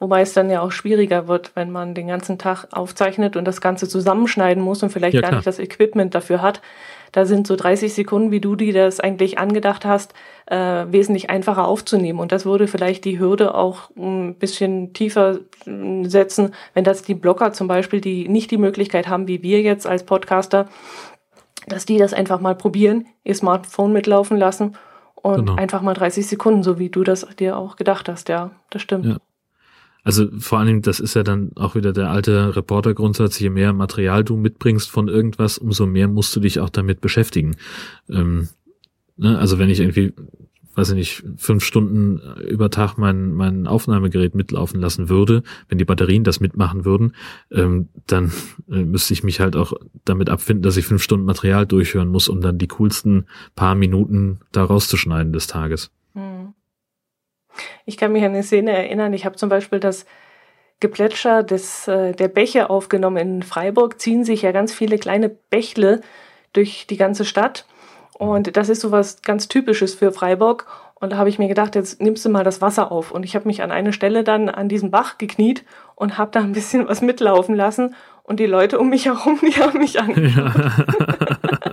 Wobei 0.00 0.20
es 0.20 0.32
dann 0.32 0.48
ja 0.48 0.60
auch 0.60 0.70
schwieriger 0.70 1.26
wird, 1.26 1.52
wenn 1.56 1.72
man 1.72 1.94
den 1.94 2.06
ganzen 2.06 2.38
Tag 2.38 2.68
aufzeichnet 2.70 3.36
und 3.36 3.44
das 3.44 3.60
Ganze 3.60 3.88
zusammenschneiden 3.88 4.62
muss 4.62 4.82
und 4.82 4.90
vielleicht 4.90 5.14
ja, 5.14 5.20
gar 5.20 5.32
nicht 5.32 5.46
das 5.46 5.58
Equipment 5.58 6.14
dafür 6.14 6.40
hat. 6.40 6.60
Da 7.10 7.24
sind 7.24 7.46
so 7.46 7.56
30 7.56 7.92
Sekunden, 7.92 8.30
wie 8.30 8.40
du 8.40 8.54
dir 8.54 8.72
das 8.72 9.00
eigentlich 9.00 9.38
angedacht 9.38 9.84
hast, 9.84 10.14
äh, 10.46 10.84
wesentlich 10.90 11.30
einfacher 11.30 11.66
aufzunehmen. 11.66 12.20
Und 12.20 12.30
das 12.30 12.44
würde 12.44 12.68
vielleicht 12.68 13.04
die 13.06 13.18
Hürde 13.18 13.54
auch 13.54 13.90
ein 13.96 14.36
bisschen 14.36 14.92
tiefer 14.92 15.40
äh, 15.66 16.04
setzen, 16.04 16.54
wenn 16.74 16.84
das 16.84 17.02
die 17.02 17.14
Blogger 17.14 17.52
zum 17.52 17.66
Beispiel, 17.66 18.00
die 18.00 18.28
nicht 18.28 18.52
die 18.52 18.58
Möglichkeit 18.58 19.08
haben, 19.08 19.26
wie 19.26 19.42
wir 19.42 19.62
jetzt 19.62 19.86
als 19.86 20.04
Podcaster, 20.04 20.68
dass 21.66 21.86
die 21.86 21.98
das 21.98 22.12
einfach 22.12 22.40
mal 22.40 22.54
probieren, 22.54 23.06
ihr 23.24 23.34
Smartphone 23.34 23.92
mitlaufen 23.92 24.36
lassen 24.36 24.76
und 25.16 25.46
genau. 25.46 25.56
einfach 25.56 25.82
mal 25.82 25.94
30 25.94 26.26
Sekunden, 26.26 26.62
so 26.62 26.78
wie 26.78 26.88
du 26.88 27.02
das 27.02 27.26
dir 27.36 27.56
auch 27.56 27.76
gedacht 27.76 28.08
hast, 28.08 28.28
ja, 28.28 28.52
das 28.70 28.82
stimmt. 28.82 29.06
Ja. 29.06 29.16
Also 30.08 30.28
vor 30.38 30.58
allen 30.58 30.68
Dingen, 30.68 30.80
das 30.80 31.00
ist 31.00 31.12
ja 31.12 31.22
dann 31.22 31.50
auch 31.54 31.74
wieder 31.74 31.92
der 31.92 32.08
alte 32.08 32.56
Reporter-Grundsatz, 32.56 33.38
je 33.40 33.50
mehr 33.50 33.74
Material 33.74 34.24
du 34.24 34.38
mitbringst 34.38 34.90
von 34.90 35.06
irgendwas, 35.06 35.58
umso 35.58 35.84
mehr 35.84 36.08
musst 36.08 36.34
du 36.34 36.40
dich 36.40 36.60
auch 36.60 36.70
damit 36.70 37.02
beschäftigen. 37.02 37.56
Ähm, 38.08 38.48
ne? 39.18 39.38
Also 39.38 39.58
wenn 39.58 39.68
ich 39.68 39.80
irgendwie 39.80 40.14
weiß 40.76 40.90
ich 40.90 40.94
nicht, 40.94 41.24
fünf 41.36 41.62
Stunden 41.62 42.20
über 42.40 42.70
Tag 42.70 42.96
mein, 42.96 43.34
mein 43.34 43.66
Aufnahmegerät 43.66 44.34
mitlaufen 44.34 44.80
lassen 44.80 45.10
würde, 45.10 45.42
wenn 45.68 45.76
die 45.76 45.84
Batterien 45.84 46.24
das 46.24 46.40
mitmachen 46.40 46.86
würden, 46.86 47.14
ähm, 47.50 47.88
dann 48.06 48.32
äh, 48.70 48.84
müsste 48.84 49.12
ich 49.12 49.22
mich 49.22 49.40
halt 49.40 49.56
auch 49.56 49.74
damit 50.06 50.30
abfinden, 50.30 50.62
dass 50.62 50.78
ich 50.78 50.86
fünf 50.86 51.02
Stunden 51.02 51.26
Material 51.26 51.66
durchhören 51.66 52.08
muss, 52.08 52.28
um 52.28 52.40
dann 52.40 52.56
die 52.56 52.68
coolsten 52.68 53.26
paar 53.56 53.74
Minuten 53.74 54.38
da 54.52 54.64
rauszuschneiden 54.64 55.34
des 55.34 55.48
Tages. 55.48 55.90
Ich 57.84 57.96
kann 57.96 58.12
mich 58.12 58.24
an 58.24 58.32
eine 58.32 58.42
Szene 58.42 58.72
erinnern. 58.72 59.12
Ich 59.12 59.24
habe 59.24 59.36
zum 59.36 59.48
Beispiel 59.48 59.80
das 59.80 60.06
Geplätscher 60.80 61.42
des, 61.42 61.88
äh, 61.88 62.12
der 62.12 62.28
Bäche 62.28 62.70
aufgenommen. 62.70 63.16
In 63.16 63.42
Freiburg 63.42 64.00
ziehen 64.00 64.24
sich 64.24 64.42
ja 64.42 64.52
ganz 64.52 64.72
viele 64.72 64.98
kleine 64.98 65.28
Bächle 65.28 66.00
durch 66.52 66.86
die 66.88 66.96
ganze 66.96 67.24
Stadt. 67.24 67.66
Und 68.18 68.56
das 68.56 68.68
ist 68.68 68.80
so 68.80 68.90
was 68.90 69.22
ganz 69.22 69.48
Typisches 69.48 69.94
für 69.94 70.12
Freiburg. 70.12 70.66
Und 71.00 71.12
da 71.12 71.16
habe 71.16 71.28
ich 71.28 71.38
mir 71.38 71.46
gedacht, 71.46 71.76
jetzt 71.76 72.00
nimmst 72.00 72.24
du 72.24 72.28
mal 72.28 72.42
das 72.42 72.60
Wasser 72.60 72.90
auf. 72.90 73.12
Und 73.12 73.24
ich 73.24 73.36
habe 73.36 73.46
mich 73.46 73.62
an 73.62 73.70
eine 73.70 73.92
Stelle 73.92 74.24
dann 74.24 74.48
an 74.48 74.68
diesem 74.68 74.90
Bach 74.90 75.18
gekniet 75.18 75.64
und 75.94 76.18
habe 76.18 76.32
da 76.32 76.40
ein 76.40 76.52
bisschen 76.52 76.88
was 76.88 77.02
mitlaufen 77.02 77.54
lassen. 77.54 77.94
Und 78.24 78.40
die 78.40 78.46
Leute 78.46 78.78
um 78.78 78.88
mich 78.88 79.06
herum, 79.06 79.38
die 79.42 79.60
haben 79.60 79.78
mich 79.78 80.00
angeschaut. 80.00 80.52
Ja. 81.60 81.67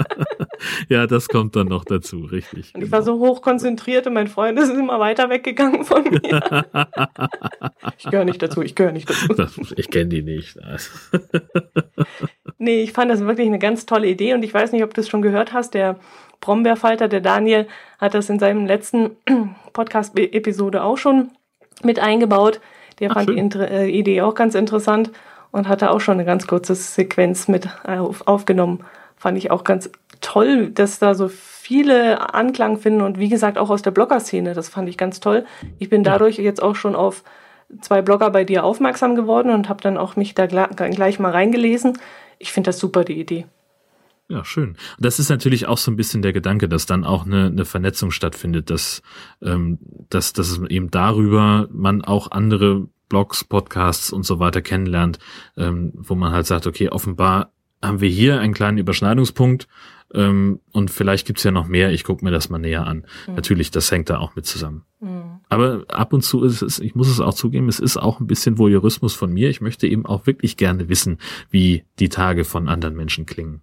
ja, 0.89 1.07
das 1.07 1.27
kommt 1.27 1.55
dann 1.55 1.67
noch 1.67 1.85
dazu, 1.85 2.21
richtig. 2.21 2.73
Und 2.73 2.83
ich 2.83 2.91
war 2.91 3.01
so 3.01 3.19
hoch 3.19 3.41
konzentriert 3.41 4.07
und 4.07 4.13
mein 4.13 4.27
Freund 4.27 4.59
ist 4.59 4.69
immer 4.69 4.99
weiter 4.99 5.29
weggegangen 5.29 5.85
von 5.85 6.03
mir. 6.03 6.19
ich 7.97 8.05
gehöre 8.09 8.25
nicht 8.25 8.41
dazu, 8.41 8.61
ich 8.61 8.75
gehöre 8.75 8.91
nicht 8.91 9.09
dazu. 9.09 9.33
Das, 9.33 9.57
ich 9.75 9.89
kenne 9.89 10.09
die 10.09 10.21
nicht. 10.21 10.57
nee, 12.57 12.81
ich 12.83 12.93
fand 12.93 13.11
das 13.11 13.21
wirklich 13.21 13.47
eine 13.47 13.59
ganz 13.59 13.85
tolle 13.85 14.07
Idee 14.07 14.33
und 14.33 14.43
ich 14.43 14.53
weiß 14.53 14.71
nicht, 14.71 14.83
ob 14.83 14.93
du 14.93 15.01
es 15.01 15.09
schon 15.09 15.21
gehört 15.21 15.53
hast, 15.53 15.73
der 15.73 15.99
Brombeerfalter, 16.41 17.07
der 17.07 17.21
Daniel, 17.21 17.67
hat 17.97 18.13
das 18.13 18.29
in 18.29 18.39
seinem 18.39 18.65
letzten 18.65 19.11
Podcast-Episode 19.73 20.83
auch 20.83 20.97
schon 20.97 21.31
mit 21.83 21.99
eingebaut. 21.99 22.59
Der 22.99 23.11
Ach, 23.11 23.15
fand 23.15 23.29
schön. 23.29 23.49
die 23.49 23.57
äh, 23.59 23.87
Idee 23.87 24.21
auch 24.21 24.35
ganz 24.35 24.55
interessant 24.55 25.11
und 25.51 25.67
hatte 25.67 25.91
auch 25.91 26.01
schon 26.01 26.15
eine 26.15 26.25
ganz 26.25 26.47
kurze 26.47 26.75
Sequenz 26.75 27.47
mit 27.47 27.67
auf, 27.85 28.27
aufgenommen. 28.27 28.83
Fand 29.17 29.37
ich 29.37 29.51
auch 29.51 29.63
ganz 29.63 29.89
toll, 30.21 30.69
dass 30.71 30.99
da 30.99 31.15
so 31.15 31.27
viele 31.27 32.33
Anklang 32.33 32.77
finden 32.77 33.01
und 33.01 33.19
wie 33.19 33.29
gesagt 33.29 33.57
auch 33.57 33.69
aus 33.69 33.81
der 33.81 33.91
Blogger-Szene. 33.91 34.53
Das 34.53 34.69
fand 34.69 34.87
ich 34.89 34.97
ganz 34.97 35.19
toll. 35.19 35.45
Ich 35.79 35.89
bin 35.89 36.03
dadurch 36.03 36.37
jetzt 36.37 36.61
auch 36.61 36.75
schon 36.75 36.95
auf 36.95 37.23
zwei 37.81 38.01
Blogger 38.01 38.29
bei 38.29 38.43
dir 38.43 38.63
aufmerksam 38.63 39.15
geworden 39.15 39.49
und 39.49 39.69
habe 39.69 39.81
dann 39.81 39.97
auch 39.97 40.15
mich 40.15 40.35
da 40.35 40.45
gleich 40.45 41.19
mal 41.19 41.31
reingelesen. 41.31 41.97
Ich 42.37 42.51
finde 42.51 42.69
das 42.69 42.79
super, 42.79 43.03
die 43.03 43.19
Idee. 43.19 43.45
Ja, 44.27 44.43
schön. 44.43 44.75
Das 44.99 45.19
ist 45.19 45.29
natürlich 45.29 45.67
auch 45.67 45.77
so 45.77 45.91
ein 45.91 45.97
bisschen 45.97 46.23
der 46.23 46.33
Gedanke, 46.33 46.67
dass 46.67 46.87
dann 46.87 47.03
auch 47.03 47.25
eine, 47.25 47.45
eine 47.45 47.65
Vernetzung 47.65 48.09
stattfindet, 48.09 48.71
dass, 48.71 49.03
ähm, 49.41 49.77
dass, 50.09 50.33
dass 50.33 50.59
eben 50.69 50.89
darüber 50.89 51.67
man 51.71 52.03
auch 52.03 52.31
andere 52.31 52.87
Blogs, 53.07 53.43
Podcasts 53.43 54.11
und 54.11 54.23
so 54.23 54.39
weiter 54.39 54.63
kennenlernt, 54.63 55.19
ähm, 55.57 55.93
wo 55.95 56.15
man 56.15 56.33
halt 56.33 56.47
sagt, 56.47 56.65
okay, 56.65 56.89
offenbar 56.89 57.51
haben 57.83 58.01
wir 58.01 58.09
hier 58.09 58.39
einen 58.39 58.55
kleinen 58.55 58.79
Überschneidungspunkt 58.79 59.67
ähm, 60.15 60.59
und 60.71 60.89
vielleicht 60.89 61.27
gibt's 61.27 61.43
ja 61.43 61.51
noch 61.51 61.67
mehr. 61.67 61.91
Ich 61.91 62.03
gucke 62.03 62.23
mir 62.23 62.31
das 62.31 62.49
mal 62.49 62.57
näher 62.57 62.87
an. 62.87 63.05
Mhm. 63.27 63.35
Natürlich, 63.35 63.69
das 63.69 63.91
hängt 63.91 64.09
da 64.09 64.19
auch 64.19 64.35
mit 64.35 64.45
zusammen. 64.45 64.83
Mhm. 65.01 65.39
Aber 65.49 65.85
ab 65.89 66.13
und 66.13 66.21
zu 66.21 66.43
ist 66.43 66.61
es, 66.61 66.79
ich 66.79 66.95
muss 66.95 67.09
es 67.09 67.19
auch 67.19 67.33
zugeben, 67.33 67.67
es 67.67 67.79
ist 67.79 67.97
auch 67.97 68.19
ein 68.19 68.27
bisschen 68.27 68.57
Voyeurismus 68.57 69.13
von 69.13 69.31
mir. 69.31 69.49
Ich 69.49 69.61
möchte 69.61 69.87
eben 69.87 70.05
auch 70.05 70.25
wirklich 70.25 70.57
gerne 70.57 70.89
wissen, 70.89 71.19
wie 71.49 71.83
die 71.99 72.09
Tage 72.09 72.45
von 72.45 72.69
anderen 72.69 72.95
Menschen 72.95 73.25
klingen. 73.25 73.61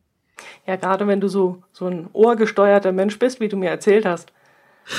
Ja, 0.66 0.76
gerade 0.76 1.06
wenn 1.06 1.20
du 1.20 1.28
so, 1.28 1.62
so 1.72 1.86
ein 1.86 2.08
ohrgesteuerter 2.12 2.92
Mensch 2.92 3.18
bist, 3.18 3.40
wie 3.40 3.48
du 3.48 3.56
mir 3.56 3.70
erzählt 3.70 4.04
hast. 4.04 4.32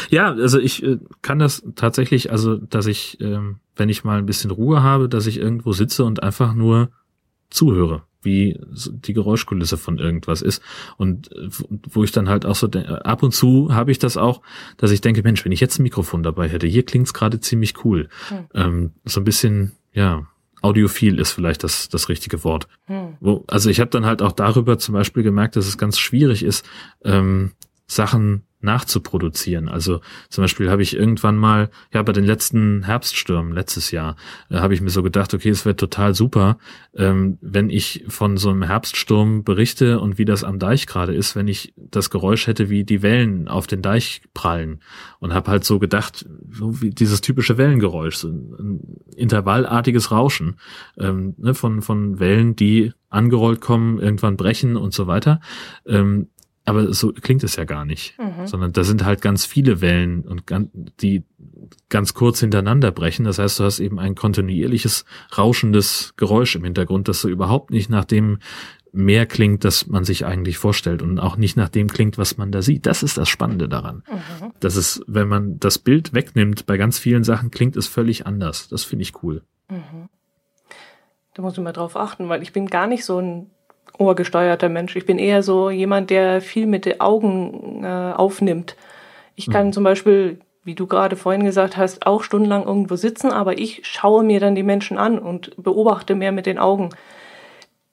Ja, 0.09 0.31
also 0.31 0.59
ich 0.59 0.81
äh, 0.83 0.97
kann 1.21 1.39
das 1.39 1.63
tatsächlich, 1.75 2.31
also 2.31 2.55
dass 2.55 2.87
ich, 2.87 3.19
ähm, 3.21 3.57
wenn 3.75 3.89
ich 3.89 4.03
mal 4.03 4.17
ein 4.17 4.25
bisschen 4.25 4.51
Ruhe 4.51 4.81
habe, 4.81 5.09
dass 5.09 5.27
ich 5.27 5.37
irgendwo 5.37 5.73
sitze 5.73 6.05
und 6.05 6.23
einfach 6.23 6.53
nur 6.53 6.89
zuhöre 7.49 8.03
wie 8.23 8.59
die 8.65 9.13
Geräuschkulisse 9.13 9.77
von 9.77 9.99
irgendwas 9.99 10.41
ist. 10.41 10.61
Und 10.97 11.29
wo 11.89 12.03
ich 12.03 12.11
dann 12.11 12.29
halt 12.29 12.45
auch 12.45 12.55
so, 12.55 12.67
ab 12.67 13.23
und 13.23 13.33
zu 13.33 13.73
habe 13.73 13.91
ich 13.91 13.99
das 13.99 14.17
auch, 14.17 14.41
dass 14.77 14.91
ich 14.91 15.01
denke, 15.01 15.23
Mensch, 15.23 15.43
wenn 15.45 15.51
ich 15.51 15.59
jetzt 15.59 15.79
ein 15.79 15.83
Mikrofon 15.83 16.23
dabei 16.23 16.47
hätte, 16.49 16.67
hier 16.67 16.85
klingt's 16.85 17.13
gerade 17.13 17.39
ziemlich 17.39 17.85
cool. 17.85 18.09
Hm. 18.29 18.37
Ähm, 18.53 18.91
so 19.05 19.21
ein 19.21 19.23
bisschen, 19.23 19.73
ja, 19.93 20.27
audiophil 20.61 21.19
ist 21.19 21.33
vielleicht 21.33 21.63
das, 21.63 21.89
das 21.89 22.09
richtige 22.09 22.43
Wort. 22.43 22.67
Hm. 22.85 23.17
Wo, 23.19 23.43
also 23.47 23.69
ich 23.69 23.79
habe 23.79 23.91
dann 23.91 24.05
halt 24.05 24.21
auch 24.21 24.31
darüber 24.31 24.77
zum 24.77 24.93
Beispiel 24.93 25.23
gemerkt, 25.23 25.55
dass 25.55 25.67
es 25.67 25.77
ganz 25.77 25.99
schwierig 25.99 26.43
ist, 26.43 26.65
ähm, 27.03 27.51
Sachen 27.85 28.43
nachzuproduzieren. 28.63 29.67
Also 29.67 30.01
zum 30.29 30.43
Beispiel 30.43 30.69
habe 30.69 30.81
ich 30.81 30.95
irgendwann 30.95 31.37
mal, 31.37 31.69
ja, 31.93 32.01
bei 32.01 32.13
den 32.13 32.23
letzten 32.23 32.83
Herbststürmen 32.83 33.53
letztes 33.53 33.91
Jahr, 33.91 34.15
äh, 34.49 34.57
habe 34.57 34.73
ich 34.73 34.81
mir 34.81 34.89
so 34.89 35.03
gedacht, 35.03 35.33
okay, 35.33 35.49
es 35.49 35.65
wäre 35.65 35.75
total 35.75 36.13
super, 36.13 36.57
ähm, 36.95 37.37
wenn 37.41 37.69
ich 37.69 38.05
von 38.07 38.37
so 38.37 38.49
einem 38.49 38.63
Herbststurm 38.63 39.43
berichte 39.43 39.99
und 39.99 40.17
wie 40.17 40.25
das 40.25 40.43
am 40.43 40.59
Deich 40.59 40.87
gerade 40.87 41.13
ist, 41.13 41.35
wenn 41.35 41.47
ich 41.47 41.73
das 41.77 42.09
Geräusch 42.09 42.47
hätte, 42.47 42.69
wie 42.69 42.83
die 42.83 43.01
Wellen 43.01 43.47
auf 43.47 43.67
den 43.67 43.81
Deich 43.81 44.21
prallen. 44.33 44.79
Und 45.19 45.33
habe 45.33 45.51
halt 45.51 45.63
so 45.63 45.79
gedacht, 45.79 46.25
so 46.49 46.81
wie 46.81 46.89
dieses 46.89 47.21
typische 47.21 47.57
Wellengeräusch, 47.57 48.15
so 48.15 48.29
ein 48.29 49.01
intervallartiges 49.15 50.11
Rauschen 50.11 50.57
ähm, 50.97 51.35
ne, 51.37 51.53
von, 51.53 51.81
von 51.81 52.19
Wellen, 52.19 52.55
die 52.55 52.93
angerollt 53.13 53.61
kommen, 53.61 53.99
irgendwann 53.99 54.37
brechen 54.37 54.75
und 54.75 54.93
so 54.93 55.07
weiter. 55.07 55.39
Ähm, 55.85 56.29
aber 56.65 56.93
so 56.93 57.11
klingt 57.11 57.43
es 57.43 57.55
ja 57.55 57.65
gar 57.65 57.85
nicht, 57.85 58.17
mhm. 58.17 58.47
sondern 58.47 58.71
da 58.71 58.83
sind 58.83 59.03
halt 59.03 59.21
ganz 59.21 59.45
viele 59.45 59.81
Wellen 59.81 60.21
und 60.21 60.47
ganz, 60.47 60.69
die 61.01 61.23
ganz 61.89 62.13
kurz 62.13 62.39
hintereinander 62.39 62.91
brechen. 62.91 63.25
Das 63.25 63.39
heißt, 63.39 63.59
du 63.59 63.63
hast 63.65 63.79
eben 63.79 63.99
ein 63.99 64.15
kontinuierliches, 64.15 65.05
rauschendes 65.37 66.13
Geräusch 66.15 66.55
im 66.55 66.63
Hintergrund, 66.63 67.07
das 67.07 67.21
so 67.21 67.29
überhaupt 67.29 67.71
nicht 67.71 67.89
nach 67.89 68.05
dem 68.05 68.39
mehr 68.93 69.25
klingt, 69.25 69.65
das 69.65 69.87
man 69.87 70.03
sich 70.03 70.25
eigentlich 70.25 70.59
vorstellt 70.59 71.01
und 71.01 71.19
auch 71.19 71.35
nicht 71.35 71.57
nach 71.57 71.69
dem 71.69 71.89
klingt, 71.89 72.17
was 72.19 72.37
man 72.37 72.51
da 72.51 72.61
sieht. 72.61 72.85
Das 72.85 73.01
ist 73.01 73.17
das 73.17 73.27
Spannende 73.27 73.67
daran. 73.67 74.03
Mhm. 74.09 74.51
Das 74.59 74.75
ist, 74.75 75.03
wenn 75.07 75.27
man 75.27 75.59
das 75.59 75.79
Bild 75.79 76.13
wegnimmt, 76.13 76.67
bei 76.67 76.77
ganz 76.77 76.99
vielen 76.99 77.23
Sachen 77.23 77.49
klingt 77.49 77.75
es 77.75 77.87
völlig 77.87 78.27
anders. 78.27 78.69
Das 78.69 78.83
finde 78.83 79.01
ich 79.01 79.23
cool. 79.23 79.41
Mhm. 79.69 80.09
Da 81.33 81.41
muss 81.41 81.53
ich 81.53 81.63
mal 81.63 81.71
drauf 81.73 81.97
achten, 81.97 82.29
weil 82.29 82.43
ich 82.43 82.53
bin 82.53 82.67
gar 82.67 82.85
nicht 82.85 83.03
so 83.03 83.19
ein 83.19 83.49
ohrgesteuerter 83.97 84.69
Mensch. 84.69 84.95
Ich 84.95 85.05
bin 85.05 85.19
eher 85.19 85.43
so 85.43 85.69
jemand, 85.69 86.09
der 86.09 86.41
viel 86.41 86.65
mit 86.65 86.85
den 86.85 86.99
Augen 86.99 87.83
äh, 87.83 88.13
aufnimmt. 88.15 88.75
Ich 89.35 89.49
kann 89.49 89.67
mhm. 89.67 89.73
zum 89.73 89.83
Beispiel, 89.83 90.39
wie 90.63 90.75
du 90.75 90.87
gerade 90.87 91.15
vorhin 91.15 91.43
gesagt 91.43 91.77
hast, 91.77 92.05
auch 92.05 92.23
stundenlang 92.23 92.65
irgendwo 92.65 92.95
sitzen, 92.95 93.31
aber 93.31 93.57
ich 93.57 93.81
schaue 93.83 94.23
mir 94.23 94.39
dann 94.39 94.55
die 94.55 94.63
Menschen 94.63 94.97
an 94.97 95.19
und 95.19 95.51
beobachte 95.61 96.15
mehr 96.15 96.31
mit 96.31 96.45
den 96.45 96.59
Augen. 96.59 96.89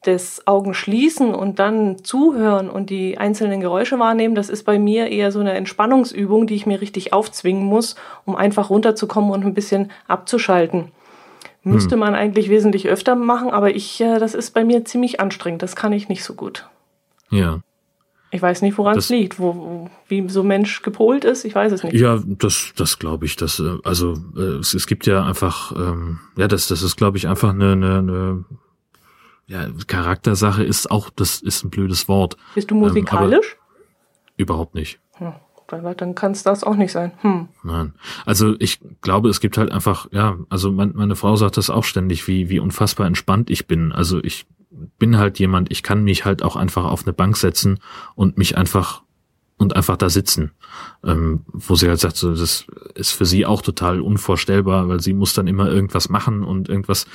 Das 0.03 0.47
Augen 0.47 0.73
schließen 0.73 1.35
und 1.35 1.59
dann 1.59 2.03
zuhören 2.03 2.71
und 2.71 2.89
die 2.89 3.19
einzelnen 3.19 3.61
Geräusche 3.61 3.99
wahrnehmen, 3.99 4.35
das 4.35 4.49
ist 4.49 4.65
bei 4.65 4.79
mir 4.79 5.09
eher 5.09 5.31
so 5.31 5.41
eine 5.41 5.53
Entspannungsübung, 5.53 6.47
die 6.47 6.55
ich 6.55 6.65
mir 6.65 6.81
richtig 6.81 7.13
aufzwingen 7.13 7.65
muss, 7.65 7.97
um 8.25 8.35
einfach 8.35 8.71
runterzukommen 8.71 9.31
und 9.31 9.45
ein 9.45 9.53
bisschen 9.53 9.91
abzuschalten. 10.09 10.93
Müsste 11.63 11.93
hm. 11.93 12.01
man 12.01 12.15
eigentlich 12.15 12.49
wesentlich 12.49 12.89
öfter 12.89 13.15
machen, 13.15 13.51
aber 13.51 13.75
ich, 13.75 14.01
äh, 14.01 14.19
das 14.19 14.35
ist 14.35 14.55
bei 14.55 14.65
mir 14.65 14.85
ziemlich 14.85 15.21
anstrengend. 15.21 15.63
Das 15.63 15.77
kann 15.77 15.93
ich 15.93 16.09
nicht 16.09 16.25
so 16.25 16.35
gut. 16.35 16.69
Ja. 17.31 17.61
Ich 18.31 18.41
weiß 18.41 18.63
nicht, 18.63 18.79
woran 18.79 18.97
es 18.97 19.09
liegt, 19.09 19.39
wo, 19.39 19.91
wie 20.07 20.29
so 20.29 20.43
Mensch 20.43 20.83
gepolt 20.83 21.25
ist. 21.25 21.45
Ich 21.45 21.55
weiß 21.55 21.73
es 21.73 21.83
nicht. 21.83 21.95
Ja, 21.95 22.23
das, 22.25 22.73
das 22.77 22.99
glaube 22.99 23.27
ich. 23.27 23.37
Das, 23.37 23.59
äh, 23.59 23.77
also 23.85 24.15
äh, 24.37 24.59
es, 24.61 24.73
es 24.73 24.87
gibt 24.87 25.07
ja 25.07 25.25
einfach, 25.25 25.73
ähm, 25.73 26.21
ja, 26.37 26.49
das, 26.49 26.69
das 26.69 26.83
ist, 26.83 26.97
glaube 26.97 27.19
ich, 27.19 27.29
einfach 27.29 27.51
eine, 27.51 27.73
eine, 27.73 27.99
eine 27.99 28.45
ja, 29.47 29.67
Charaktersache 29.87 30.65
ist 30.65 30.91
auch, 30.91 31.11
das 31.11 31.43
ist 31.43 31.65
ein 31.65 31.71
blödes 31.71 32.09
Wort. 32.09 32.37
Bist 32.55 32.71
du 32.71 32.75
musikalisch? 32.77 33.57
Ähm, 33.57 34.35
überhaupt 34.37 34.75
nicht. 34.75 35.01
Hm 35.17 35.35
dann 35.71 36.15
kann 36.15 36.33
es 36.33 36.43
das 36.43 36.65
auch 36.65 36.77
nicht 36.77 36.93
sein. 36.93 37.13
Hm. 37.23 37.49
Nein. 37.63 37.93
Also 38.27 38.55
ich 38.59 38.81
glaube, 39.01 39.29
es 39.29 39.41
gibt 39.41 39.59
halt 39.59 39.73
einfach, 39.73 40.09
ja, 40.13 40.37
also 40.49 40.71
mein, 40.73 40.93
meine 40.95 41.17
Frau 41.17 41.37
sagt 41.37 41.57
das 41.57 41.71
auch 41.71 41.85
ständig, 41.85 42.27
wie, 42.29 42.49
wie 42.49 42.61
unfassbar 42.61 43.07
entspannt 43.07 43.51
ich 43.51 43.67
bin. 43.67 43.93
Also 43.93 44.23
ich 44.23 44.47
bin 44.99 45.19
halt 45.19 45.39
jemand, 45.39 45.71
ich 45.71 45.83
kann 45.83 46.05
mich 46.05 46.25
halt 46.25 46.43
auch 46.43 46.57
einfach 46.57 46.85
auf 46.85 47.05
eine 47.05 47.13
Bank 47.13 47.37
setzen 47.37 47.81
und 48.15 48.39
mich 48.39 48.57
einfach 48.57 49.03
und 49.61 49.77
einfach 49.77 49.99
da 49.99 50.09
sitzen. 50.09 50.53
Ähm, 51.05 51.45
wo 51.53 51.75
sie 51.75 51.87
halt 51.87 52.01
sagt, 52.01 52.17
so, 52.17 52.31
das 52.31 52.65
ist 52.95 53.11
für 53.11 53.27
sie 53.27 53.45
auch 53.45 53.61
total 53.61 54.01
unvorstellbar, 54.01 54.89
weil 54.89 55.01
sie 55.01 55.13
muss 55.13 55.35
dann 55.35 55.47
immer 55.47 55.71
irgendwas 55.71 56.09
machen 56.09 56.45
und 56.45 56.71
irgendwas 56.71 57.07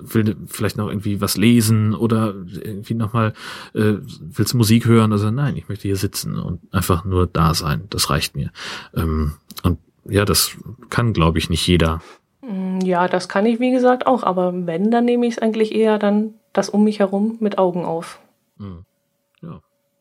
will 0.00 0.36
vielleicht 0.46 0.76
noch 0.76 0.88
irgendwie 0.88 1.22
was 1.22 1.38
lesen 1.38 1.94
oder 1.94 2.34
irgendwie 2.52 2.92
nochmal 2.92 3.32
äh, 3.72 3.94
willst 4.20 4.52
Musik 4.52 4.84
hören. 4.84 5.10
Also 5.12 5.30
nein, 5.30 5.56
ich 5.56 5.70
möchte 5.70 5.88
hier 5.88 5.96
sitzen 5.96 6.38
und 6.38 6.60
einfach 6.70 7.06
nur 7.06 7.26
da 7.26 7.54
sein. 7.54 7.84
Das 7.88 8.10
reicht 8.10 8.36
mir. 8.36 8.52
Ähm, 8.94 9.32
und 9.62 9.78
ja, 10.04 10.26
das 10.26 10.50
kann, 10.90 11.14
glaube 11.14 11.38
ich, 11.38 11.48
nicht 11.48 11.66
jeder. 11.66 12.02
Mm, 12.42 12.80
ja, 12.80 13.08
das 13.08 13.30
kann 13.30 13.46
ich, 13.46 13.58
wie 13.58 13.70
gesagt, 13.70 14.06
auch. 14.06 14.22
Aber 14.22 14.52
wenn, 14.66 14.90
dann 14.90 15.06
nehme 15.06 15.26
ich 15.26 15.36
es 15.36 15.38
eigentlich 15.38 15.74
eher 15.74 15.98
dann 15.98 16.34
das 16.52 16.68
um 16.68 16.84
mich 16.84 16.98
herum 16.98 17.38
mit 17.40 17.56
Augen 17.56 17.86
auf. 17.86 18.20
Mhm. 18.58 18.84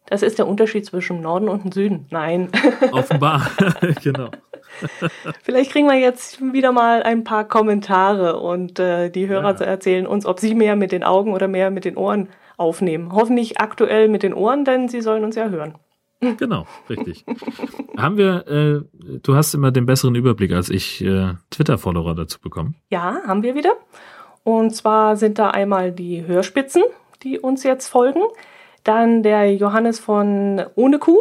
Das 0.08 0.22
ist 0.22 0.38
der 0.38 0.47
Unterschied 0.47 0.86
zwischen 0.86 1.22
Norden 1.22 1.49
und 1.49 1.74
Süden. 1.74 2.06
Nein. 2.12 2.49
Offenbar, 2.91 3.49
genau. 4.03 4.30
Vielleicht 5.43 5.72
kriegen 5.72 5.88
wir 5.88 5.97
jetzt 5.97 6.41
wieder 6.53 6.72
mal 6.72 7.01
ein 7.03 7.24
paar 7.24 7.45
Kommentare 7.45 8.39
und 8.39 8.80
äh, 8.80 9.10
die 9.10 9.28
Hörer 9.28 9.60
ja. 9.60 9.66
erzählen 9.66 10.06
uns, 10.06 10.26
ob 10.26 10.39
sie 10.39 10.53
mehr 10.53 10.76
mit 10.76 10.91
den 10.91 11.03
Augen 11.03 11.34
oder 11.34 11.47
mehr 11.47 11.72
mit 11.72 11.86
den 11.86 11.97
Ohren 11.97 12.30
aufnehmen. 12.58 13.14
Hoffentlich 13.14 13.60
aktuell 13.60 14.10
mit 14.10 14.24
den 14.24 14.34
Ohren, 14.34 14.66
denn 14.66 14.88
sie 14.89 15.01
sollen 15.01 15.24
uns 15.24 15.36
ja 15.36 15.49
hören. 15.49 15.76
Genau, 16.38 16.66
richtig. 16.89 17.26
Haben 17.97 18.18
wir, 18.18 18.47
äh, 18.47 19.20
du 19.22 19.36
hast 19.36 19.53
immer 19.53 19.72
den 19.72 19.86
besseren 19.86 20.16
Überblick 20.16 20.53
als 20.53 20.70
ich, 20.70 21.03
äh, 21.03 21.34
Twitter-Follower 21.51 22.16
dazu 22.16 22.39
bekommen? 22.39 22.76
Ja, 22.89 23.22
haben 23.28 23.43
wir 23.43 23.53
wieder. 23.56 23.74
Und 24.43 24.76
zwar 24.76 25.18
sind 25.18 25.39
da 25.39 25.49
einmal 25.49 25.91
die 25.91 26.26
Hörspitzen, 26.26 26.84
die 27.24 27.39
uns 27.39 27.64
jetzt 27.64 27.88
folgen. 27.88 28.22
Dann 28.86 29.24
der 29.24 29.52
Johannes 29.52 30.00
von 30.00 30.62
Ohne 30.76 31.00
Kuh, 31.00 31.18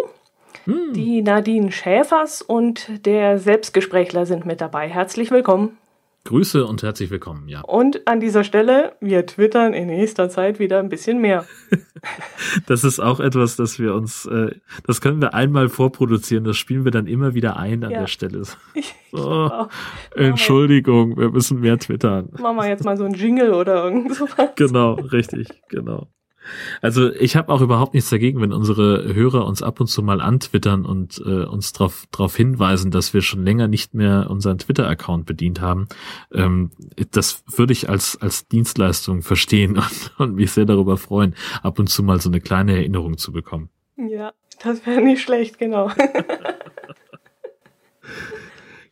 hm. 0.65 0.93
die 0.93 1.23
Nadine 1.23 1.73
Schäfers 1.73 2.43
und 2.43 3.07
der 3.07 3.39
Selbstgesprächler 3.39 4.27
sind 4.27 4.45
mit 4.45 4.61
dabei. 4.61 4.87
Herzlich 4.87 5.31
willkommen. 5.31 5.79
Grüße 6.25 6.67
und 6.67 6.83
herzlich 6.83 7.09
willkommen, 7.09 7.49
ja. 7.49 7.62
Und 7.62 8.07
an 8.07 8.21
dieser 8.21 8.45
Stelle, 8.45 8.97
wir 9.01 9.25
twittern 9.25 9.73
in 9.73 9.87
nächster 9.87 10.29
Zeit 10.29 10.59
wieder 10.59 10.79
ein 10.79 10.91
bisschen 10.91 11.23
mehr. 11.23 11.47
das 12.67 12.85
ist 12.85 13.01
auch 13.01 13.19
etwas, 13.19 13.57
das 13.57 13.79
wir 13.79 13.95
uns, 13.95 14.27
äh, 14.27 14.51
das 14.87 15.01
können 15.01 15.23
wir 15.23 15.33
einmal 15.33 15.71
vorproduzieren, 15.71 16.45
das 16.45 16.59
spielen 16.59 16.85
wir 16.85 16.93
dann 16.93 17.07
immer 17.07 17.33
wieder 17.33 17.57
ein 17.57 17.83
an 17.83 17.91
ja. 17.91 18.01
der 18.01 18.07
Stelle. 18.09 18.43
Oh, 19.17 19.67
Entschuldigung, 20.17 21.17
wir 21.17 21.31
müssen 21.31 21.61
mehr 21.61 21.79
twittern. 21.79 22.31
Machen 22.37 22.57
wir 22.57 22.67
jetzt 22.67 22.85
mal 22.85 22.97
so 22.97 23.05
ein 23.05 23.15
Jingle 23.15 23.55
oder 23.55 23.85
irgend 23.85 24.12
sowas. 24.12 24.51
Genau, 24.57 24.95
richtig, 24.95 25.47
genau. 25.69 26.09
Also 26.82 27.12
ich 27.12 27.36
habe 27.36 27.53
auch 27.53 27.61
überhaupt 27.61 27.95
nichts 27.95 28.11
dagegen, 28.11 28.40
wenn 28.40 28.53
unsere 28.53 29.14
Hörer 29.14 29.47
uns 29.47 29.62
ab 29.62 29.78
und 29.80 29.86
zu 29.86 30.03
mal 30.03 30.20
antwittern 30.20 30.84
und 30.84 31.22
äh, 31.24 31.45
uns 31.45 31.72
darauf 31.72 32.07
drauf 32.11 32.34
hinweisen, 32.36 32.90
dass 32.90 33.14
wir 33.14 33.22
schon 33.22 33.45
länger 33.45 33.68
nicht 33.68 33.95
mehr 33.95 34.28
unseren 34.30 34.59
Twitter-Account 34.59 35.26
bedient 35.26 35.61
haben. 35.61 35.86
Ähm, 36.32 36.72
das 37.12 37.45
würde 37.47 37.72
ich 37.72 37.88
als, 37.88 38.20
als 38.20 38.49
Dienstleistung 38.49 39.22
verstehen 39.22 39.76
und, 39.78 40.12
und 40.18 40.34
mich 40.34 40.51
sehr 40.53 40.66
darüber 40.66 40.97
freuen, 40.97 41.34
ab 41.62 41.78
und 41.78 41.88
zu 41.88 42.03
mal 42.03 42.20
so 42.20 42.28
eine 42.28 42.40
kleine 42.40 42.76
Erinnerung 42.76 43.18
zu 43.18 43.30
bekommen. 43.32 43.68
Ja, 43.97 44.32
das 44.62 44.84
wäre 44.86 45.01
nicht 45.01 45.22
schlecht, 45.22 45.59
genau. 45.59 45.90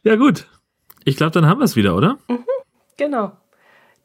ja 0.02 0.16
gut, 0.16 0.46
ich 1.04 1.16
glaube, 1.16 1.32
dann 1.32 1.46
haben 1.46 1.60
wir 1.60 1.64
es 1.64 1.76
wieder, 1.76 1.96
oder? 1.96 2.18
Mhm, 2.28 2.44
genau. 2.96 3.32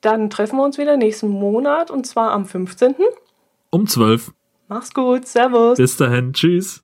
Dann 0.02 0.30
treffen 0.30 0.58
wir 0.58 0.64
uns 0.64 0.78
wieder 0.78 0.98
nächsten 0.98 1.28
Monat 1.28 1.92
und 1.92 2.06
zwar 2.06 2.32
am 2.32 2.46
15 2.46 2.96
um 3.78 3.88
12. 3.88 4.34
Mach's 4.68 4.94
gut, 4.94 5.28
Servus. 5.28 5.78
Bis 5.78 5.98
dahin, 5.98 6.34
tschüss. 6.34 6.84